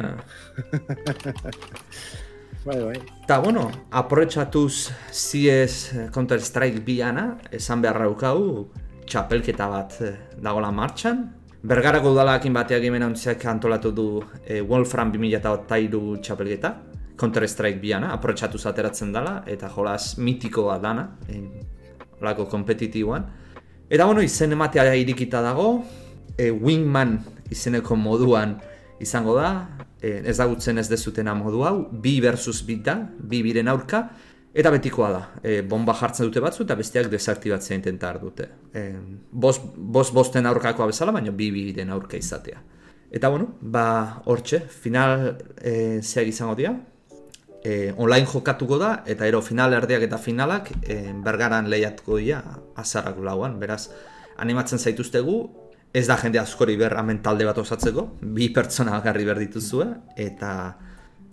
Ah. 0.00 0.16
Bai, 2.64 2.78
bai. 2.78 2.94
Eta, 3.24 3.40
bueno, 3.42 3.64
aprobetxatuz 3.90 4.92
CS 5.10 6.10
Counter-Strike 6.14 6.78
biana, 6.86 7.24
esan 7.50 7.82
beharra 7.82 8.06
daukagu, 8.06 8.68
txapelketa 9.04 9.66
bat 9.66 9.96
eh, 10.06 10.12
dagola 10.38 10.70
martxan. 10.70 11.24
Bergarako 11.66 12.12
udalakin 12.14 12.54
bateak 12.54 12.86
hemen 12.86 13.02
ontziak 13.08 13.42
antolatu 13.50 13.90
du 13.94 14.06
eh, 14.46 14.60
Wolfram 14.62 15.10
2003 15.10 15.90
txapelketa, 16.22 16.70
Counter 17.22 17.46
Strike 17.46 17.78
biana, 17.78 18.10
aprotxatu 18.16 18.58
zateratzen 18.58 19.12
dela, 19.14 19.36
eta 19.46 19.70
jolas 19.70 20.16
mitikoa 20.18 20.80
dana, 20.82 21.06
en, 21.30 21.46
lako 22.22 22.48
kompetitiboan. 22.50 23.28
Eta 23.92 24.06
bueno, 24.08 24.24
izen 24.26 24.56
ematea 24.56 24.96
irikita 24.98 25.42
dago, 25.44 25.84
e, 26.34 26.50
Wingman 26.50 27.20
izeneko 27.52 27.94
moduan 27.96 28.56
izango 29.02 29.36
da, 29.38 29.52
e, 30.00 30.18
ez 30.26 30.36
dagutzen 30.40 30.82
ez 30.82 30.88
dezutena 30.90 31.34
modu 31.38 31.62
hau, 31.68 31.76
bi 31.92 32.18
versus 32.24 32.62
bi 32.66 32.80
da, 32.82 32.96
bi 33.18 33.42
biren 33.46 33.70
aurka, 33.70 34.02
eta 34.52 34.70
betikoa 34.74 35.10
da, 35.12 35.22
e, 35.42 35.60
bomba 35.62 35.94
jartzen 35.96 36.26
dute 36.26 36.42
batzu 36.42 36.66
eta 36.66 36.76
besteak 36.78 37.10
desaktibatzea 37.12 37.78
intentar 37.78 38.18
dute. 38.20 38.48
E, 38.74 38.88
bos, 39.30 39.60
bos 39.62 40.10
bosten 40.12 40.50
aurkakoa 40.50 40.90
bezala, 40.90 41.14
baina 41.14 41.30
bi 41.30 41.52
biren 41.54 41.94
aurka 41.94 42.18
izatea. 42.18 42.62
Eta 43.12 43.28
bueno, 43.28 43.52
ba, 43.60 44.22
hortxe, 44.24 44.62
final 44.82 45.36
e, 45.60 46.00
zeak 46.00 46.32
izango 46.32 46.56
dira, 46.56 46.72
e, 47.64 47.94
online 47.96 48.26
jokatuko 48.26 48.78
da, 48.78 48.92
eta 49.06 49.26
ero 49.26 49.42
final 49.42 49.74
erdiak 49.74 50.02
eta 50.08 50.18
finalak 50.18 50.70
e, 50.82 51.12
bergaran 51.24 51.70
lehiatuko 51.70 52.18
dira 52.18 52.42
azarak 52.76 53.18
lauan, 53.22 53.58
beraz, 53.60 53.88
animatzen 54.42 54.78
zaituztegu, 54.78 55.36
ez 55.92 56.06
da 56.08 56.16
jende 56.16 56.40
askori 56.40 56.76
berra 56.80 57.04
talde 57.22 57.44
bat 57.44 57.58
osatzeko, 57.58 58.08
bi 58.22 58.48
pertsona 58.48 58.92
bakarri 58.98 59.24
behar 59.24 59.38
dituzue, 59.38 59.86
eta 60.16 60.78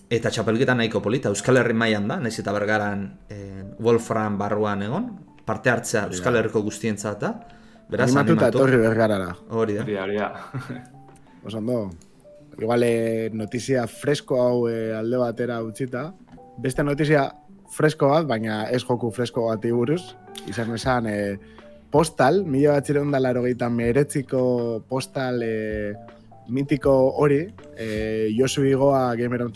eta 0.10 0.30
txapelketa 0.34 0.74
nahiko 0.74 1.02
polita, 1.02 1.30
Euskal 1.30 1.58
Herri 1.58 1.74
mailan 1.74 2.08
da, 2.10 2.18
nahiz 2.20 2.40
eta 2.42 2.54
bergaran 2.54 3.06
e, 3.30 3.64
Wolfram 3.80 4.38
barruan 4.40 4.82
egon, 4.82 5.10
parte 5.46 5.70
hartzea 5.70 6.08
Euskal 6.10 6.36
Herriko 6.36 6.64
guztientzat 6.66 7.22
da, 7.22 7.34
beraz 7.90 8.10
Animatuta 8.10 8.48
animatu. 8.50 8.58
etorri 8.58 8.82
bergarara. 8.82 9.34
Hori 9.50 9.78
da. 9.78 9.84
Hori 9.86 9.94
da, 9.96 10.04
hori 10.04 10.18
da. 10.18 10.86
Oso 11.46 11.62
Igual 12.60 12.84
eh, 12.84 13.30
notizia 13.34 13.86
fresko 13.88 14.42
hau 14.42 14.68
eh, 14.68 14.92
alde 14.96 15.18
batera 15.18 15.62
utzita. 15.64 16.10
Beste 16.60 16.84
notizia 16.84 17.30
fresko 17.72 18.10
bat, 18.12 18.28
baina 18.28 18.66
ez 18.70 18.84
joku 18.84 19.12
fresko 19.16 19.48
bat 19.48 19.66
buruz. 19.72 20.16
Izan 20.48 20.74
esan, 20.76 21.08
eh, 21.08 21.38
postal, 21.92 22.44
mila 22.46 22.78
bat 22.78 22.86
ziren 22.86 23.12
da 23.12 23.20
laro 23.20 23.44
meretziko 23.70 24.84
postal 24.88 25.42
eh, 25.44 25.94
mitiko 26.50 26.92
hori, 27.22 27.48
eh, 27.78 28.30
Josu 28.38 28.66
Igoa 28.66 29.16
gameron 29.16 29.54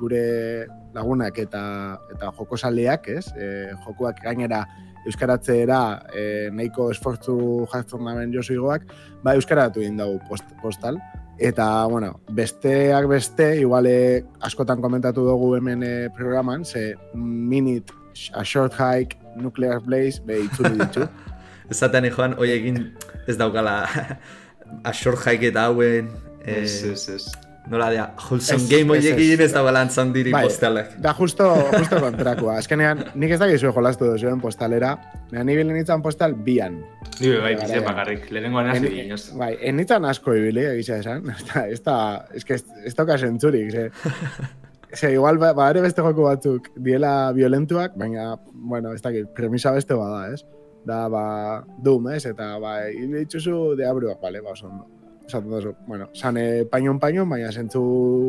gure 0.00 0.66
lagunak 0.94 1.38
eta 1.38 1.98
eta 2.12 2.32
jokosaleak, 2.36 3.08
ez? 3.08 3.26
Eh, 3.36 3.72
jokuak 3.84 4.22
gainera 4.22 4.66
euskaratzeera 5.06 5.80
eh, 6.14 6.50
nahiko 6.52 6.90
esfortzu 6.90 7.66
jartzen 7.72 8.04
daben 8.04 8.32
Josu 8.32 8.54
Igoak, 8.54 8.86
ba 9.22 9.34
euskaratu 9.34 9.80
egin 9.80 9.96
dugu 9.96 10.20
post, 10.28 10.44
postal. 10.62 10.98
Eta, 11.40 11.86
bueno, 11.86 12.20
besteak 12.36 13.06
beste, 13.08 13.56
igual 13.62 13.86
eh, 13.88 14.24
askotan 14.44 14.82
komentatu 14.84 15.24
dugu 15.24 15.54
hemen 15.56 15.82
eh, 15.82 16.10
programan, 16.12 16.66
ze 16.68 16.96
minute, 17.14 17.94
a 18.34 18.44
short 18.44 18.74
hike, 18.76 19.16
nuclear 19.36 19.80
blaze, 19.80 20.20
be 20.20 20.42
itzuli 20.44 20.76
ditu. 20.76 21.08
Ezaten 21.72 22.10
joan, 22.12 22.34
hoi 22.36 22.50
egin 22.52 22.82
ez 23.26 23.38
daukala 23.40 23.86
a 24.88 24.92
short 24.92 25.24
hike 25.24 25.48
eta 25.48 25.70
hauen... 25.70 26.12
Eh, 26.44 26.62
Ez, 26.62 26.82
ez, 26.84 27.08
ez. 27.08 27.49
Nola 27.68 27.90
dea, 27.92 28.06
wholesome 28.16 28.64
game 28.70 28.90
hoi 28.90 28.98
ez, 28.98 29.04
ez. 29.04 29.12
egin 29.20 29.40
ez 29.44 29.50
daukala 29.52 29.82
antzan 29.84 30.12
diri 30.14 30.32
Bai, 30.32 30.42
postalak. 30.48 30.94
Da 31.04 31.12
justo, 31.14 31.44
justo 31.76 32.00
kontrakua. 32.02 32.56
Azkenean, 32.58 33.04
nik 33.14 33.30
ez 33.36 33.38
dakizu 33.38 33.70
jolastu 33.76 34.08
duzuen 34.10 34.40
postalera, 34.40 34.94
Nea 35.30 35.44
ni 35.46 35.54
bilen 35.54 35.76
nintzen 35.76 36.02
postal 36.02 36.32
bian. 36.34 36.80
Ni 37.20 37.28
bai, 37.38 37.52
gara. 37.60 37.82
bakarrik. 37.86 38.24
Lehenengoan 38.34 38.70
hasi 38.72 38.86
En, 38.88 38.96
inoz. 39.04 39.20
bai, 39.38 39.52
en 39.60 39.76
nintzen 39.78 40.04
asko 40.08 40.34
ibili, 40.34 40.64
egisa 40.72 40.96
esan. 40.98 41.28
Ez 41.70 41.82
da, 41.84 42.26
ez 42.34 42.42
que 42.44 42.54
ez, 42.58 42.94
dauka 42.96 43.18
zentzurik, 43.18 43.70
ze. 43.70 43.90
Ze, 44.98 45.12
igual, 45.14 45.38
ba, 45.38 45.52
badare 45.54 45.84
beste 45.84 46.02
joku 46.02 46.24
batzuk 46.26 46.72
diela 46.74 47.30
violentuak, 47.32 47.92
baina, 47.94 48.32
bueno, 48.52 48.90
ez 48.92 48.98
dakit, 49.04 49.28
premisa 49.36 49.70
beste 49.70 49.94
bada, 49.94 50.32
ez? 50.34 50.42
Da, 50.84 51.04
ba, 51.08 51.62
Doom, 51.78 52.08
ez? 52.10 52.24
Eta, 52.26 52.56
ba, 52.58 52.72
hil 52.90 53.12
ditzuzu 53.20 53.76
deabruak, 53.78 54.18
bale, 54.20 54.40
ba, 54.42 54.50
oso 54.56 54.66
ondo. 54.66 54.88
Esaten 55.30 55.52
duzu, 55.54 55.76
bueno, 55.86 56.08
san 56.12 56.36
e, 56.36 56.64
painon 56.66 56.98
painon, 56.98 57.28
baina 57.30 57.52
zentzu 57.54 57.80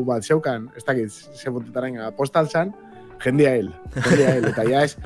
bat 0.06 0.22
zeukan, 0.22 0.68
ez 0.78 0.84
dakit, 0.86 1.10
ze 1.10 1.49
puntetarain, 1.49 1.97
postal 2.18 2.45
zan, 2.49 2.76
jendia 3.24 3.56
hil, 3.58 3.72
jendia 3.95 4.36
hil, 4.36 4.45
eta 4.52 4.66
ja 4.70 4.84
ez, 4.86 4.97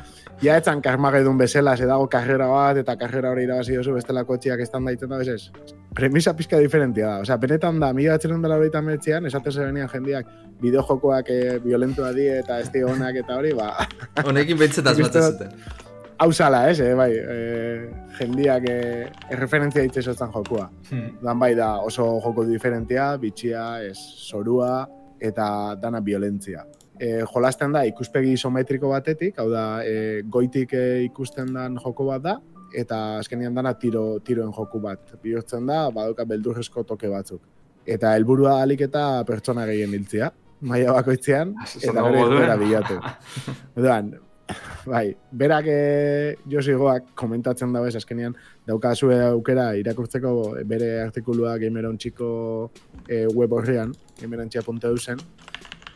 ja 0.43 0.57
etzan 0.59 0.81
karmagedun 0.83 1.37
bezala, 1.39 1.77
ze 1.77 1.87
dago 1.87 2.09
karrera 2.11 2.49
bat, 2.51 2.81
eta 2.83 2.97
karrera 2.99 3.31
hori 3.31 3.45
irabazi 3.47 3.77
dozu 3.79 3.95
bestela 3.95 4.25
kotxiak 4.27 4.59
estan 4.65 4.83
daiten 4.87 5.09
da 5.11 5.21
bezez. 5.21 5.53
Premisa 5.95 6.35
pizka 6.35 6.59
diferentia 6.59 7.13
da. 7.13 7.23
Osea, 7.23 7.39
benetan 7.39 7.79
da, 7.79 7.93
mila 7.95 8.17
batzen 8.17 8.43
dela 8.43 8.59
hori 8.59 8.73
tametzean, 8.73 9.31
esate 9.31 9.55
zebenean 9.55 9.87
jendiak 9.93 10.27
bideojokoak 10.59 11.31
e, 11.31 11.39
violentua 11.63 12.11
die 12.15 12.41
eta 12.41 12.59
ez 12.59 12.69
onak 12.83 13.23
eta 13.23 13.39
hori, 13.39 13.55
ba, 13.55 13.71
Honekin 14.25 14.59
uste 14.59 14.83
asmatzen 14.83 15.21
dut- 15.21 15.31
zuten. 15.31 15.83
Hau 16.17 16.31
zala, 16.33 16.69
ez, 16.69 16.79
eh, 16.79 16.93
bai, 16.95 17.11
e, 17.13 17.89
jendiak 18.19 18.67
e, 18.69 18.77
erreferentzia 19.35 19.83
ditzezotzen 19.83 20.31
jokua. 20.33 20.69
Hmm. 20.89 21.17
Dan 21.23 21.39
bai 21.39 21.53
da 21.55 21.75
oso 21.83 22.05
joko 22.23 22.45
diferentia, 22.47 23.15
bitxia, 23.21 23.83
ez 23.83 23.97
sorua 23.97 24.87
eta 25.19 25.75
dana 25.81 26.01
violentzia. 26.01 26.65
E, 26.99 27.23
jolasten 27.27 27.75
da 27.75 27.83
ikuspegi 27.85 28.35
isometriko 28.37 28.89
batetik, 28.93 29.39
hau 29.39 29.49
da 29.51 29.83
e, 29.83 30.21
goitik 30.31 30.73
e, 30.73 30.85
ikusten 31.09 31.53
dan 31.53 31.79
joko 31.83 32.07
bat 32.11 32.23
da, 32.23 32.37
eta 32.75 33.19
azkenean 33.19 33.55
dana 33.55 33.73
tiro, 33.79 34.19
tiroen 34.23 34.53
joku 34.55 34.79
bat. 34.83 35.15
Bihurtzen 35.23 35.67
da, 35.67 35.89
badoka 35.95 36.25
beldurrezko 36.27 36.83
toke 36.87 37.11
batzuk. 37.11 37.41
Eta 37.85 38.15
helburua 38.17 38.61
alik 38.63 38.87
eta 38.87 39.23
pertsona 39.27 39.65
gehien 39.69 39.93
hiltzia, 39.93 40.31
maila 40.65 40.95
bakoitzean, 40.97 41.53
Esan 41.65 41.99
eta 41.99 42.05
joera 42.31 42.55
bilatu. 42.57 42.97
Orduan, 43.77 44.13
bai, 44.85 45.15
berak 45.31 45.67
e, 45.67 45.79
Josigoak 46.49 47.11
komentatzen 47.17 47.73
dago 47.73 47.89
ez, 47.89 47.95
azkenean 47.97 48.35
daukazue 48.67 49.17
aukera 49.31 49.71
irakurtzeko 49.79 50.31
bere 50.69 50.91
artikulua 51.03 51.57
Gameron 51.61 51.97
txiko 51.97 52.29
e, 53.09 53.25
web 53.33 53.53
horrean, 53.57 53.93
gamerontxia.eusen, 54.21 55.21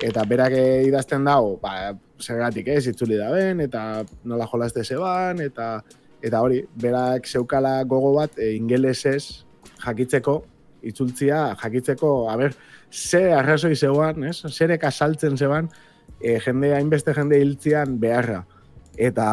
eta 0.01 0.25
berak 0.25 0.55
e, 0.57 0.65
idazten 0.89 1.27
dago, 1.27 1.57
ba, 1.61 1.93
zergatik 2.19 2.71
ez, 2.73 2.85
itzuli 2.91 3.19
da 3.19 3.29
ben, 3.33 3.61
eta 3.65 4.03
nola 4.25 4.47
jolazte 4.49 4.83
zeban, 4.83 5.43
eta 5.45 5.79
eta 6.25 6.41
hori, 6.43 6.63
berak 6.75 7.27
zeukala 7.27 7.77
gogo 7.87 8.13
bat 8.17 8.39
e, 8.39 8.53
ingelesez 8.57 9.45
jakitzeko, 9.85 10.41
itzultzia 10.89 11.53
jakitzeko, 11.59 12.11
a 12.31 12.35
ber, 12.39 12.55
ze 12.91 13.29
arrazoi 13.35 13.75
zeuan, 13.75 14.25
ez? 14.27 14.41
Zerek 14.49 14.83
asaltzen 14.89 15.37
zeban, 15.37 15.69
e, 16.21 16.39
jende, 16.43 16.73
hainbeste 16.75 17.13
jende 17.15 17.39
hiltzian 17.41 17.99
beharra. 17.99 18.43
Eta, 18.99 19.25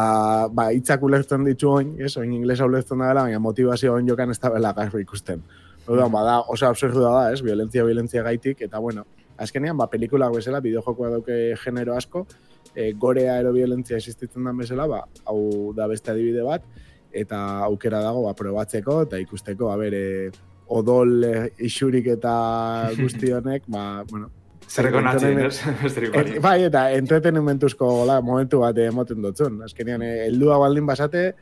ba, 0.55 0.69
hitzak 0.71 1.01
ulertzen 1.03 1.43
ditu 1.43 1.69
oin, 1.73 1.95
ez? 1.99 2.13
Oin 2.19 2.31
inglesa 2.31 2.65
ulertzen 2.65 3.03
da 3.03 3.11
dela, 3.11 3.25
baina 3.27 3.39
motivazio 3.43 3.97
oin 3.97 4.07
jokan 4.07 4.31
ez 4.31 4.39
da 4.39 4.51
bela 4.53 4.71
garbi 4.73 5.03
ikusten. 5.03 5.43
Orduan, 5.87 6.11
bada, 6.11 6.39
oso 6.51 6.67
absurdua 6.69 7.11
da, 7.11 7.23
ez? 7.33 7.41
Violentzia, 7.43 7.83
violentzia 7.83 8.23
gaitik, 8.23 8.63
eta 8.63 8.79
bueno, 8.79 9.03
azkenean, 9.37 9.77
ba, 9.77 9.89
pelikulak 9.91 10.33
bezala, 10.35 10.63
bideojokoa 10.63 11.11
dauke 11.17 11.37
genero 11.63 11.95
asko, 11.95 12.25
e, 12.73 12.93
gorea 12.93 13.37
ero 13.41 13.53
violentzia 13.55 13.99
existitzen 13.99 14.47
den 14.47 14.63
bezala, 14.63 14.87
ba, 14.87 15.03
hau 15.25 15.73
da 15.75 15.87
beste 15.91 16.11
adibide 16.13 16.43
bat, 16.47 16.63
eta 17.11 17.39
aukera 17.67 18.01
dago, 18.03 18.23
ba, 18.27 18.35
probatzeko, 18.39 19.01
eta 19.07 19.19
ikusteko, 19.19 19.71
a 19.73 19.77
ber, 19.79 19.95
e, 19.95 20.31
odol 20.67 21.23
e, 21.23 21.35
isurik 21.67 22.07
eta 22.17 22.33
guzti 23.01 23.31
honek, 23.35 23.67
ba, 23.71 24.03
bueno, 24.09 24.31
Zerreko 24.67 25.01
natzen, 25.01 25.37
Entreteniment- 25.39 26.35
ez? 26.35 26.41
Bai, 26.43 26.63
eta 26.67 26.91
entretenimentuzko 26.91 28.05
la, 28.05 28.19
momentu 28.21 28.59
bat 28.59 28.77
emoten 28.83 29.21
dutzun. 29.23 29.61
Azkenean, 29.63 30.01
eh, 30.01 30.27
heldua 30.27 30.57
baldin 30.59 30.85
basate, 30.85 31.33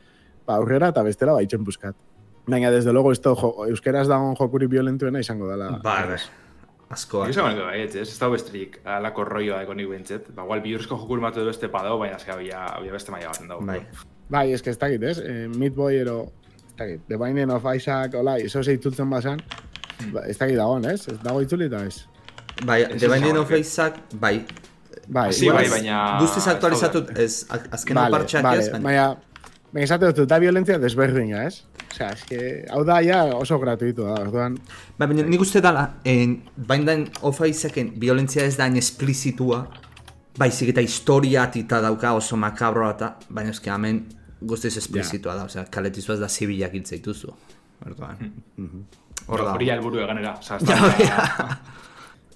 ba, 0.46 0.56
aurrera 0.56 0.92
eta 0.94 1.02
bestela 1.02 1.32
ba, 1.32 1.42
itxen 1.42 1.64
buskat. 1.64 1.96
Baina, 2.46 2.70
desde 2.70 2.92
luego, 2.92 3.10
esto, 3.10 3.34
jo, 3.34 3.66
euskeraz 3.66 4.06
dagoen 4.06 4.36
jokuri 4.38 4.68
violentuena 4.70 5.18
izango 5.20 5.48
dela. 5.48 5.80
Ba. 5.82 6.16
Askoa. 6.88 7.26
Nik 7.26 7.34
esan 7.34 7.56
bai, 7.58 7.80
ez, 7.82 7.96
ez, 7.96 8.08
ez 8.12 8.18
dago 8.20 8.36
besterik 8.36 8.78
alako 8.84 9.24
rolloa 9.26 9.58
dago 9.58 9.74
nik 9.74 9.88
bentzet. 9.90 10.28
Ba, 10.34 10.44
igual 10.44 10.62
bihurrezko 10.62 10.96
jokur 11.00 11.20
matu 11.20 11.40
edo 11.42 11.50
beste 11.50 11.68
padao, 11.68 11.98
baina 11.98 12.18
zera 12.22 12.36
bia, 12.38 12.60
bia 12.82 12.92
beste 12.94 13.10
maila 13.10 13.32
baten 13.32 13.48
dago. 13.50 13.66
Bai. 13.66 13.80
Bai, 14.30 14.52
ez 14.52 14.62
que 14.62 14.70
ez 14.70 14.78
dakit, 14.78 15.02
ez? 15.02 15.18
Eh, 15.18 15.48
Meat 15.48 15.74
Boy 15.74 15.96
ero, 15.96 16.20
ez 16.68 16.76
dakit, 16.78 17.00
The 17.08 17.18
Binding 17.18 17.50
of 17.50 17.66
Isaac, 17.74 18.14
hola, 18.14 18.38
izo 18.38 18.62
ze 18.62 18.76
itzultzen 18.78 19.10
bazan, 19.10 19.42
ba, 20.12 20.22
ez 20.30 20.38
dakit 20.38 20.56
dagoen, 20.56 20.84
ez? 20.84 21.08
Ez 21.08 21.18
dago 21.24 21.42
itzulita, 21.42 21.82
ez? 21.86 22.06
Bai, 22.64 22.84
The 22.98 23.08
Binding 23.08 23.36
of. 23.36 23.50
Isaac, 23.52 23.98
bai. 24.20 24.46
Bai, 25.08 25.32
Sí, 25.32 25.48
bai, 25.48 25.68
baina... 25.70 26.18
Guztiz 26.20 26.46
aktualizatut, 26.50 27.12
ez, 27.18 27.44
azken 27.50 27.94
Vale, 27.94 28.10
partxak 28.16 28.42
vale, 28.42 28.62
ez, 28.64 28.70
baina. 28.72 28.84
baina, 28.88 29.50
baina 29.72 29.84
esate 29.84 30.08
dut, 30.12 30.26
da 30.28 30.38
violentzia 30.42 30.78
desberdina, 30.82 31.44
ez? 31.46 31.60
Osea, 31.92 32.08
es 32.16 32.24
que, 32.26 32.40
hau 32.74 32.82
da 32.84 32.96
ja 33.04 33.20
oso 33.36 33.58
gratuito 33.62 34.08
da, 34.08 34.16
orduan, 34.24 34.56
Ba, 34.98 35.06
baina 35.06 35.22
nik 35.28 35.40
uste 35.44 35.60
dala, 35.62 35.84
en, 36.04 36.40
Binding 36.56 37.06
of 37.22 37.38
Isaac-en 37.46 37.92
violentzia 38.02 38.44
ez 38.48 38.56
da 38.58 38.66
hain 38.66 38.76
esplizitua, 38.80 39.62
baizik 40.36 40.74
eta 40.74 40.82
historia 40.84 41.44
atita 41.46 41.78
dauka 41.84 42.12
oso 42.18 42.36
makabroa 42.36 42.90
eta, 42.96 43.12
baina 43.28 43.54
eske 43.54 43.70
hemen 43.70 44.02
guztiz 44.40 44.74
esplizitua 44.76 45.36
da, 45.38 45.46
osea, 45.46 45.68
kaletizu 45.70 46.16
ez 46.16 46.20
da 46.20 46.28
zibilak 46.28 46.74
hiltzeituzu. 46.74 47.30
Orduan. 47.86 48.32
Hor 49.26 49.42
da. 49.44 49.54
Hori 49.54 49.70
helburu 49.70 50.00
eganera. 50.02 50.34
Osa, 50.40 50.56
ez 50.56 50.66
Ja, 50.68 51.22
da. 51.38 51.48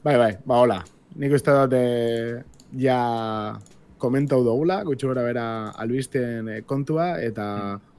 Bai, 0.00 0.16
bai, 0.16 0.38
ba, 0.48 0.56
hola. 0.62 0.78
Nik 1.20 1.34
uste 1.36 1.52
dut, 1.52 1.74
e, 1.76 2.40
ja 2.80 3.00
komentau 4.00 4.38
dugula, 4.40 4.78
gutxi 4.88 5.04
gora 5.04 5.20
bera 5.26 5.42
albisten 5.76 6.46
eh, 6.48 6.60
kontua, 6.64 7.18
eta 7.20 7.44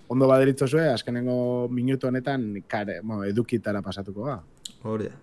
ondo 0.10 0.30
baderitzo 0.32 0.66
zue, 0.66 0.88
azkenengo 0.90 1.68
minutu 1.70 2.08
honetan 2.10 2.48
kare, 2.68 2.96
bueno, 3.04 3.22
edukitara 3.30 3.84
pasatuko 3.86 4.26
ga. 4.26 4.40
Hori 4.90 5.12
da. 5.12 5.20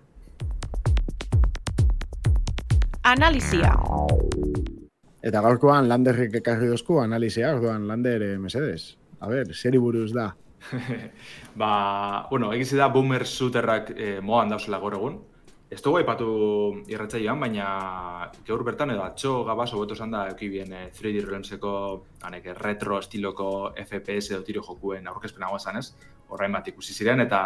Analizia. 3.10 3.72
Eta 5.18 5.42
gaurkoan 5.42 5.88
landerrik 5.90 6.36
ekarri 6.38 6.68
dozku 6.70 7.00
analizia, 7.02 7.56
orduan 7.56 7.88
lander 7.90 8.22
eh, 8.22 8.36
mesedes. 8.38 8.92
A 9.18 9.26
ber, 9.26 9.50
seri 9.50 9.82
buruz 9.82 10.12
da. 10.14 10.28
ba, 11.58 11.72
bueno, 12.30 12.52
egiz 12.54 12.70
da 12.78 12.86
boomer 12.94 13.26
shooterrak 13.26 13.90
eh, 13.96 14.20
moan 14.22 14.54
dauzela 14.54 14.78
gaur 14.78 14.94
egun. 15.00 15.18
Ez 15.68 15.82
dugu 15.84 15.98
aipatu 15.98 16.26
irratzaioan, 16.88 17.42
baina 17.44 17.64
gaur 18.46 18.62
bertan 18.64 18.94
edo 18.94 19.02
atxo 19.04 19.42
gabaz 19.44 19.66
hobeto 19.76 19.92
esan 19.98 20.14
da 20.14 20.22
bien 20.40 20.70
3D 20.72 21.26
Realmseko 21.26 21.72
anek, 22.24 22.46
retro 22.56 22.98
estiloko 22.98 23.74
FPS 23.74 24.30
edo 24.32 24.46
tiro 24.46 24.62
jokuen 24.64 25.06
aurkezpen 25.06 25.44
hau 25.44 25.56
esan 25.56 25.76
ez, 25.76 25.92
horrein 26.30 26.56
bat 26.56 26.70
ikusi 26.72 26.94
ziren, 26.94 27.20
eta 27.20 27.42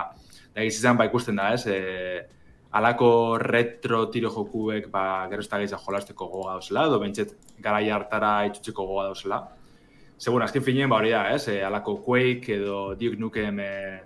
da 0.54 0.62
izan 0.62 0.96
ba 0.96 1.08
ikusten 1.10 1.34
da 1.34 1.48
ez, 1.52 1.66
e, 1.66 2.22
alako 2.70 3.38
retro 3.42 4.06
tiro 4.06 4.30
jokuek 4.30 4.88
ba, 4.94 5.26
gero 5.28 5.42
ez 5.42 5.48
da 5.50 5.82
jolasteko 5.88 6.28
goga 6.28 6.52
dauzela, 6.52 6.86
edo 6.86 7.00
bentset 7.00 7.34
gara 7.58 7.82
hartara 7.96 8.46
itxutzeko 8.46 8.86
goga 8.86 9.10
dauzela. 9.10 9.42
Segun, 10.16 10.42
azken 10.42 10.62
finien, 10.62 10.88
ba 10.88 11.02
hori 11.02 11.10
da, 11.10 11.26
ez, 11.34 11.48
e, 11.48 11.60
alako 11.64 11.98
Quake 12.06 12.54
edo 12.54 12.94
Duke 12.94 13.18
Nukem 13.18 13.58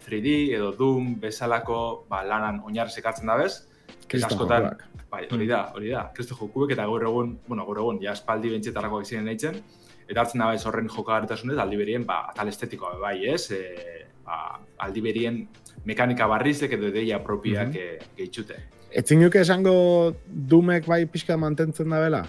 3D 0.09 0.55
edo 0.57 0.73
Doom 0.73 1.19
bezalako 1.21 2.07
ba, 2.09 2.25
lanan 2.25 2.65
oinarri 2.65 2.97
sekartzen 2.97 3.27
da 3.27 3.37
bez, 3.37 3.67
Kriston 4.09 4.39
jokuak. 4.39 4.85
Bai, 5.11 5.25
hori 5.33 5.47
da, 5.47 5.61
hori 5.75 5.93
da. 5.95 6.07
Kristo 6.15 6.37
jokuek 6.39 6.75
eta 6.75 6.87
gaur 6.89 7.05
egun, 7.09 7.37
bueno, 7.47 7.65
gaur 7.69 7.83
egun, 7.85 8.01
ja 8.03 8.13
espaldi 8.13 8.51
bentsetarako 8.53 9.01
egiten 9.03 9.25
nahitzen, 9.29 9.61
eta 10.07 10.23
hartzen 10.23 10.43
da 10.43 10.51
bez 10.53 10.65
horren 10.67 10.89
jokagarritasunez, 10.93 11.59
aldi 11.63 11.79
berien, 11.81 12.07
ba, 12.07 12.25
atal 12.33 12.51
estetikoa 12.51 12.97
bai, 13.03 13.19
ez? 13.33 13.51
E, 13.55 14.07
ba, 14.27 14.59
aldi 14.87 15.03
berien 15.05 15.45
mekanika 15.87 16.27
barrizek 16.31 16.75
edo 16.79 16.91
deia 16.95 17.21
propiak 17.23 17.69
mm 17.69 17.77
-hmm. 17.77 18.17
gehitxute. 18.19 18.57
Etzin 18.91 19.21
nuke 19.21 19.41
esango 19.41 20.15
dumek 20.27 20.87
bai 20.87 21.07
pixka 21.07 21.37
mantentzen 21.37 21.91
da 21.91 22.01
bela? 22.01 22.27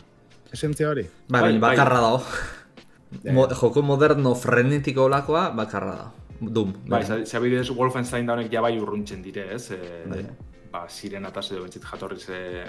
Esentzia 0.54 0.90
hori? 0.90 1.06
Bai, 1.30 1.42
bai, 1.42 1.60
bakarra 1.60 2.02
dago. 2.02 2.22
Mo, 3.32 3.48
joko 3.48 3.82
moderno 3.82 4.36
frenetiko 4.36 5.06
olakoa 5.06 5.50
bakarra 5.56 5.96
da. 5.96 6.12
Doom. 6.40 6.74
Bai, 6.88 7.04
zabidez 7.26 7.70
Wolfenstein 7.72 8.26
da 8.26 8.34
honek 8.34 8.52
ja 8.54 8.62
bai 8.62 8.78
urruntzen 8.80 9.22
dire, 9.22 9.48
ez? 9.56 9.72
E, 9.72 10.04
bai. 10.10 10.26
Ba, 10.72 10.86
ziren 10.90 11.26
ataz 11.26 11.52
edo 11.52 11.64
bentzit 11.64 11.84
jatorriz, 11.88 12.28
e, 12.30 12.64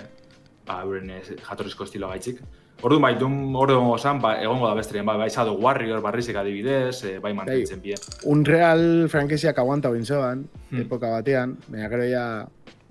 ba, 0.66 0.82
euren 0.82 1.12
jatorrizko 1.20 1.88
estilo 1.88 2.08
gaitzik. 2.08 2.40
Orduan 2.86 3.02
bai, 3.02 3.14
Doom 3.18 3.56
hor 3.58 3.72
egongo 3.74 3.96
zan, 3.98 4.20
ba, 4.22 4.36
egongo 4.42 4.68
da 4.68 4.74
besterien, 4.78 5.06
bai, 5.06 5.16
bai, 5.18 5.30
Shadow 5.34 5.56
Warrior 5.58 6.02
barrizik 6.02 6.36
adibidez, 6.38 7.02
e, 7.04 7.16
bai 7.18 7.32
mantentzen 7.34 7.80
bien. 7.82 8.04
Unreal 8.30 9.08
franquisiak 9.10 9.58
aguanta 9.58 9.90
bintzoan, 9.90 10.44
hmm. 10.70 10.84
epoka 10.84 11.10
batean, 11.16 11.56
baina 11.66 11.88
gero 11.90 12.06
ya 12.06 12.26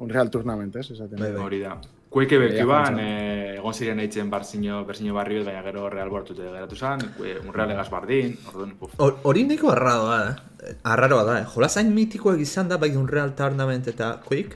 Unreal 0.03 0.29
Tournament, 0.29 0.75
ez? 0.75 0.89
Esaten. 0.91 1.15
Bai, 1.19 1.31
bai. 1.31 1.45
Hori 1.45 1.61
da. 1.63 1.77
Kueke 2.09 2.37
beki 2.39 2.63
ban, 2.67 2.99
eh, 3.03 3.55
egon 3.57 3.73
ziren 3.75 3.99
eitzen 3.99 4.29
barzino, 4.31 4.83
barzino 4.87 5.13
barrio, 5.15 5.43
baina 5.45 5.61
gero 5.65 5.89
real 5.91 6.09
bortute 6.09 6.43
geratu 6.43 6.75
zen, 6.75 7.03
un 7.19 7.53
real 7.53 7.71
egaz 7.75 7.89
bardin, 7.91 8.31
orduan, 8.47 8.71
puf. 8.79 8.95
Hori 9.27 9.43
niko 9.47 9.71
arraroa, 9.71 10.19
eh? 10.29 10.75
Arraroa 10.83 11.25
da, 11.27 11.39
eh? 11.41 11.45
Jolas 11.53 11.75
hain 11.77 11.91
mitikoak 11.95 12.39
izan 12.43 12.71
da, 12.71 12.79
bai 12.79 12.93
un 12.95 13.07
real 13.11 13.35
tournament 13.35 13.87
eta 13.91 14.13
kuik, 14.23 14.55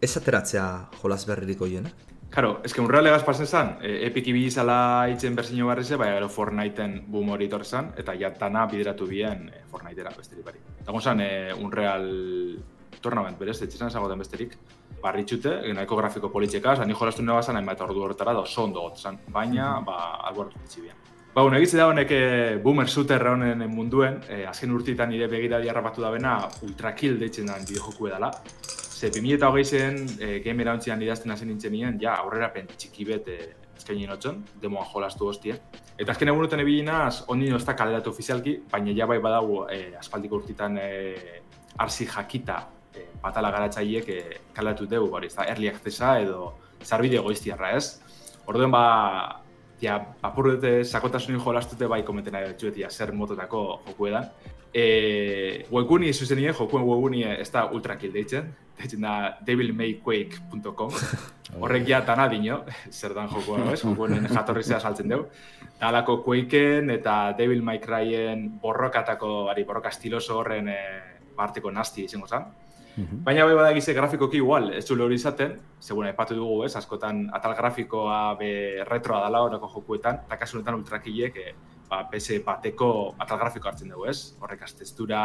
ez 0.00 0.16
ateratzea 0.16 0.66
jolas 1.02 1.26
berririko 1.28 1.66
hien, 1.66 1.86
eh? 1.86 2.10
Karo, 2.30 2.60
que 2.62 2.80
un 2.80 2.88
real 2.88 3.08
egaz 3.10 3.24
pasen 3.26 3.46
zen, 3.46 3.72
e, 3.82 4.06
epic 4.06 4.28
ibi 4.30 4.44
izala 4.46 5.06
eitzen 5.10 5.34
barzino 5.34 5.66
barrize, 5.66 5.96
baina 5.98 6.14
gero 6.14 6.28
Fortniteen 6.30 7.00
boom 7.10 7.32
hori 7.34 7.48
zen, 7.64 7.90
eta 7.98 8.14
jatana 8.14 8.66
bideratu 8.66 9.06
bien 9.06 9.48
e, 9.48 9.64
Fortniteera 9.68 10.12
besterik 10.16 10.44
bari. 10.44 10.60
Eta 10.80 10.92
gonsan, 10.92 11.20
e, 11.20 11.52
un 11.52 11.72
real 11.72 12.06
tournament, 13.00 13.36
berez, 13.38 13.60
etxizan 13.62 13.88
ezagotan 13.88 14.18
besterik 14.18 14.56
barritxute, 15.02 15.72
nahiko 15.74 15.96
grafiko 15.96 16.30
politxekaz, 16.30 16.78
ani 16.80 16.94
jolastu 16.94 17.22
nire 17.22 17.34
bazan, 17.34 17.56
hainbat 17.56 17.80
ordu 17.80 18.04
horretara 18.04 18.32
da 18.32 18.40
oso 18.40 18.62
ondo 18.62 18.80
gotzan, 18.82 19.18
baina, 19.28 19.80
-hmm. 19.80 19.84
ba, 19.84 20.20
albortu 20.28 20.58
ditzi 20.62 20.82
Ba, 21.34 21.44
un 21.44 21.54
egitze 21.54 21.76
da 21.76 21.86
honek 21.86 22.10
eh, 22.10 22.58
boomer 22.62 22.88
shooter 22.88 23.22
honen 23.26 23.60
munduen, 23.70 24.16
eh, 24.28 24.46
azken 24.48 24.72
urtitan 24.74 25.08
nire 25.08 25.28
begiradi 25.28 25.68
harrapatu 25.68 26.02
da 26.02 26.10
bena, 26.10 26.48
ultra 26.62 26.92
kill 26.92 27.18
deitzen 27.18 27.46
da 27.46 27.58
bideo 27.58 27.84
joku 27.84 28.08
edala. 28.08 28.32
Ze, 29.00 29.08
2008 29.08 29.64
zen, 29.64 29.94
eh, 30.20 30.42
game 30.44 30.60
erauntzian 30.60 31.00
idazten 31.00 31.30
hasi 31.32 31.46
nintzen 31.48 31.72
nien, 31.72 31.94
ja, 32.02 32.18
aurrera 32.20 32.50
txiki 32.52 33.06
bet 33.08 33.28
eh, 33.32 33.46
eskaini 33.78 34.06
demoan 34.60 34.84
jolastu 34.92 35.24
hostien. 35.24 35.56
Eta 35.96 36.12
azken 36.12 36.28
egun 36.28 36.44
uten 36.44 36.60
ebilinaz, 36.60 37.24
ondi 37.26 37.48
ez 37.48 37.64
da 37.64 37.74
kaleratu 37.74 38.10
ofizialki, 38.10 38.58
baina 38.70 38.92
ja 38.92 39.06
bai 39.06 39.18
badago 39.18 39.66
eh, 39.70 39.96
aspaldiko 39.98 40.36
urtitan 40.36 40.76
eh, 40.76 41.40
arsi 41.78 42.04
jakita 42.04 42.58
e, 42.94 43.06
batala 43.22 43.50
garatzaileek 43.50 44.08
e, 44.08 44.20
kalatu 44.52 44.86
dugu, 44.86 45.14
hori, 45.16 45.28
ez 45.28 45.34
da, 45.34 45.46
early 45.48 45.68
accessa 45.68 46.18
edo 46.20 46.52
zarbide 46.84 47.22
goiztiarra, 47.24 47.72
ez? 47.76 48.02
Orduen 48.46 48.70
ba, 48.70 49.40
ja, 49.80 49.96
apur 50.20 50.52
dute 50.52 50.84
sakotasunin 50.84 51.40
jolastute 51.40 51.88
bai 51.88 52.02
komenten 52.04 52.36
nahi 52.36 52.52
dut, 52.52 52.76
zer 52.90 53.12
mototako 53.16 53.80
joku 53.86 54.12
edan. 54.12 54.28
E, 54.72 55.66
webguni 55.70 56.12
zuzen 56.14 56.38
nire, 56.38 56.54
jokuen 56.54 56.84
webguni 56.86 57.24
ez 57.26 57.48
da 57.50 57.64
ultra 57.74 57.96
kill 57.98 58.12
deitzen, 58.14 58.52
deitzen 58.78 59.02
da 59.02 59.14
devilmayquake.com, 59.46 60.94
horrek 61.60 61.88
ja 61.88 62.00
dana 62.06 62.28
dino, 62.30 62.62
zer 62.90 63.14
dan 63.18 63.28
jokua, 63.32 63.64
ez? 63.72 63.82
Jokuen 63.88 64.28
jatorri 64.30 64.62
zea 64.62 64.78
saltzen 64.80 65.10
dugu. 65.10 65.28
Talako 65.80 66.20
Quakeen 66.22 66.90
eta 66.94 67.34
Devil 67.38 67.62
May 67.66 67.80
Cryen 67.82 68.46
borrokatako, 68.62 69.48
ari, 69.50 69.64
borroka 69.64 69.90
estiloso 69.90 70.38
horren 70.38 70.68
e, 70.68 70.80
parteko 71.36 71.72
nasti 71.72 72.04
izango 72.04 72.28
zen. 72.28 72.46
-hmm. 73.00 73.24
Baina 73.24 73.44
bai 73.44 73.54
badagize 73.54 73.94
grafikoki 73.94 74.40
igual, 74.40 74.72
ez 74.74 74.84
zule 74.86 75.04
hori 75.04 75.18
izaten, 75.20 75.56
segun 75.80 76.08
aipatu 76.08 76.36
dugu, 76.38 76.64
ez, 76.66 76.74
askotan 76.76 77.26
atal 77.36 77.54
grafikoa 77.58 78.20
be 78.38 78.52
retroa 78.88 79.20
dala 79.26 79.42
horako 79.46 79.70
jokuetan, 79.74 80.22
eta 80.26 80.38
kasu 80.40 80.58
honetan 80.58 80.80
ultrakilek 80.80 81.36
e, 81.36 81.54
ba, 81.90 82.04
PS 82.10 82.38
bateko 82.46 82.90
atal 83.18 83.40
grafiko 83.40 83.68
hartzen 83.68 83.90
dugu, 83.90 84.06
ez? 84.10 84.36
Horrek 84.40 84.64
textura, 84.78 85.22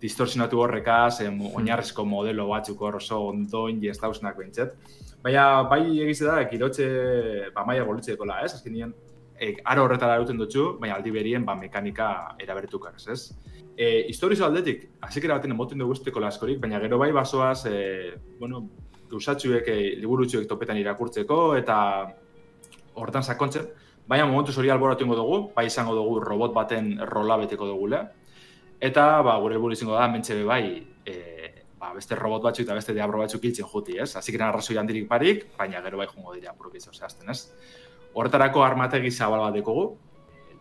distorsionatu 0.00 0.60
horrekaz, 0.62 1.20
em, 1.26 1.40
oinarrezko 1.58 2.04
modelo 2.06 2.46
batzuk 2.52 2.80
hor 2.82 3.00
oso 3.00 3.20
ondoin 3.32 3.82
ez 3.90 3.98
dauznak 3.98 4.38
behintzet. 4.38 4.74
Baina 5.22 5.64
bai 5.68 5.82
egize 6.04 6.24
da, 6.24 6.40
ekirotxe 6.44 6.88
ba, 7.54 7.64
maia 7.66 7.84
bolitzeko 7.84 8.24
la, 8.28 8.40
ez? 8.46 8.54
Azken 8.54 8.76
nien, 8.76 8.94
e, 9.34 9.56
aro 9.64 9.84
horretara 9.86 10.18
duten 10.22 10.38
dutxu, 10.38 10.76
baina 10.78 10.96
aldi 10.98 11.10
berien 11.14 11.44
ba, 11.44 11.56
mekanika 11.58 12.36
erabertukak, 12.38 13.02
ez? 13.10 13.34
E, 13.76 14.06
historizo 14.10 14.46
aldetik, 14.46 14.88
azikera 15.06 15.38
baten 15.38 15.54
emoten 15.54 15.82
dugu 15.82 15.96
usteko 15.96 16.22
laskorik, 16.22 16.60
baina 16.62 16.80
gero 16.82 16.98
bai 16.98 17.10
basoaz, 17.14 17.66
e, 17.66 18.14
bueno, 18.38 18.68
gauzatxuek, 19.10 19.66
e, 19.66 19.76
liburutxuek 19.98 20.46
topetan 20.46 20.78
irakurtzeko, 20.78 21.42
eta 21.58 21.76
hortan 22.98 23.22
sakontzen, 23.22 23.68
baina 24.08 24.26
momentu 24.26 24.54
hori 24.56 24.70
alboratu 24.72 25.04
ingo 25.04 25.16
dugu, 25.16 25.38
bai 25.54 25.66
izango 25.66 25.94
dugu 25.94 26.20
robot 26.24 26.54
baten 26.56 26.98
rola 27.04 27.36
beteko 27.36 27.66
dugu 27.66 27.88
eta 28.80 29.22
ba, 29.22 29.38
gure 29.42 29.54
helburu 29.54 29.74
izango 29.74 29.94
da, 29.94 30.06
mentxe 30.08 30.42
bai, 30.44 30.86
e, 31.04 31.14
ba, 31.78 31.92
beste 31.94 32.14
robot 32.14 32.42
batzuk 32.42 32.64
eta 32.64 32.74
beste 32.78 32.94
diabro 32.94 33.18
batzuk 33.18 33.42
hiltzen 33.44 33.66
juti, 33.66 33.98
ez? 33.98 34.14
Azikera 34.16 34.48
arrazoi 34.48 34.76
handirik 34.78 35.08
parik, 35.08 35.48
baina 35.58 35.82
gero 35.82 35.98
bai 35.98 36.06
jongo 36.06 36.34
dira, 36.34 36.54
burukizio 36.56 36.92
zehazten, 36.92 37.28
ez? 37.30 37.50
Horretarako 38.14 38.62
armategi 38.62 39.10
zabal 39.10 39.42
bat 39.42 39.56
dekogu, 39.58 39.88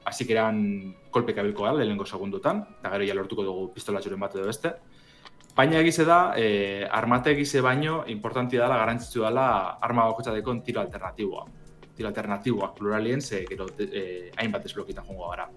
hasik 0.06 0.32
eran 0.34 0.64
kolpeka 1.12 1.46
bilko 1.46 1.68
gara, 1.68 1.78
lehenko 1.78 2.06
segundutan, 2.06 2.64
eta 2.80 2.94
gero 2.96 3.08
ja 3.08 3.18
lortuko 3.18 3.46
dugu 3.46 3.68
pistolatxuren 3.76 4.20
bat 4.20 4.36
edo 4.36 4.48
beste. 4.50 4.74
Baina 5.58 5.80
egize 5.82 6.06
da, 6.06 6.34
e, 6.38 6.86
armate 6.86 7.34
egize 7.34 7.62
baino, 7.66 8.04
importantia 8.08 8.62
dela, 8.64 8.78
garantzitzu 8.82 9.24
dela, 9.26 9.48
arma 9.82 10.10
bakotxa 10.10 10.36
dekon 10.36 10.62
tiro 10.66 10.82
alternatiboa. 10.82 11.48
Tiro 11.98 12.10
alternatiboak 12.12 12.76
pluralien, 12.78 13.22
ze 13.22 13.44
gero 13.50 13.66
e, 13.80 14.32
hainbat 14.38 14.64
desblokita 14.64 15.04
jongo 15.08 15.32
gara. 15.32 15.50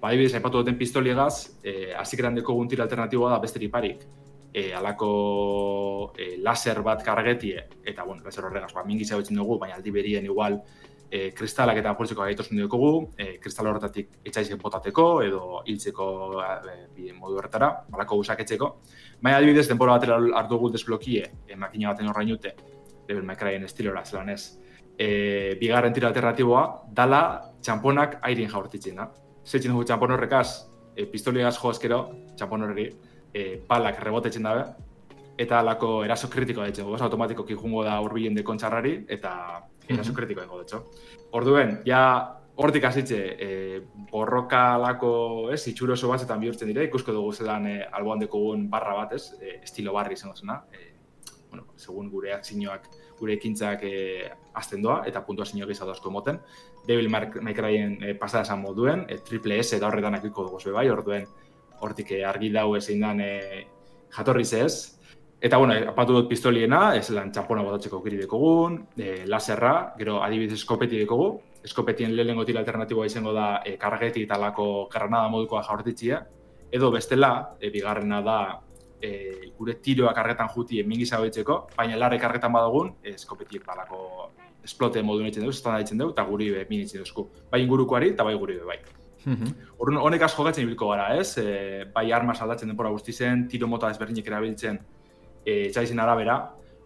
Ba, 0.00 0.10
adibidez, 0.10 0.34
aipatu 0.36 0.60
duten 0.60 0.76
pistoliegaz, 0.76 1.58
e, 1.64 1.92
hasik 1.96 2.20
eran 2.20 2.36
dekogun 2.36 2.68
tiro 2.68 2.84
alternatiboa 2.84 3.30
da 3.32 3.38
besterik 3.40 3.72
parik. 3.72 4.04
E, 4.52 4.72
alako 4.76 6.12
e, 6.16 6.36
laser 6.44 6.82
bat 6.84 7.02
kargetie, 7.04 7.64
eta, 7.84 8.04
bueno, 8.04 8.22
laser 8.24 8.44
horregaz, 8.44 8.72
ba, 8.74 8.84
mingi 8.84 9.08
dugu, 9.08 9.58
baina 9.58 9.76
aldi 9.76 9.90
berien 9.90 10.24
igual, 10.24 10.60
e, 11.10 11.30
kristalak 11.32 11.78
eta 11.78 11.90
apurtzeko 11.90 12.22
gaitosun 12.22 12.58
dugu, 12.58 13.08
e, 13.16 13.38
kristal 13.42 13.68
horretatik 13.70 14.20
etxaizik 14.24 14.60
botateko 14.60 15.22
edo 15.22 15.62
hiltzeko 15.66 16.06
e, 16.42 17.12
modu 17.12 17.38
horretara, 17.38 17.72
malako 17.90 18.16
gusak 18.16 18.40
etxeko. 18.44 18.70
Baina 19.22 19.38
adibidez, 19.38 19.66
denbora 19.68 19.96
batera 19.96 20.18
hartu 20.40 20.58
gu 20.58 20.70
desblokie, 20.76 21.24
e, 21.46 21.56
makina 21.56 21.92
baten 21.92 22.08
horrein 22.08 22.34
dute, 22.34 22.54
Devil 23.06 23.24
May 23.24 23.36
Cryen 23.36 23.64
estilora, 23.64 24.04
zelan 24.04 24.30
ez, 24.30 24.58
e, 24.98 25.56
bigarren 25.60 25.94
tira 25.94 26.08
alternatiboa, 26.08 26.64
dala 26.92 27.20
txamponak 27.62 28.18
airin 28.26 28.50
jaurtitzen 28.50 28.96
da. 28.96 29.10
Zeitzen 29.46 29.72
dugu 29.72 29.84
txampon 29.84 30.16
horrekaz, 30.16 30.48
e, 30.96 31.06
pistoliagaz 31.10 31.56
jo 31.60 31.70
eskero, 31.70 32.00
txampon 32.36 32.66
horregi, 32.66 32.88
e, 33.32 33.46
palak 33.68 34.00
rebotetzen 34.02 34.46
dabe, 34.46 34.64
eta 35.38 35.60
alako 35.60 36.00
eraso 36.04 36.30
kritikoa 36.32 36.70
ditzen, 36.70 36.88
goz 36.88 37.02
automatikoki 37.04 37.54
jungo 37.54 37.84
da 37.84 37.98
urbilen 38.00 38.34
dekontxarrari, 38.38 38.96
eta 39.08 39.32
eraso 39.88 40.14
kritikoa 40.16 40.46
ingo 40.46 40.62
dutxo. 40.62 40.82
Orduen, 41.36 41.80
ja, 41.86 42.00
hortik 42.56 42.86
hasitze, 42.88 43.20
e, 43.36 43.80
borrokalako, 44.10 45.12
ez, 45.52 45.60
itxuro 45.68 45.92
oso 45.92 46.08
batzetan 46.08 46.40
bihurtzen 46.40 46.72
dire, 46.72 46.86
ikusko 46.88 47.12
dugu 47.12 47.34
zelan 47.36 47.68
e, 47.68 47.78
alboan 47.92 48.24
dekogun 48.24 48.68
barra 48.72 48.96
bat, 49.02 49.12
ez, 49.18 49.34
e, 49.40 49.58
estilo 49.62 49.92
barri 49.92 50.16
izango 50.16 50.36
zena, 50.36 50.62
e, 50.72 50.95
bueno, 51.50 51.66
segun 51.76 52.10
gure 52.10 52.32
akzinoak, 52.34 52.88
gure 53.18 53.36
ekintzak 53.36 53.82
e, 53.86 54.30
azten 54.54 54.82
doa, 54.82 55.02
eta 55.06 55.22
puntuazioak 55.26 55.70
izatu 55.70 55.94
asko 55.94 56.10
moten. 56.10 56.40
Devil 56.86 57.08
May 57.10 57.56
e, 57.56 58.14
pasada 58.14 58.42
esan 58.42 58.60
moduen, 58.60 59.06
e, 59.08 59.18
triple 59.18 59.58
S 59.62 59.76
eta 59.76 59.88
horretan 59.88 60.14
akiko 60.14 60.44
dugu 60.44 60.60
zue 60.60 60.72
bai, 60.72 60.88
orduen 60.90 61.26
hortik 61.80 62.12
argi 62.26 62.50
dau 62.50 62.74
ezin 62.76 63.00
dan 63.00 63.20
e, 63.20 63.66
jatorriz 64.16 64.52
ez. 64.52 64.96
Eta, 65.40 65.58
bueno, 65.60 65.74
apatu 65.90 66.14
dut 66.16 66.30
pistoliena, 66.30 66.94
ez 66.96 67.10
lan 67.12 67.28
txampona 67.32 67.62
botatzeko 67.62 68.00
kiri 68.02 68.22
dekogun, 68.22 68.78
e, 68.96 69.26
laserra, 69.28 69.92
gero 69.98 70.22
adibidez 70.24 70.56
eskopeti 70.56 71.02
dekogu, 71.02 71.28
eskopetien 71.66 72.14
lehenengo 72.16 72.46
tira 72.48 72.62
alternatiboa 72.62 73.06
izango 73.06 73.34
da 73.36 73.60
e, 73.64 73.76
kargeti 73.76 74.24
eta 74.24 74.38
lako 74.40 74.88
modukoa 75.30 75.62
jaurtitzia, 75.62 76.24
edo 76.72 76.90
bestela, 76.90 77.56
e, 77.60 77.70
bigarrena 77.70 78.22
da, 78.22 78.38
e, 79.02 79.52
gure 79.58 79.76
tiroa 79.82 80.12
kargetan 80.14 80.48
juti 80.54 80.80
emin 80.80 81.00
gizagoitzeko, 81.04 81.58
baina 81.76 81.96
larre 81.96 82.18
kargetan 82.18 82.52
badagun, 82.52 82.94
eskopetiek 83.14 83.64
balako 83.66 84.32
esplote 84.66 85.02
modu 85.02 85.22
netzen 85.24 85.44
dugu, 85.44 85.54
estan 85.54 85.78
ditzen 85.80 86.00
dugu, 86.00 86.14
eta 86.16 86.24
guri 86.26 86.50
be 86.54 86.66
min 86.70 86.86
duzku. 86.92 87.28
Bai 87.50 87.62
ingurukoari 87.64 88.14
eta 88.14 88.24
bai 88.26 88.34
guri 88.34 88.58
be 88.60 88.64
bai. 88.72 88.78
Mhm. 89.26 89.54
Horren, 89.78 89.98
honek 89.98 90.22
asko 90.22 90.44
gatzen 90.46 90.64
ibilko 90.64 90.90
gara, 90.92 91.08
ez? 91.18 91.36
E, 91.38 91.84
bai 91.94 92.10
arma 92.12 92.34
saldatzen 92.34 92.70
denbora 92.70 92.92
guzti 92.94 93.12
zen, 93.12 93.46
tiro 93.50 93.66
mota 93.66 93.90
ezberdinek 93.90 94.28
erabiltzen 94.30 94.78
e, 95.44 95.68
txaizen 95.74 95.98
arabera. 96.02 96.36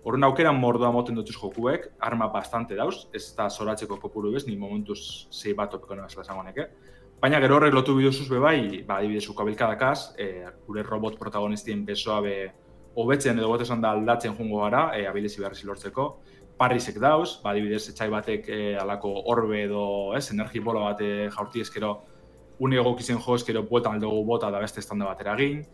Horren 0.05 0.25
aukera 0.25 0.53
mordoa 0.57 0.91
moten 0.95 1.19
dutuz 1.19 1.37
jokuek, 1.37 1.91
arma 2.01 2.31
bastante 2.33 2.77
dauz, 2.77 3.07
ez 3.13 3.27
da 3.37 3.51
zoratzeko 3.51 3.99
kopuru 4.01 4.33
bez, 4.33 4.47
ni 4.47 4.57
momentuz 4.57 5.29
zei 5.31 5.53
bat 5.53 5.71
topeko 5.75 5.99
nahi 5.99 6.21
esango 6.23 6.45
neke. 6.47 6.71
Baina 7.21 7.37
gero 7.37 7.59
horrek 7.59 7.75
lotu 7.77 7.93
biduzuz 7.99 8.31
be 8.31 8.39
bai, 8.41 8.61
ba, 8.89 8.97
adibidez, 8.97 9.27
ukabilkadakaz, 9.29 10.15
e, 10.17 10.27
gure 10.65 10.81
robot 10.87 11.19
protagonistien 11.21 11.83
besoa 11.85 12.23
be 12.25 12.37
hobetzen 12.97 13.37
edo 13.37 13.51
bote 13.51 13.67
da 13.69 13.91
aldatzen 13.91 14.33
jungo 14.39 14.63
gara, 14.63 14.87
e, 14.97 15.07
abilezi 15.07 15.43
behar 15.43 15.53
lortzeko. 15.53 16.07
Parrisek 16.57 16.97
dauz, 16.99 17.43
ba, 17.43 17.51
adibidez, 17.51 17.91
etxai 17.91 18.09
batek 18.09 18.49
e, 18.49 18.75
alako 18.77 19.13
orbe 19.35 19.65
edo, 19.65 20.15
ez, 20.17 20.31
energi 20.33 20.61
bola 20.61 20.81
bat 20.81 21.03
jaurti 21.37 21.61
ezkero, 21.61 21.93
une 22.59 22.77
egokizien 22.77 23.19
jo 23.19 23.35
ezkero 23.35 23.65
buetan 23.69 23.99
aldugu 23.99 24.25
bota 24.25 24.51
da 24.51 24.59
beste 24.59 24.81
estanda 24.81 25.05
batera 25.05 25.37
egin. 25.37 25.67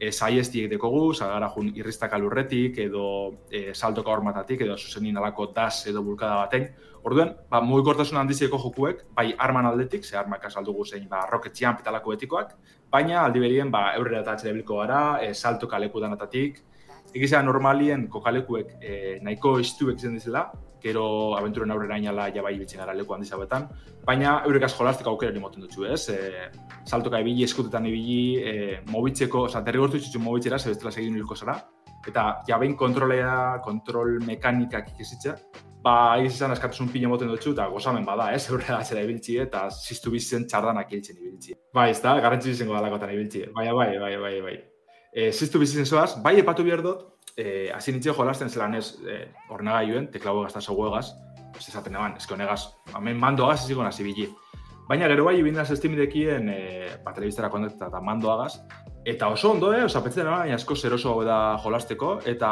E, 0.00 0.08
diek 0.08 0.70
dekogu, 0.70 1.12
zagara 1.12 1.50
jun 1.54 1.70
irristak 1.76 2.14
alurretik 2.14 2.78
edo 2.78 3.34
e, 3.50 3.74
saltoka 3.74 4.10
hormatatik 4.10 4.62
edo 4.62 4.78
zuzenin 4.78 5.18
alako 5.18 5.52
das 5.52 5.86
edo 5.86 6.02
bulkada 6.02 6.36
baten. 6.36 6.70
Orduan, 7.04 7.34
ba, 7.52 7.60
mugikortasun 7.60 8.16
handizeko 8.16 8.56
jokuek, 8.62 9.02
bai 9.16 9.26
arman 9.46 9.66
aldetik, 9.68 10.06
ze 10.08 10.16
armak 10.16 10.46
azaldugu 10.48 10.86
zein, 10.86 11.04
ba, 11.08 11.26
rocket 11.30 11.58
jump 11.60 11.82
eta 11.82 11.92
lako 11.92 12.14
etikoak, 12.14 12.54
baina 12.90 13.18
aldi 13.26 13.42
berien, 13.42 13.70
ba, 13.70 13.90
eurrera 13.98 14.22
eta 14.22 14.32
atxere 14.32 14.54
bilko 14.56 14.78
gara, 14.80 15.00
e, 15.20 15.34
salto 15.34 15.68
kaleku 15.68 16.00
danatatik, 16.00 16.62
egizea 17.14 17.42
normalien 17.44 18.06
kokalekuek 18.08 18.70
e, 18.80 18.94
nahiko 19.22 19.58
istuek 19.60 20.00
zen 20.00 20.16
dizela, 20.16 20.46
gero 20.80 21.04
abenturen 21.36 21.70
aurrera 21.74 21.98
inala 22.00 22.30
ja 22.32 22.42
bai 22.44 22.54
bitzen 22.58 22.80
gara 22.80 22.96
leku 22.96 23.14
handiz 23.14 23.30
hauetan, 23.36 23.68
baina 24.08 24.38
eurek 24.48 24.64
jolazteko 24.72 25.12
aukera 25.12 25.40
moten 25.40 25.60
dutxu, 25.64 25.84
ez? 25.84 26.08
E, 26.08 26.48
saltoka 26.88 27.20
ibili, 27.20 27.44
eskutetan 27.44 27.84
ibili, 27.92 28.40
e, 28.40 28.80
mobitzeko, 28.88 29.44
oza, 29.50 29.60
derrigortu 29.60 30.00
txutxu 30.00 30.24
mobitzera, 30.24 30.58
ze 30.58 30.72
bestela 30.72 30.92
segin 30.92 31.20
hilko 31.20 31.36
zara, 31.36 31.60
eta 32.08 32.26
ja 32.48 32.56
behin 32.56 32.76
kontrolea, 32.80 33.60
kontrol 33.64 34.18
mekanikak 34.24 34.94
ikizitza, 34.94 35.36
ba, 35.84 35.94
izan 36.24 36.54
eskatuzun 36.54 36.88
pino 36.92 37.10
moten 37.12 37.30
dutxu, 37.30 37.52
eta 37.52 37.66
gozamen 37.72 38.06
bada, 38.08 38.30
ez, 38.34 38.44
eh, 38.46 38.52
eurre 38.52 38.72
atzera 38.76 39.02
ibiltzi, 39.04 39.38
eta 39.44 39.66
ziztu 39.70 40.12
bizen 40.14 40.46
txardanak 40.48 40.92
hiltzen 40.92 41.18
ibiltzi. 41.20 41.56
Bai, 41.74 41.90
ez 41.92 42.00
da, 42.04 42.14
garrantzi 42.24 42.54
izango 42.54 42.76
dalakotan 42.78 43.12
ibiltzi. 43.14 43.44
Bai, 43.56 43.66
bai, 43.80 43.90
bai, 44.02 44.14
bai, 44.22 44.34
bai. 44.46 44.54
E, 45.12 45.28
ziztu 45.32 45.60
bizen 45.62 45.86
zoaz, 45.86 46.14
bai 46.24 46.38
epatu 46.40 46.64
behar 46.66 46.82
dut, 46.82 47.04
e, 47.36 47.70
hasi 47.74 47.92
nintzen 47.92 48.16
jolazten 48.16 48.50
zelan 48.50 48.78
ez, 48.80 48.86
e, 49.04 49.20
ornagailuen, 49.54 50.08
teklago 50.14 50.46
gazta 50.46 50.62
zogu 50.62 50.88
egaz, 50.88 51.10
ez 51.54 51.68
esaten 51.68 51.94
eban, 51.94 52.16
ez 52.18 52.26
honegaz, 52.30 52.62
hemen 52.96 53.20
mando 53.20 53.46
agaz 53.46 53.68
ez 53.68 53.76
nazi 53.78 54.02
bili. 54.02 54.30
Baina 54.88 55.06
gero 55.08 55.24
bai, 55.24 55.38
ibindaz 55.38 55.70
estimidekien, 55.70 56.48
e, 56.48 56.88
ba, 57.04 57.12
telebiztara 57.12 57.48
kontakta 57.50 57.86
eta 57.92 58.00
mando 58.00 58.32
agaz, 58.32 58.58
eta 59.04 59.28
oso 59.28 59.52
ondo, 59.52 59.72
eh, 59.72 59.84
osa 59.84 60.02
petzen 60.02 60.26
baina 60.26 60.56
asko 60.56 60.76
zeroso 60.76 61.22
da 61.24 61.56
jolasteko, 61.62 62.18
eta 62.24 62.50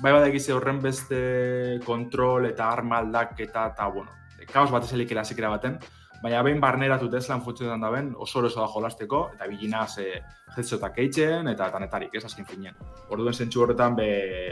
bai 0.00 0.12
bada 0.12 0.28
egize 0.30 0.52
horren 0.54 0.80
beste 0.82 1.80
kontrol 1.84 2.46
eta 2.46 2.70
arma 2.70 3.00
aldaketa 3.02 3.66
eta, 3.72 3.88
bueno, 3.94 4.14
kaos 4.52 4.70
bat 4.70 4.84
ezelik 4.86 5.10
erazikera 5.12 5.50
baten, 5.50 5.78
baina 6.22 6.42
behin 6.42 6.60
barneratu 6.60 7.08
Teslan 7.10 7.42
funtzionetan 7.44 7.82
da 7.82 7.90
ben, 7.94 8.10
oso 8.16 8.40
eroso 8.40 8.60
da 8.60 8.68
jolasteko, 8.70 9.22
eta 9.34 9.46
bilina 9.50 9.86
ze 9.86 10.22
jetzotak 10.56 10.98
eitzen, 10.98 11.48
eta 11.48 11.70
tanetarik, 11.74 12.14
ez, 12.14 12.24
azken 12.24 12.46
finean. 12.46 12.78
Orduen 13.14 13.34
zentsu 13.34 13.62
horretan 13.62 13.96
be 13.98 14.08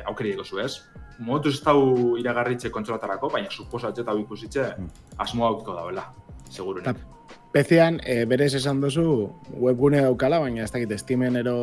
aukeri 0.07 0.35
dugu 0.35 0.45
zu, 0.45 0.61
ez? 0.63 0.73
Momentu 1.19 1.51
ez 1.51 1.61
dau 1.65 2.17
iragarritze 2.21 2.71
kontrolatarako, 2.71 3.31
baina 3.33 3.51
suposatze 3.51 4.05
eta 4.05 4.15
ikusitze 4.21 4.71
mm. 4.77 5.05
asmoa 5.27 5.55
aukiko 5.55 5.75
dauela, 5.79 6.11
segurunik. 6.51 7.16
Pezian, 7.57 8.03
e, 8.05 8.27
berez 8.29 8.51
esan 8.59 8.83
duzu, 8.83 9.33
webgune 9.57 10.03
daukala, 10.05 10.43
baina 10.43 10.67
ez 10.67 10.73
dakit 10.75 10.91
estimen 10.93 11.39
ero 11.41 11.55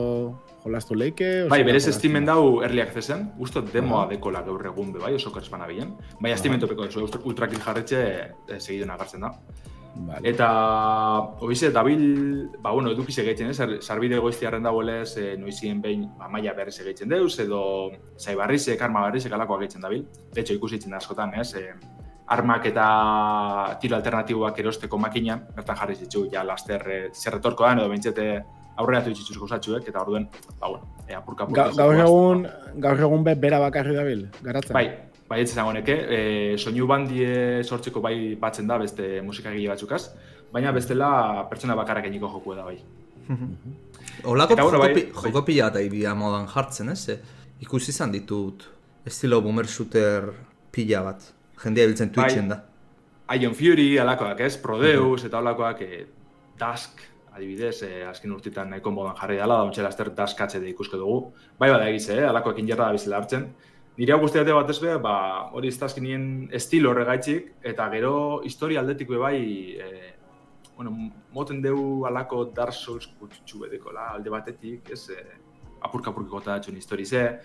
jolastu 0.64 0.96
leike? 0.98 1.28
Bai, 1.52 1.60
berez 1.68 1.84
estimen 1.92 2.26
dau 2.26 2.64
early 2.66 2.82
accessen, 2.82 3.28
ustot 3.38 3.70
demoa 3.70 4.08
dekola 4.10 4.42
gaur 4.42 4.66
egun 4.72 4.90
be, 4.96 5.04
bai, 5.04 5.12
oso 5.20 5.30
kerspan 5.36 5.62
abien. 5.62 5.94
Bai, 6.18 6.32
estimen 6.34 6.64
topeko 6.64 6.90
duzu, 6.90 7.06
ultrakin 7.30 7.62
jarretxe 7.62 8.02
e, 8.02 8.58
segiduen 8.58 8.90
agartzen 8.96 9.28
da. 9.28 9.36
Vale. 9.94 10.26
Eta, 10.34 10.50
obize, 11.46 11.70
dabil, 11.70 12.08
ba, 12.58 12.72
bueno, 12.74 12.90
edukiz 12.98 13.20
egiten, 13.22 13.54
eh? 13.54 13.78
sarbide 13.86 14.18
goizti 14.18 14.50
harren 14.50 14.66
dagoelez, 14.66 15.12
e, 15.22 15.36
noizien 15.38 15.84
behin, 15.84 16.08
ba, 16.18 16.26
maia 16.26 16.58
berriz 16.58 16.80
egiten 16.82 17.14
deuz, 17.14 17.36
edo 17.46 17.62
zai 18.18 18.34
barrizek, 18.40 18.82
arma 18.82 19.06
barrizek 19.12 19.38
alakoa 19.38 19.62
egiten 19.62 19.86
dabil. 19.86 20.08
De 20.34 20.42
hecho, 20.42 20.58
ikusitzen 20.58 20.98
da 20.98 21.04
askotan, 21.04 21.38
ez? 21.38 21.52
Eh? 21.54 22.02
Armak 22.28 22.66
eta 22.72 23.78
tiro 23.82 23.96
alternatiboak 23.98 24.60
erosteko 24.60 24.98
makinan, 24.98 25.44
bertan 25.56 25.78
jarri 25.80 25.96
zitzu, 25.96 26.28
ja, 26.32 26.44
laster 26.48 26.86
e, 26.88 27.00
zerretorko 27.14 27.68
edo 27.70 27.88
bentsete 27.92 28.28
aurrera 28.80 29.04
tu 29.04 29.12
itxituz 29.14 29.38
gauzatxuek, 29.42 29.88
eta 29.90 30.02
orduen, 30.02 30.30
ba, 30.60 30.70
bueno, 30.70 30.88
e, 31.08 31.14
apurka 31.14 31.46
apurka. 31.46 31.68
gaur 31.78 32.00
egun, 32.00 32.46
gaur 32.86 33.04
egun 33.08 33.26
be, 33.28 33.36
bera 33.36 33.60
bakarri 33.60 33.96
dabil, 33.96 34.24
garatzen? 34.42 34.74
Bai, 34.74 34.88
bai, 35.30 35.42
ez 35.44 35.52
zango 35.52 35.76
neke, 35.76 35.98
e, 36.08 36.22
soinu 36.58 36.88
bandie 36.88 37.62
sortzeko 37.64 38.02
bai 38.02 38.16
batzen 38.40 38.72
da 38.72 38.80
beste 38.82 39.20
musikagile 39.22 39.70
batzukaz, 39.76 40.08
baina 40.54 40.72
bestela 40.72 41.12
pertsona 41.52 41.76
bakarrak 41.76 42.08
eniko 42.10 42.32
joku 42.38 42.56
da 42.56 42.66
bai. 42.70 42.80
Olako 44.30 44.56
joko, 44.58 44.80
bai, 44.80 45.06
joko 45.12 45.44
pila 45.46 45.70
eta 45.72 45.82
ibia 45.84 46.14
modan 46.16 46.48
jartzen, 46.48 46.90
ez? 46.94 47.20
Ikusi 47.64 47.92
izan 47.92 48.12
ditut 48.12 48.66
estilo 49.08 49.40
boomer 49.42 49.68
shooter 49.68 50.32
pila 50.72 51.04
bat 51.06 51.24
jendea 51.62 51.90
biltzen 51.90 52.12
bai. 52.14 52.28
Twitchen 52.28 52.50
da. 52.50 52.64
Ion 53.34 53.56
Fury, 53.56 53.98
alakoak 53.98 54.42
ez, 54.46 54.58
Prodeus, 54.62 55.24
eta 55.26 55.40
alakoak, 55.40 55.82
e, 55.82 56.06
Dusk, 56.60 57.02
adibidez, 57.34 57.82
e, 57.88 58.04
azken 58.06 58.34
urtitan 58.36 58.70
nahiko 58.70 58.92
modan 58.94 59.16
jarri 59.18 59.40
dela, 59.40 59.58
da 59.58 59.68
untxela 59.70 59.90
azter 59.90 60.12
Dusk 60.14 60.42
atxe 60.46 60.60
de 60.62 60.70
ikusko 60.70 61.00
dugu. 61.02 61.20
Bai 61.60 61.72
bada 61.72 61.88
egiz, 61.90 62.10
eh, 62.14 62.24
alakoak 62.28 62.60
injerra 62.62 62.90
da 62.92 62.98
bizela 62.98 63.18
hartzen. 63.18 63.48
Nire 63.98 64.14
hau 64.14 64.20
guztiate 64.20 64.54
bat 64.54 64.70
ez 64.70 64.80
be, 64.82 64.98
ba, 64.98 65.16
hori 65.54 65.70
ez 65.70 65.98
nien 66.02 66.50
estilo 66.52 66.92
horregaitxik, 66.92 67.54
eta 67.62 67.90
gero 67.90 68.42
historia 68.44 68.80
aldetik 68.82 69.10
be 69.10 69.18
bai, 69.18 69.40
e, 69.78 70.14
bueno, 70.76 70.92
moten 71.32 71.62
deu 71.62 72.06
alako 72.06 72.46
Dark 72.46 72.74
Souls 72.74 73.08
kutsu 73.20 73.60
bedeko, 73.60 73.92
la, 73.92 74.10
alde 74.14 74.30
batetik, 74.30 74.90
ez, 74.92 75.10
e, 75.10 75.24
apurka 75.82 76.10
apurka 76.10 76.30
gota 76.30 76.52
datxun 76.56 76.78
histori 76.78 77.06
ze, 77.06 77.40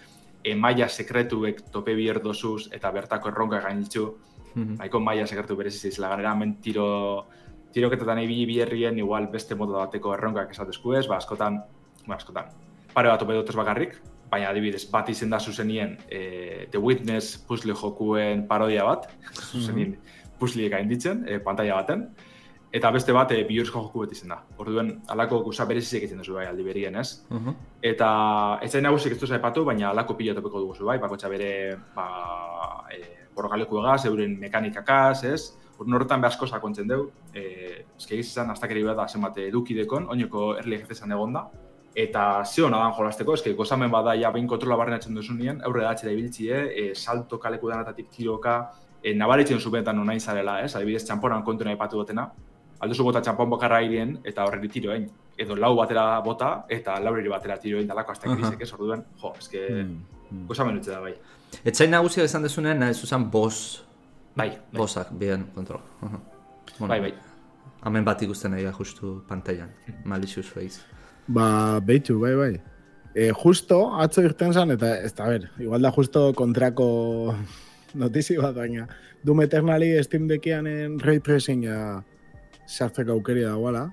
emaia 0.45 0.89
sekretuek 0.89 1.62
tope 1.72 1.95
bier 1.95 2.20
dozuz 2.22 2.68
eta 2.72 2.91
bertako 2.91 3.28
erronka 3.28 3.61
gainitzu. 3.61 4.07
Mm 4.55 4.76
-hmm. 4.76 5.01
maia 5.01 5.26
sekretu 5.26 5.57
bereziz 5.57 5.84
izela 5.84 6.09
ganera, 6.09 6.32
hemen 6.32 6.57
tiro, 6.61 7.26
tiroketetan 7.72 8.18
ibili 8.18 8.47
bierrien 8.47 8.99
igual 8.99 9.28
beste 9.28 9.55
modu 9.55 9.72
bateko 9.72 10.14
erronkak 10.14 10.51
esatezku 10.51 10.95
ez, 10.95 11.07
ba, 11.07 11.16
askotan, 11.16 11.61
ba, 12.07 12.14
askotan, 12.14 12.45
pare 12.95 13.09
bat 13.09 13.20
tope 13.20 13.34
dutez 13.34 13.57
bakarrik, 13.57 13.99
baina 14.30 14.51
adibidez, 14.51 14.84
bat 14.91 15.09
izen 15.09 15.30
da 15.30 15.39
zuzenien 15.39 15.97
e, 16.09 16.66
The 16.70 16.78
Witness 16.78 17.39
puzzle 17.49 17.74
jokuen 17.74 18.47
parodia 18.49 18.84
bat, 18.84 19.09
zuzenien 19.53 19.91
mm 19.91 19.95
-hmm. 19.95 20.39
puzzleek 20.39 20.72
gainditzen, 20.72 21.24
e, 21.28 21.39
pantalla 21.39 21.74
baten, 21.74 22.09
Eta 22.71 22.91
beste 22.93 23.14
bat, 23.16 23.31
e, 23.33 23.45
bihurtzko 23.49 23.81
joku 23.87 24.03
beti 24.05 24.19
zen 24.19 24.35
da. 24.35 24.43
Orduen, 24.61 24.91
alako 25.09 25.41
guza 25.47 25.64
berezizik 25.69 26.03
egiten 26.03 26.19
duzu 26.21 26.35
bai, 26.37 26.45
aldi 26.47 26.66
berien, 26.66 26.97
ez? 27.01 27.25
Uh 27.31 27.39
-huh. 27.39 27.55
Eta, 27.83 28.09
ez 28.62 28.71
zain 28.73 28.85
nagusik 28.85 29.12
ez 29.12 29.21
duzu 29.21 29.35
epatu, 29.35 29.64
baina 29.64 29.91
alako 29.91 30.16
pila 30.16 30.35
topeko 30.35 30.61
dugu 30.61 30.85
bai, 30.85 30.99
bakotxa 30.99 31.29
bere, 31.29 31.79
ba, 31.95 32.85
e, 32.93 33.29
borrokaleku 33.35 33.79
egaz, 33.81 34.05
euren 34.05 34.39
mekanikakaz, 34.39 35.25
ez? 35.25 35.55
Orduen 35.79 35.95
horretan 35.95 36.21
behazko 36.21 36.47
sakontzen 36.47 36.89
dugu. 36.89 37.11
E, 37.33 37.87
ez 37.97 38.07
que 38.07 38.16
izan, 38.16 38.51
hasta 38.51 38.69
kere 38.69 38.83
da, 38.83 39.09
zenbat 39.09 39.39
eduki 39.39 39.75
dekon, 39.75 40.09
oinoko 40.11 40.57
erli 40.59 40.77
egitezan 40.77 41.12
egon 41.12 41.33
da. 41.33 41.49
Eta 41.95 42.45
ze 42.45 42.62
hona 42.62 42.79
dan 42.79 42.93
jolasteko, 42.93 43.35
eske 43.35 43.55
gozamen 43.55 43.91
bada 43.91 44.14
ja 44.14 44.31
behin 44.31 44.47
kontrola 44.47 44.77
barrenatzen 44.77 45.14
duzu 45.14 45.33
nien, 45.35 45.62
aurre 45.64 45.83
da 45.83 45.91
atxera 45.91 46.12
ibiltzi, 46.12 46.51
e, 46.51 46.95
salto 46.95 47.39
kaleku 47.39 47.69
danatatik 47.69 48.11
tiroka, 48.11 48.71
e, 49.03 49.14
nabaritzen 49.14 49.59
zubenetan 49.59 49.97
nonain 49.97 50.21
zarela, 50.21 50.61
ez? 50.62 50.75
Adibidez, 50.77 51.05
txamponan 51.05 51.43
kontu 51.43 51.64
nahi 51.64 51.77
patu 51.77 51.97
dutena, 51.97 52.29
alduzu 52.81 53.05
bota 53.09 53.22
txampon 53.24 53.51
bakarra 53.51 53.81
irien, 53.83 54.18
eta 54.24 54.45
horreri 54.47 54.68
tiroen, 54.68 55.09
edo 55.39 55.57
lau 55.57 55.74
batera 55.79 56.20
bota, 56.24 56.64
eta 56.68 56.99
laureri 57.03 57.31
batera 57.33 57.59
tiroen 57.59 57.89
dalako 57.89 58.14
hasta 58.14 58.31
krisek, 58.31 58.62
ez? 58.62 58.72
Orduen, 58.76 59.05
jo, 59.22 59.35
eske, 59.39 59.66
Mm, 60.29 60.47
mm. 60.47 60.81
da, 60.87 61.01
bai. 61.01 61.14
Etzain 61.64 61.91
nagusia 61.91 62.24
esan 62.24 62.43
dezunen, 62.43 62.79
nahi 62.79 62.95
zuzan 62.95 63.31
bos, 63.31 63.85
Bai, 64.39 64.51
bai, 64.51 64.79
bosak, 64.79 65.09
bien 65.18 65.47
kontrol. 65.55 65.81
Aha. 66.01 66.20
Bueno, 66.79 66.89
bai, 66.93 67.01
bai. 67.01 67.14
Hemen 67.85 68.05
bat 68.05 68.20
ikusten 68.22 68.53
nahi 68.55 68.62
da 68.62 68.72
justu 68.72 69.22
pantailan. 69.26 69.72
Malicious 70.05 70.47
face. 70.47 70.85
Ba, 71.26 71.81
behitu, 71.81 72.20
bai, 72.20 72.35
bai. 72.39 72.53
E, 73.14 73.33
justo, 73.33 73.81
atzo 73.99 74.22
irten 74.22 74.55
zan, 74.55 74.70
eta 74.70 74.93
ez 75.03 75.11
da, 75.14 75.26
ber, 75.26 75.49
igual 75.59 75.83
da 75.83 75.91
justo 75.91 76.29
kontrako 76.39 76.87
notizi 78.03 78.39
bat, 78.39 78.55
baina 78.55 78.87
Doom 79.26 79.43
Eternali 79.43 79.91
Steam 80.05 80.29
Deckianen 80.31 81.01
ray 81.03 81.18
tracinga 81.18 82.05
sartzeko 82.69 83.16
aukeri 83.16 83.43
dagoela, 83.47 83.87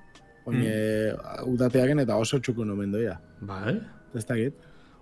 oine 0.46 0.70
mm. 1.16 1.48
udateaken 1.56 2.04
eta 2.04 2.18
oso 2.22 2.40
txukun 2.44 2.76
omen 2.76 2.92
doia. 2.94 3.16
Bai? 3.42 3.78
Ez 4.16 4.26
dakit. 4.28 4.54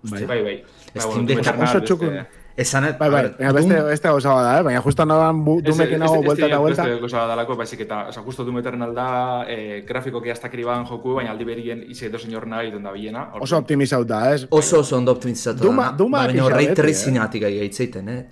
Bai, 0.04 0.24
Bai, 0.28 0.40
bai. 0.44 0.56
Steam 0.92 1.14
Doom 1.14 1.26
Deck 1.30 1.40
Eternal 1.40 1.68
oso 1.70 1.80
txukun. 1.80 2.18
Esan 2.60 2.84
et, 2.86 2.98
bai, 3.00 3.08
bai, 3.10 3.22
baina 3.34 3.50
beste, 3.56 3.78
beste 3.88 4.06
gauza 4.12 4.30
bada, 4.36 4.50
eh? 4.60 4.62
baina 4.62 4.80
justo 4.84 5.02
nagoan 5.04 5.40
Ez- 5.64 5.80
ez- 5.80 5.98
nago 5.98 6.18
ez 6.20 6.24
vuelta 6.26 6.42
eta 6.44 6.46
dira 6.46 6.58
vuelta. 6.62 6.84
Beste 6.84 7.00
gauza 7.00 7.22
dalako, 7.26 7.56
baizik 7.58 7.80
eta, 7.80 7.96
oza, 8.12 8.20
justo 8.22 8.44
Doom 8.46 8.58
Eternal 8.60 8.92
da, 8.94 9.06
eh, 9.48 9.82
grafikoki 9.88 10.30
astakeri 10.30 10.62
badan 10.62 10.86
joku, 10.86 11.14
baina 11.16 11.32
aldi 11.32 11.44
berien 11.48 11.82
izi 11.90 12.06
edo 12.06 12.18
senyor 12.18 12.46
nahi 12.46 12.68
egiten 12.68 12.84
da 12.86 12.92
bilena. 12.92 13.24
Orduan, 13.32 13.42
Oso 13.42 13.56
optimizauta, 13.58 14.20
ez? 14.34 14.46
oso 14.50 14.80
oso 14.84 14.96
ondo 14.96 15.10
optimizatu 15.12 15.64
Duma- 15.64 15.90
da. 15.90 15.96
Duma 15.96 16.18
Ba, 16.18 16.26
baina 16.28 16.48
ray 16.48 16.66
bete, 16.68 16.82
tracingatik 16.82 17.42
gai 17.42 17.58
gaitzeiten, 17.58 18.08
eh? 18.08 18.24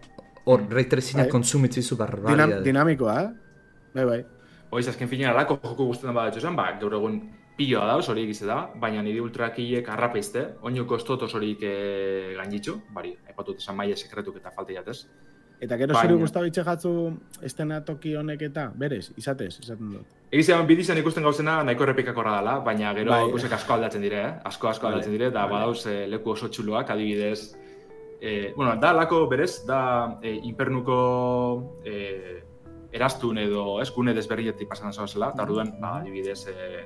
Hor, 0.45 0.69
ray 0.71 0.85
tracinga 0.85 1.25
Bai. 1.25 1.31
kontsumitzizu 1.31 1.97
Dinam, 1.97 2.11
barbaria. 2.11 2.61
dinamikoa, 2.61 3.23
eh? 3.23 3.29
Bai, 3.95 4.05
bai. 4.05 4.25
Oiz, 4.73 4.87
azken 4.89 5.09
finean 5.09 5.35
alako 5.35 5.59
joku 5.61 5.85
guztetan 5.91 6.15
badatxo 6.17 6.41
zen, 6.41 6.55
ba, 6.57 6.71
gaur 6.81 6.95
egun 6.97 7.19
piloa 7.59 7.85
dauz, 7.91 8.07
hori 8.09 8.23
egize 8.25 8.47
da, 8.49 8.63
baina 8.81 9.03
nire 9.05 9.21
ultrakilek 9.21 9.89
arrapeizte, 9.93 10.47
oino 10.65 10.87
kostotos 10.89 11.29
horik 11.37 11.61
e, 11.69 11.73
gainditxu, 12.39 12.79
bari, 12.97 13.13
epatut 13.29 13.61
esan 13.61 13.77
maia 13.77 13.99
sekretuk 13.99 14.39
eta 14.41 14.53
falte 14.55 14.79
jatez. 14.79 15.03
Eta 15.63 15.77
gero 15.79 15.95
zuri 15.95 16.17
gustabitxe 16.19 16.65
jatzu 16.67 16.93
estena 17.45 17.83
toki 17.85 18.15
honek 18.19 18.47
eta, 18.49 18.65
berez, 18.81 19.11
izatez, 19.21 19.51
izaten 19.61 19.91
dut. 19.99 20.15
Egizean 20.33 20.65
bidizan 20.67 20.99
ikusten 21.03 21.29
gauzena 21.29 21.59
nahiko 21.69 21.85
errepikakorra 21.85 22.39
dela, 22.39 22.55
baina 22.65 22.95
gero 22.97 23.13
Bai. 23.13 23.27
gauzek 23.35 23.53
asko 23.59 23.77
aldatzen 23.77 24.03
dire, 24.03 24.23
eh? 24.25 24.33
asko 24.49 24.71
asko 24.73 24.89
Vale, 24.89 24.97
aldatzen 24.97 25.19
dire, 25.19 25.29
da 25.31 25.45
vale. 25.45 25.53
badauz 25.59 25.85
eh, 25.93 26.07
leku 26.11 26.33
oso 26.33 26.49
txuloak, 26.49 26.91
adibidez, 26.97 27.53
eh, 28.23 28.55
bueno, 28.57 28.75
da 28.81 28.95
lako 28.97 29.27
berez, 29.29 29.67
da 29.69 29.83
eh, 30.23 30.39
infernuko 30.49 30.97
eh, 31.85 32.41
erastun 32.93 33.39
edo 33.41 33.81
ez 33.83 33.91
gune 33.91 34.15
desberrietik 34.15 34.69
pasan 34.69 34.93
zela, 34.93 35.31
eta 35.33 35.43
orduan, 35.43 35.73
ba, 35.81 35.99
adibidez, 36.01 36.47
eh, 36.49 36.85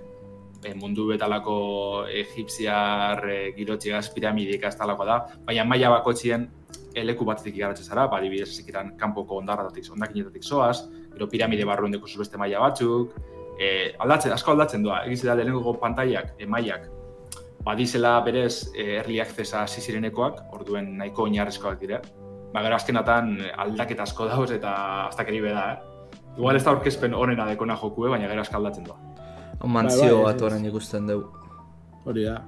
eh, 0.64 0.74
mundu 0.74 1.08
betalako 1.08 2.06
egipziar 2.08 3.24
eh, 3.28 3.52
girotxigaz 3.56 4.08
piramidik 4.14 4.64
ez 4.64 4.76
talako 4.76 5.04
da, 5.04 5.18
baina 5.44 5.64
maila 5.64 5.90
bakotzien 5.98 6.48
eleku 6.96 7.24
batetik 7.28 7.56
igaratzen 7.56 7.84
zara, 7.84 8.06
ba, 8.08 8.18
adibidez, 8.18 8.50
zikiran 8.56 8.94
kanpoko 8.96 9.40
ondarratatik, 9.42 9.90
ondakinetatik 9.92 10.42
zoaz, 10.42 10.86
gero 11.12 11.28
piramide 11.28 11.64
barruen 11.64 11.92
deko 11.92 12.08
beste 12.18 12.38
maila 12.40 12.60
batzuk, 12.60 13.16
eh, 13.58 13.94
aldatzen, 13.98 14.32
asko 14.32 14.52
aldatzen 14.52 14.82
doa, 14.82 15.02
egiz 15.06 15.22
da 15.24 15.34
lehenengo 15.34 15.74
pantaiak, 15.80 16.34
emaiak, 16.38 16.88
badizela 17.66 18.20
berez 18.22 18.70
eh, 18.74 19.00
early 19.00 19.18
accessa 19.20 19.64
hasi 19.64 19.82
zirenekoak, 19.82 20.44
orduen 20.54 20.96
nahiko 21.00 21.26
oinarrizkoak 21.26 21.80
dira. 21.80 22.00
Ba, 22.52 22.62
gero 22.62 22.76
azkenatan 22.76 23.36
aldaketa 23.66 24.06
asko 24.06 24.28
dauz 24.30 24.50
eta 24.54 24.72
astakeri 25.08 25.42
beda, 25.48 25.66
eh? 25.72 25.95
Igual 26.36 26.56
ez 26.56 26.64
da 26.64 26.72
aurkezpen 26.74 27.14
onena 27.16 27.46
dekona 27.48 27.76
jokue, 27.80 28.10
baina 28.12 28.28
gero 28.28 28.42
asko 28.44 28.58
aldatzen 28.58 28.84
doa. 28.84 28.98
Hau 29.60 29.68
mantzio 29.68 30.02
Bai, 30.02 30.12
bai, 30.12 30.24
bat 30.26 30.42
orain 30.50 30.64
ikusten 30.68 31.06
dugu. 31.08 31.30
Hori 32.04 32.26
da. 32.28 32.40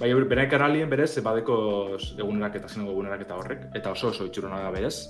Bai, 0.00 0.10
bere 0.28 0.46
kanalien 0.48 0.88
berez, 0.88 1.12
badeko 1.24 1.54
egunerak 1.98 2.56
eta 2.60 2.68
zenengo 2.68 2.92
egunerak 2.92 3.24
eta 3.26 3.36
horrek, 3.36 3.66
eta 3.76 3.92
oso 3.96 4.08
oso 4.12 4.26
itxurona 4.28 4.62
da 4.64 4.70
berez. 4.72 5.08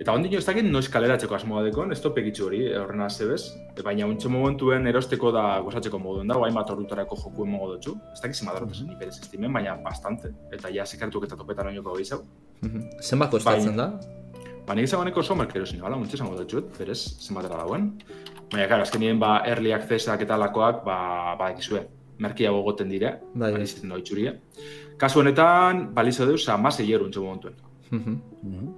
Eta 0.00 0.12
ondino 0.16 0.40
ez 0.40 0.44
dakit 0.46 0.66
noiz 0.66 0.88
kaleratzeko 0.90 1.36
asmoa 1.36 1.62
dekon, 1.62 1.92
ez 1.94 2.00
topegitzu 2.02 2.48
hori, 2.48 2.64
eh, 2.66 2.78
horrena 2.80 3.06
zebez, 3.08 3.54
baina 3.86 4.08
untxo 4.10 4.28
momentuen 4.32 4.88
erosteko 4.90 5.30
da 5.32 5.44
gozatzeko 5.62 6.00
moduen 6.02 6.32
da, 6.32 6.34
hainbat 6.46 6.72
ordutarako 6.74 7.16
joku 7.20 7.46
emongo 7.46 7.68
dutxu. 7.74 7.94
Ez 8.12 8.20
dakit 8.20 8.40
zima 8.42 8.56
darot 8.56 8.72
esan 8.74 8.90
berez 8.98 9.20
estimen, 9.20 9.52
baina 9.52 9.76
bastante. 9.84 10.32
Eta 10.52 10.72
ja 10.74 10.84
sekartuk 10.84 11.28
eta 11.28 11.36
topetan 11.36 11.70
oinoko 11.70 11.94
gehiago. 12.00 12.24
Mhm. 12.62 13.00
Zenbat 13.00 13.30
kostatzen 13.30 13.76
da? 13.76 13.92
Ba, 14.66 14.74
nik 14.74 14.88
zagoeneko 14.88 15.22
somerkero 15.22 15.66
zin, 15.68 15.80
bala, 15.84 15.96
muntxe 16.00 16.16
zango 16.16 16.38
dutxut, 16.38 16.70
berez, 16.78 16.98
zenbatera 17.20 17.58
dagoen. 17.60 17.90
Baina, 18.52 18.66
klar, 18.70 18.80
azkenien, 18.84 19.18
ba, 19.20 19.42
early 19.50 19.74
accessak 19.76 20.22
eta 20.24 20.38
lakoak, 20.40 20.80
ba, 20.86 21.34
ba, 21.40 21.50
ekizue, 21.52 21.82
merkiago 22.24 22.62
goten 22.64 22.88
dire, 22.88 23.18
Bai, 23.34 23.50
bai. 23.50 23.58
balizitzen 23.58 23.92
da 23.92 23.98
itxurie. 24.00 24.38
Kasu 24.96 25.20
honetan, 25.20 25.90
balizo 25.94 26.24
deuz, 26.28 26.46
amasei 26.48 26.88
euro 26.94 27.10
untxe 27.10 27.20
momentuen. 27.20 27.60
Mhm. 27.90 28.72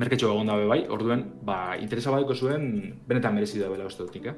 Merketxo 0.00 0.30
egon 0.32 0.48
dabe 0.48 0.64
bai, 0.70 0.78
orduen, 0.88 1.26
ba, 1.44 1.74
interesa 1.76 2.10
badeko 2.14 2.32
zuen, 2.34 2.94
benetan 3.06 3.34
merezi 3.36 3.58
da 3.60 3.68
bela 3.68 3.84
uste 3.84 4.06
dutik, 4.06 4.24
eh? 4.30 4.32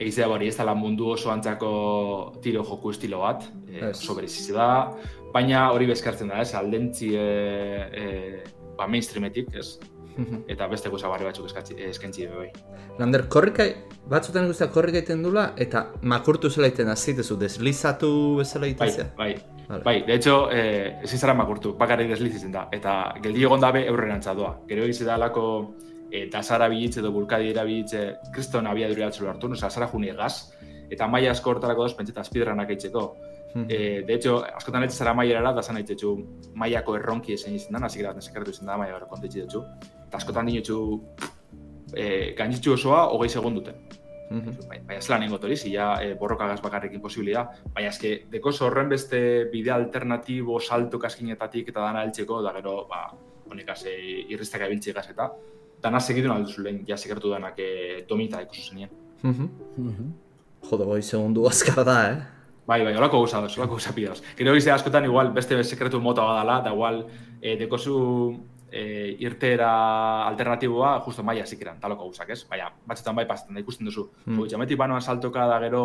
Egizea 0.00 0.26
bari, 0.26 0.48
ez 0.50 0.56
dela 0.58 0.74
mundu 0.74 1.12
oso 1.12 1.30
antzako 1.30 1.68
tiro 2.42 2.64
joku 2.66 2.90
estilo 2.90 3.20
bat, 3.22 3.44
e, 3.70 3.90
Ez. 3.92 4.00
oso 4.02 4.18
da, 4.54 4.90
baina 5.32 5.70
hori 5.70 5.86
bezkartzen 5.86 6.28
da, 6.28 6.40
ez, 6.40 6.52
aldentzi 6.54 7.12
e, 7.14 7.22
e, 7.92 8.42
ba, 8.78 8.86
mainstreametik, 8.86 9.54
ez? 9.58 9.78
Mhm. 10.18 10.42
Eta 10.50 10.66
beste 10.66 10.90
goza 10.90 11.08
barri 11.08 11.28
batzuk 11.28 11.46
eskatzi, 11.46 11.76
eskentzi 11.88 12.26
be 12.26 12.40
bai. 12.40 12.48
Lander, 12.98 13.28
korrika, 13.30 13.64
batzutan 14.10 14.48
guztiak 14.50 14.72
korrika 14.74 14.98
egiten 14.98 15.22
dula, 15.22 15.52
eta 15.56 15.84
makurtu 16.02 16.50
zela 16.50 16.66
egiten 16.66 16.90
azitezu, 16.90 17.36
deslizatu 17.38 18.10
bezala 18.40 18.66
Bai, 18.66 18.88
egiten 18.88 19.12
bai, 19.16 19.34
Vale. 19.68 19.84
bai, 19.84 20.02
de 20.06 20.14
hecho, 20.14 20.50
eh, 20.50 20.98
ezin 21.04 21.18
zara 21.18 21.34
makurtu, 21.34 21.76
bakarrik 21.78 22.08
deslizitzen 22.08 22.50
da, 22.52 22.68
eta 22.72 23.14
geldi 23.22 23.44
egon 23.44 23.60
dabe 23.60 23.84
eurrerantza 23.86 24.34
doa. 24.34 24.56
Gero 24.66 24.82
egiz 24.88 25.04
da 25.04 25.14
alako 25.14 25.44
eh, 26.10 26.28
dasara 26.32 26.68
bilitze 26.68 27.00
edo 27.00 27.12
bulkadi 27.12 27.50
erabilitze 27.52 28.16
kriston 28.34 28.66
abiadura 28.66 29.06
hartu 29.06 29.52
oza, 29.52 29.70
zara 29.70 29.86
juni 29.86 30.08
egaz, 30.08 30.50
eta 30.90 31.06
maila 31.06 31.30
asko 31.30 31.50
hortarako 31.50 31.82
doz 31.82 31.94
pentseta 31.94 32.20
azpidranak 32.20 32.70
eitzeko. 32.70 33.16
Mhm. 33.54 33.66
Eh, 33.68 34.04
de 34.06 34.14
hecho, 34.14 34.44
askotan 34.44 34.84
etxe 34.84 34.98
zara 34.98 35.14
mailara, 35.14 35.52
da 35.52 35.62
zan 35.62 35.78
eitzetxu 35.80 36.14
mailako 36.54 36.96
erronki 36.96 37.34
ezen 37.34 37.54
izan 37.54 37.72
da, 37.72 37.84
nazik 37.86 38.02
eratzen 38.02 38.22
sekartu 38.22 38.50
izan 38.50 38.66
da, 38.66 38.76
maila 38.76 38.98
gara 38.98 39.06
kontetxe 39.06 39.46
dutxu. 39.46 39.64
Eta 40.06 40.20
askotan 40.20 40.46
dinotxu 40.46 40.78
eh, 41.94 42.34
gainitxu 42.36 42.74
osoa 42.74 43.06
hogei 43.14 43.28
segunduten. 43.28 43.80
Mhm. 44.30 44.68
Bai, 44.68 44.78
baina 44.84 45.00
zelan 45.00 45.24
ingot 45.24 45.44
hori, 45.44 45.56
zila 45.56 46.02
e, 46.04 46.12
borrokagaz 46.20 46.60
bakarrekin 46.60 47.00
posibilia. 47.00 47.46
Baina 47.74 47.88
eske, 47.88 48.26
dekoz 48.30 48.58
horren 48.60 48.90
beste 48.92 49.20
bide 49.52 49.72
alternatibo 49.72 50.60
salto 50.60 50.98
kaskinetatik 51.00 51.70
eta 51.72 51.80
dana 51.86 52.04
heltzeko, 52.04 52.42
da 52.44 52.52
gero, 52.58 52.82
ba, 52.90 53.06
honekaz 53.48 53.84
e, 53.88 53.94
irristak 54.28 54.66
abiltzegaz 54.66 55.06
eta 55.14 55.30
dana 55.82 56.00
segidun 56.00 56.34
alduzu 56.34 56.64
lehen, 56.66 56.82
ja 56.86 56.98
segertu 56.98 57.32
denak 57.32 57.58
e, 57.62 58.04
domita 58.08 58.42
ikusi 58.44 58.68
zenien. 58.68 58.90
Mhm. 59.22 59.48
Mhm. 59.76 60.10
Jode, 60.68 60.84
goi 60.84 61.02
segundu 61.02 61.46
azkar 61.48 61.84
da, 61.86 61.98
eh? 62.10 62.37
Bai, 62.68 62.82
bai, 62.84 62.92
holako 62.98 63.22
gauza 63.22 63.40
doz, 63.40 63.54
holako 63.56 63.78
gauza 63.78 63.94
pidoz. 63.96 64.18
Gero 64.36 64.52
egizte 64.52 64.74
askotan 64.74 65.06
igual 65.08 65.32
beste 65.32 65.56
sekretu 65.64 66.02
mota 66.04 66.26
badala, 66.26 66.60
da 66.66 66.74
igual 66.74 66.98
e, 67.40 67.54
dekozu 67.56 67.96
e, 68.70 68.82
irtera 69.24 69.70
alternatiboa 70.26 70.98
justo 71.06 71.24
maia 71.24 71.46
zikeran, 71.46 71.78
taloko 71.80 72.10
gauzak, 72.10 72.34
ez? 72.34 72.42
Baina, 72.50 72.68
batzutan 72.86 73.16
bai 73.16 73.24
pasatzen 73.30 73.56
da 73.56 73.64
ikusten 73.64 73.88
duzu. 73.88 74.04
Hmm. 74.26 74.34
Mm. 74.34 74.50
Jametik 74.52 74.80
banoan 74.80 75.00
saltoka 75.00 75.46
da 75.48 75.56
gero, 75.64 75.84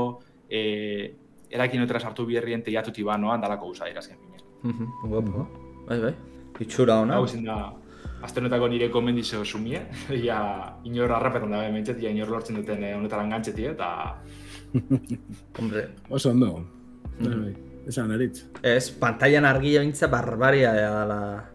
e, 0.49 1.13
erakin 1.53 1.85
otera 1.85 2.01
sartu 2.03 2.25
biherrien 2.27 2.65
teiatuti 2.65 3.07
banoan 3.07 3.41
dalako 3.41 3.71
gauza 3.71 3.87
dira 3.87 4.03
azken 4.03 4.19
finean. 4.19 4.43
Mhm. 4.63 5.07
Guapo. 5.07 5.47
Bai, 5.87 5.99
bai. 6.01 6.13
Itxura 6.59 6.99
ona. 7.05 7.15
Hau 7.15 7.27
da, 7.45 7.57
azte 8.23 8.41
honetako 8.41 8.67
nire 8.67 8.89
komendizio 8.91 9.45
sumie, 9.45 9.85
ia 10.25 10.39
inor 10.83 11.15
harrapetan 11.15 11.51
da 11.55 11.63
bementxet, 11.63 12.03
ia 12.03 12.11
inor 12.11 12.35
lortzen 12.35 12.59
duten 12.59 12.83
eh, 12.83 12.95
honetaran 12.97 13.31
gantxeti, 13.31 13.71
eta 13.71 13.89
Hombre, 15.59 15.89
Oso 16.09 16.31
ondo. 16.31 16.65
Bai, 17.19 17.35
bai. 17.35 17.53
Esan 17.87 18.11
eritz. 18.15 18.45
ez, 18.63 18.89
pantailan 18.91 19.45
argia 19.45 19.81
bintza 19.81 20.07
barbaria 20.07 20.71
dela. 20.73 21.49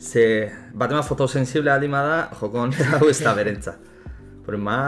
Ze, 0.00 0.50
bat 0.74 0.90
ema 0.92 1.02
fotosensible 1.02 1.70
adima 1.70 2.00
da, 2.02 2.16
joko 2.40 2.66
hau 2.98 3.08
ez 3.08 3.20
da 3.22 3.34
berentza. 3.34 3.76
Pero 4.46 4.58
ma, 4.58 4.78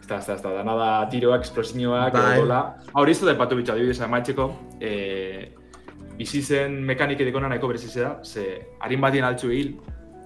Ez 0.00 0.08
da, 0.08 0.18
ez 0.20 0.26
da, 0.28 0.34
ez 0.36 0.42
da, 0.42 0.50
dana 0.54 0.74
da 0.78 0.88
tiroak, 1.10 1.42
esplosioak, 1.42 2.12
Bai. 2.14 2.36
edola. 2.38 2.60
Hori 2.94 3.10
ez 3.12 3.20
da 3.24 3.32
epatu 3.32 3.56
bitxo, 3.58 3.72
adibidez, 3.74 4.00
amaitzeko, 4.06 4.44
e, 4.80 4.90
bizi 6.16 6.42
zen 6.46 6.76
mekanik 6.86 7.20
edekona 7.24 7.48
nahiko 7.50 7.66
berezize 7.72 8.00
da, 8.04 8.12
ze 8.24 8.44
harin 8.80 9.00
batien 9.02 9.24
altzu 9.26 9.50
hil, 9.50 9.72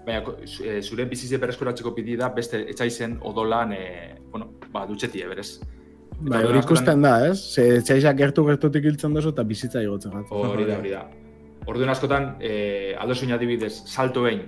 baina 0.04 0.20
ko- 0.26 0.36
zu- 0.44 0.66
e, 0.68 0.82
zure 0.82 1.06
bizize 1.08 1.38
bereskuratzeko 1.40 1.94
pidi 1.96 2.16
da 2.20 2.28
beste 2.28 2.60
etxaizen 2.74 3.16
odolan, 3.22 3.72
e, 3.72 3.86
bueno, 4.30 4.50
ba, 4.72 4.84
dutxetie 4.86 5.26
berez. 5.32 5.60
Bai, 6.20 6.42
hori 6.44 6.60
ikusten 6.60 7.02
da, 7.02 7.14
ez? 7.30 7.38
Ze 7.54 7.80
txaixak 7.86 8.18
gertu 8.18 8.44
gertutik 8.44 8.84
hiltzen 8.84 9.14
dozu 9.16 9.32
eta 9.32 9.44
bizitza 9.46 9.82
igotzen 9.82 10.12
gat. 10.18 10.32
Hori 10.36 10.66
da, 10.68 10.76
hori 10.82 10.92
da. 10.92 11.04
Orduan 11.70 11.92
askotan, 11.92 12.34
eh, 12.44 12.96
aldo 13.00 13.14
zuin 13.14 13.32
adibidez, 13.32 13.72
salto 13.86 14.24
behin, 14.26 14.42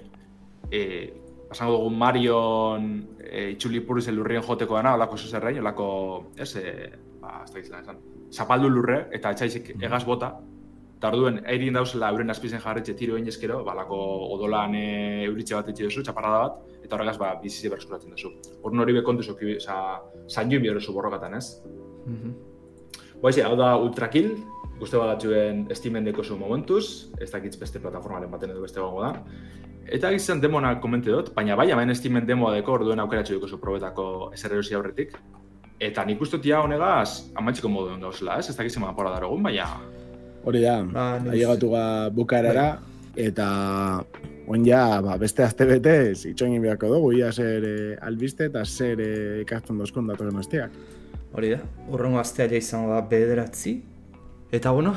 eh, 0.70 1.12
pasango 1.48 1.76
dugu 1.76 1.90
Marion 1.90 2.88
eh, 3.20 3.52
itxuli 3.54 3.80
puriz 3.80 4.08
lurrien 4.08 4.42
joteko 4.42 4.76
dana, 4.76 4.94
olako 4.98 5.16
zerrein, 5.16 5.60
olako, 5.60 5.88
ez, 6.36 6.56
eh, 6.56 6.90
ba, 7.20 7.42
ez 7.46 7.68
da 7.70 7.80
izan, 7.80 8.00
zapaldu 8.32 8.68
lurre, 8.68 9.06
eta 9.12 9.34
txaixik 9.34 9.74
egaz 9.80 10.04
bota, 10.04 10.32
eta 11.02 11.10
orduen, 11.10 11.40
eirin 11.50 11.74
dauzela 11.74 12.12
euren 12.14 12.30
azpizen 12.30 12.60
jarretxe 12.62 12.92
tiro 12.94 13.16
egin 13.18 13.26
eskero, 13.26 13.56
balako 13.66 13.96
odolan 14.36 14.76
e, 14.78 14.82
euritxe 15.26 15.56
bat 15.56 15.70
etxe 15.72 15.88
duzu, 15.88 16.04
txaparrada 16.06 16.42
bat, 16.44 16.76
eta 16.78 16.94
horregaz 16.94 17.16
ba, 17.18 17.32
bizizi 17.42 17.72
berskuratzen 17.72 18.12
duzu. 18.14 18.28
Horren 18.62 18.84
hori 18.84 18.94
bekontu 18.94 19.24
zuki, 19.26 19.56
oza, 19.58 19.78
zain 20.30 20.52
joan 20.52 20.62
bihorrezu 20.62 20.92
borrokatan, 20.94 21.34
ez? 21.34 21.58
Mm 22.06 22.20
-hmm. 22.20 22.36
Boize, 23.24 23.42
hau 23.42 23.56
da 23.58 23.72
Ultrakill, 23.82 24.36
guzti 24.78 24.96
badatxuen 24.96 25.66
estimen 25.74 26.04
deko 26.04 26.22
zu 26.22 26.36
momentuz, 26.38 27.10
ez 27.20 27.30
dakitz 27.32 27.56
beste 27.58 27.80
plataformaren 27.80 28.30
baten 28.30 28.50
edo 28.50 28.62
beste 28.62 28.80
gongo 28.80 29.02
da. 29.02 29.24
Eta 29.86 30.12
gizan 30.12 30.40
demona 30.40 30.78
komente 30.80 31.10
dut, 31.10 31.34
baina 31.34 31.56
bai, 31.56 31.70
hemen 31.72 31.90
estimen 31.90 32.26
demoa 32.26 32.54
deko 32.54 32.72
orduen 32.72 33.00
aukeratxo 33.00 33.34
duko 33.34 33.48
zu 33.48 33.58
probetako 33.58 34.30
eser 34.34 34.52
erosi 34.52 34.74
aurretik. 34.74 35.18
Eta 35.80 36.04
nik 36.04 36.20
uste 36.20 36.38
tia 36.38 36.60
honegaz, 36.60 37.32
amantxiko 37.34 37.68
moduen 37.68 38.00
gauzela, 38.00 38.38
ez? 38.38 38.48
Ez 38.48 38.56
dakitzen 38.56 38.84
apora 38.84 39.10
darogun, 39.10 39.42
baina... 39.42 39.66
Hori 40.44 40.60
da, 40.64 40.82
Ba, 40.82 41.18
niz- 41.22 41.32
ailegatu 41.36 41.70
ga 41.70 41.84
bukaerara, 42.10 42.66
eta 43.16 43.46
oin 44.48 44.64
ja, 44.66 45.00
ba, 45.04 45.16
beste 45.20 45.44
azte 45.44 45.66
betez, 45.68 46.24
itxoin 46.26 46.56
beharko 46.62 46.88
dugu, 46.90 47.12
ia 47.20 47.30
zer 47.32 47.64
eh, 47.68 47.98
albiste 48.02 48.48
eta 48.50 48.64
zer 48.64 49.00
eh, 49.00 49.40
ikasten 49.44 49.78
dozkon 49.78 50.06
datorren 50.10 50.36
asteak. 50.40 50.70
Hori 51.32 51.54
da, 51.54 51.60
urrengo 51.88 52.18
astea 52.20 52.48
ja 52.50 52.58
izango 52.58 52.90
da 52.92 53.00
bederatzi. 53.08 53.76
Eta 54.52 54.70
bueno, 54.76 54.90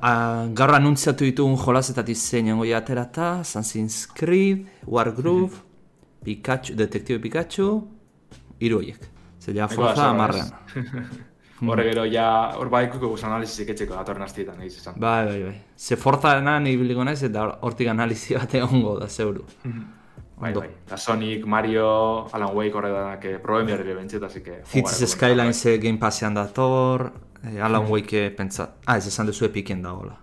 a, 0.00 0.46
gaur 0.56 0.70
anuntziatu 0.78 1.26
ditugun 1.26 1.58
jolazetatik 1.60 2.16
zeinango 2.16 2.64
ja 2.64 2.78
aterata, 2.78 3.40
Assassin's 3.42 4.06
Creed, 4.16 4.62
Wargroove, 4.86 5.58
Pikachu, 6.24 6.76
Detektibe 6.78 7.18
Pikachu, 7.26 7.66
hiru 8.62 8.78
horiek. 8.78 9.04
Zer 9.42 9.58
ja 9.58 9.66
forza 9.68 10.08
amarrean. 10.14 10.48
Horre 11.62 11.84
gero, 11.86 12.04
ja, 12.10 12.26
hor 12.58 12.70
baikuko 12.72 13.12
guz 13.12 13.22
analizik 13.24 13.68
etxeko 13.74 13.94
datorren 13.94 14.24
astietan, 14.26 14.60
egiz 14.64 14.80
esan. 14.80 14.96
Bai, 14.98 15.24
bai, 15.28 15.42
bai. 15.44 15.56
Ze 15.78 15.96
forzarenan 15.96 16.66
ibiliko 16.66 17.04
naiz 17.06 17.20
eta 17.28 17.44
hortik 17.62 17.90
analizi 17.92 18.34
bat 18.34 18.54
egongo 18.58 18.96
da, 18.98 19.08
zeuru. 19.08 19.44
Bai, 19.62 20.50
Ondo. 20.50 20.60
bai. 20.64 20.70
Eta 20.86 20.98
Sonic, 20.98 21.44
Mario, 21.46 21.86
Alan 22.34 22.56
Wake 22.56 22.74
horre 22.74 22.90
danak 22.90 23.24
eh, 23.30 23.36
proben 23.38 23.68
biharri 23.70 23.94
bentset, 23.94 24.22
así 24.26 24.42
que... 24.42 24.62
Cities 24.66 25.12
Skyline 25.14 25.54
ze 25.54 25.76
Game 25.78 25.98
Passean 25.98 26.34
dator, 26.34 27.12
eh, 27.44 27.60
Alan 27.62 27.86
Wake 27.88 28.30
pentsa... 28.36 28.72
Ah, 28.86 28.98
ez 28.98 29.06
esan 29.06 29.30
duzu 29.30 29.46
epiken 29.46 29.82
dagoela. 29.82 30.18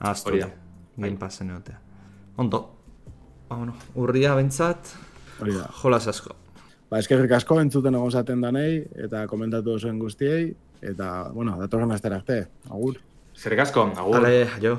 Aztu, 0.00 0.30
Hori 0.30 0.40
da. 0.40 0.48
Game 0.96 1.16
Passen 1.20 1.50
egotea. 1.50 1.80
Ondo. 2.36 2.62
Ba, 3.48 3.56
bueno, 3.56 3.76
urria 3.94 4.34
bentsat, 4.34 4.96
da. 5.38 5.68
jolas 5.82 6.08
asko. 6.08 6.34
Ba, 6.90 7.00
eskerrik 7.02 7.32
asko 7.34 7.58
entzuten 7.58 7.96
egon 7.98 8.12
zaten 8.14 8.44
danei, 8.44 8.84
eta 9.06 9.24
komentatu 9.26 9.74
zuen 9.80 9.98
guztiei, 9.98 10.52
eta, 10.80 11.32
bueno, 11.34 11.56
datorren 11.58 11.90
astera 11.90 12.20
arte, 12.20 12.44
agur. 12.70 13.00
Zerrik 13.36 13.64
asko, 13.66 13.88
agur. 13.98 14.20
Hale, 14.20 14.46
jo. 14.62 14.76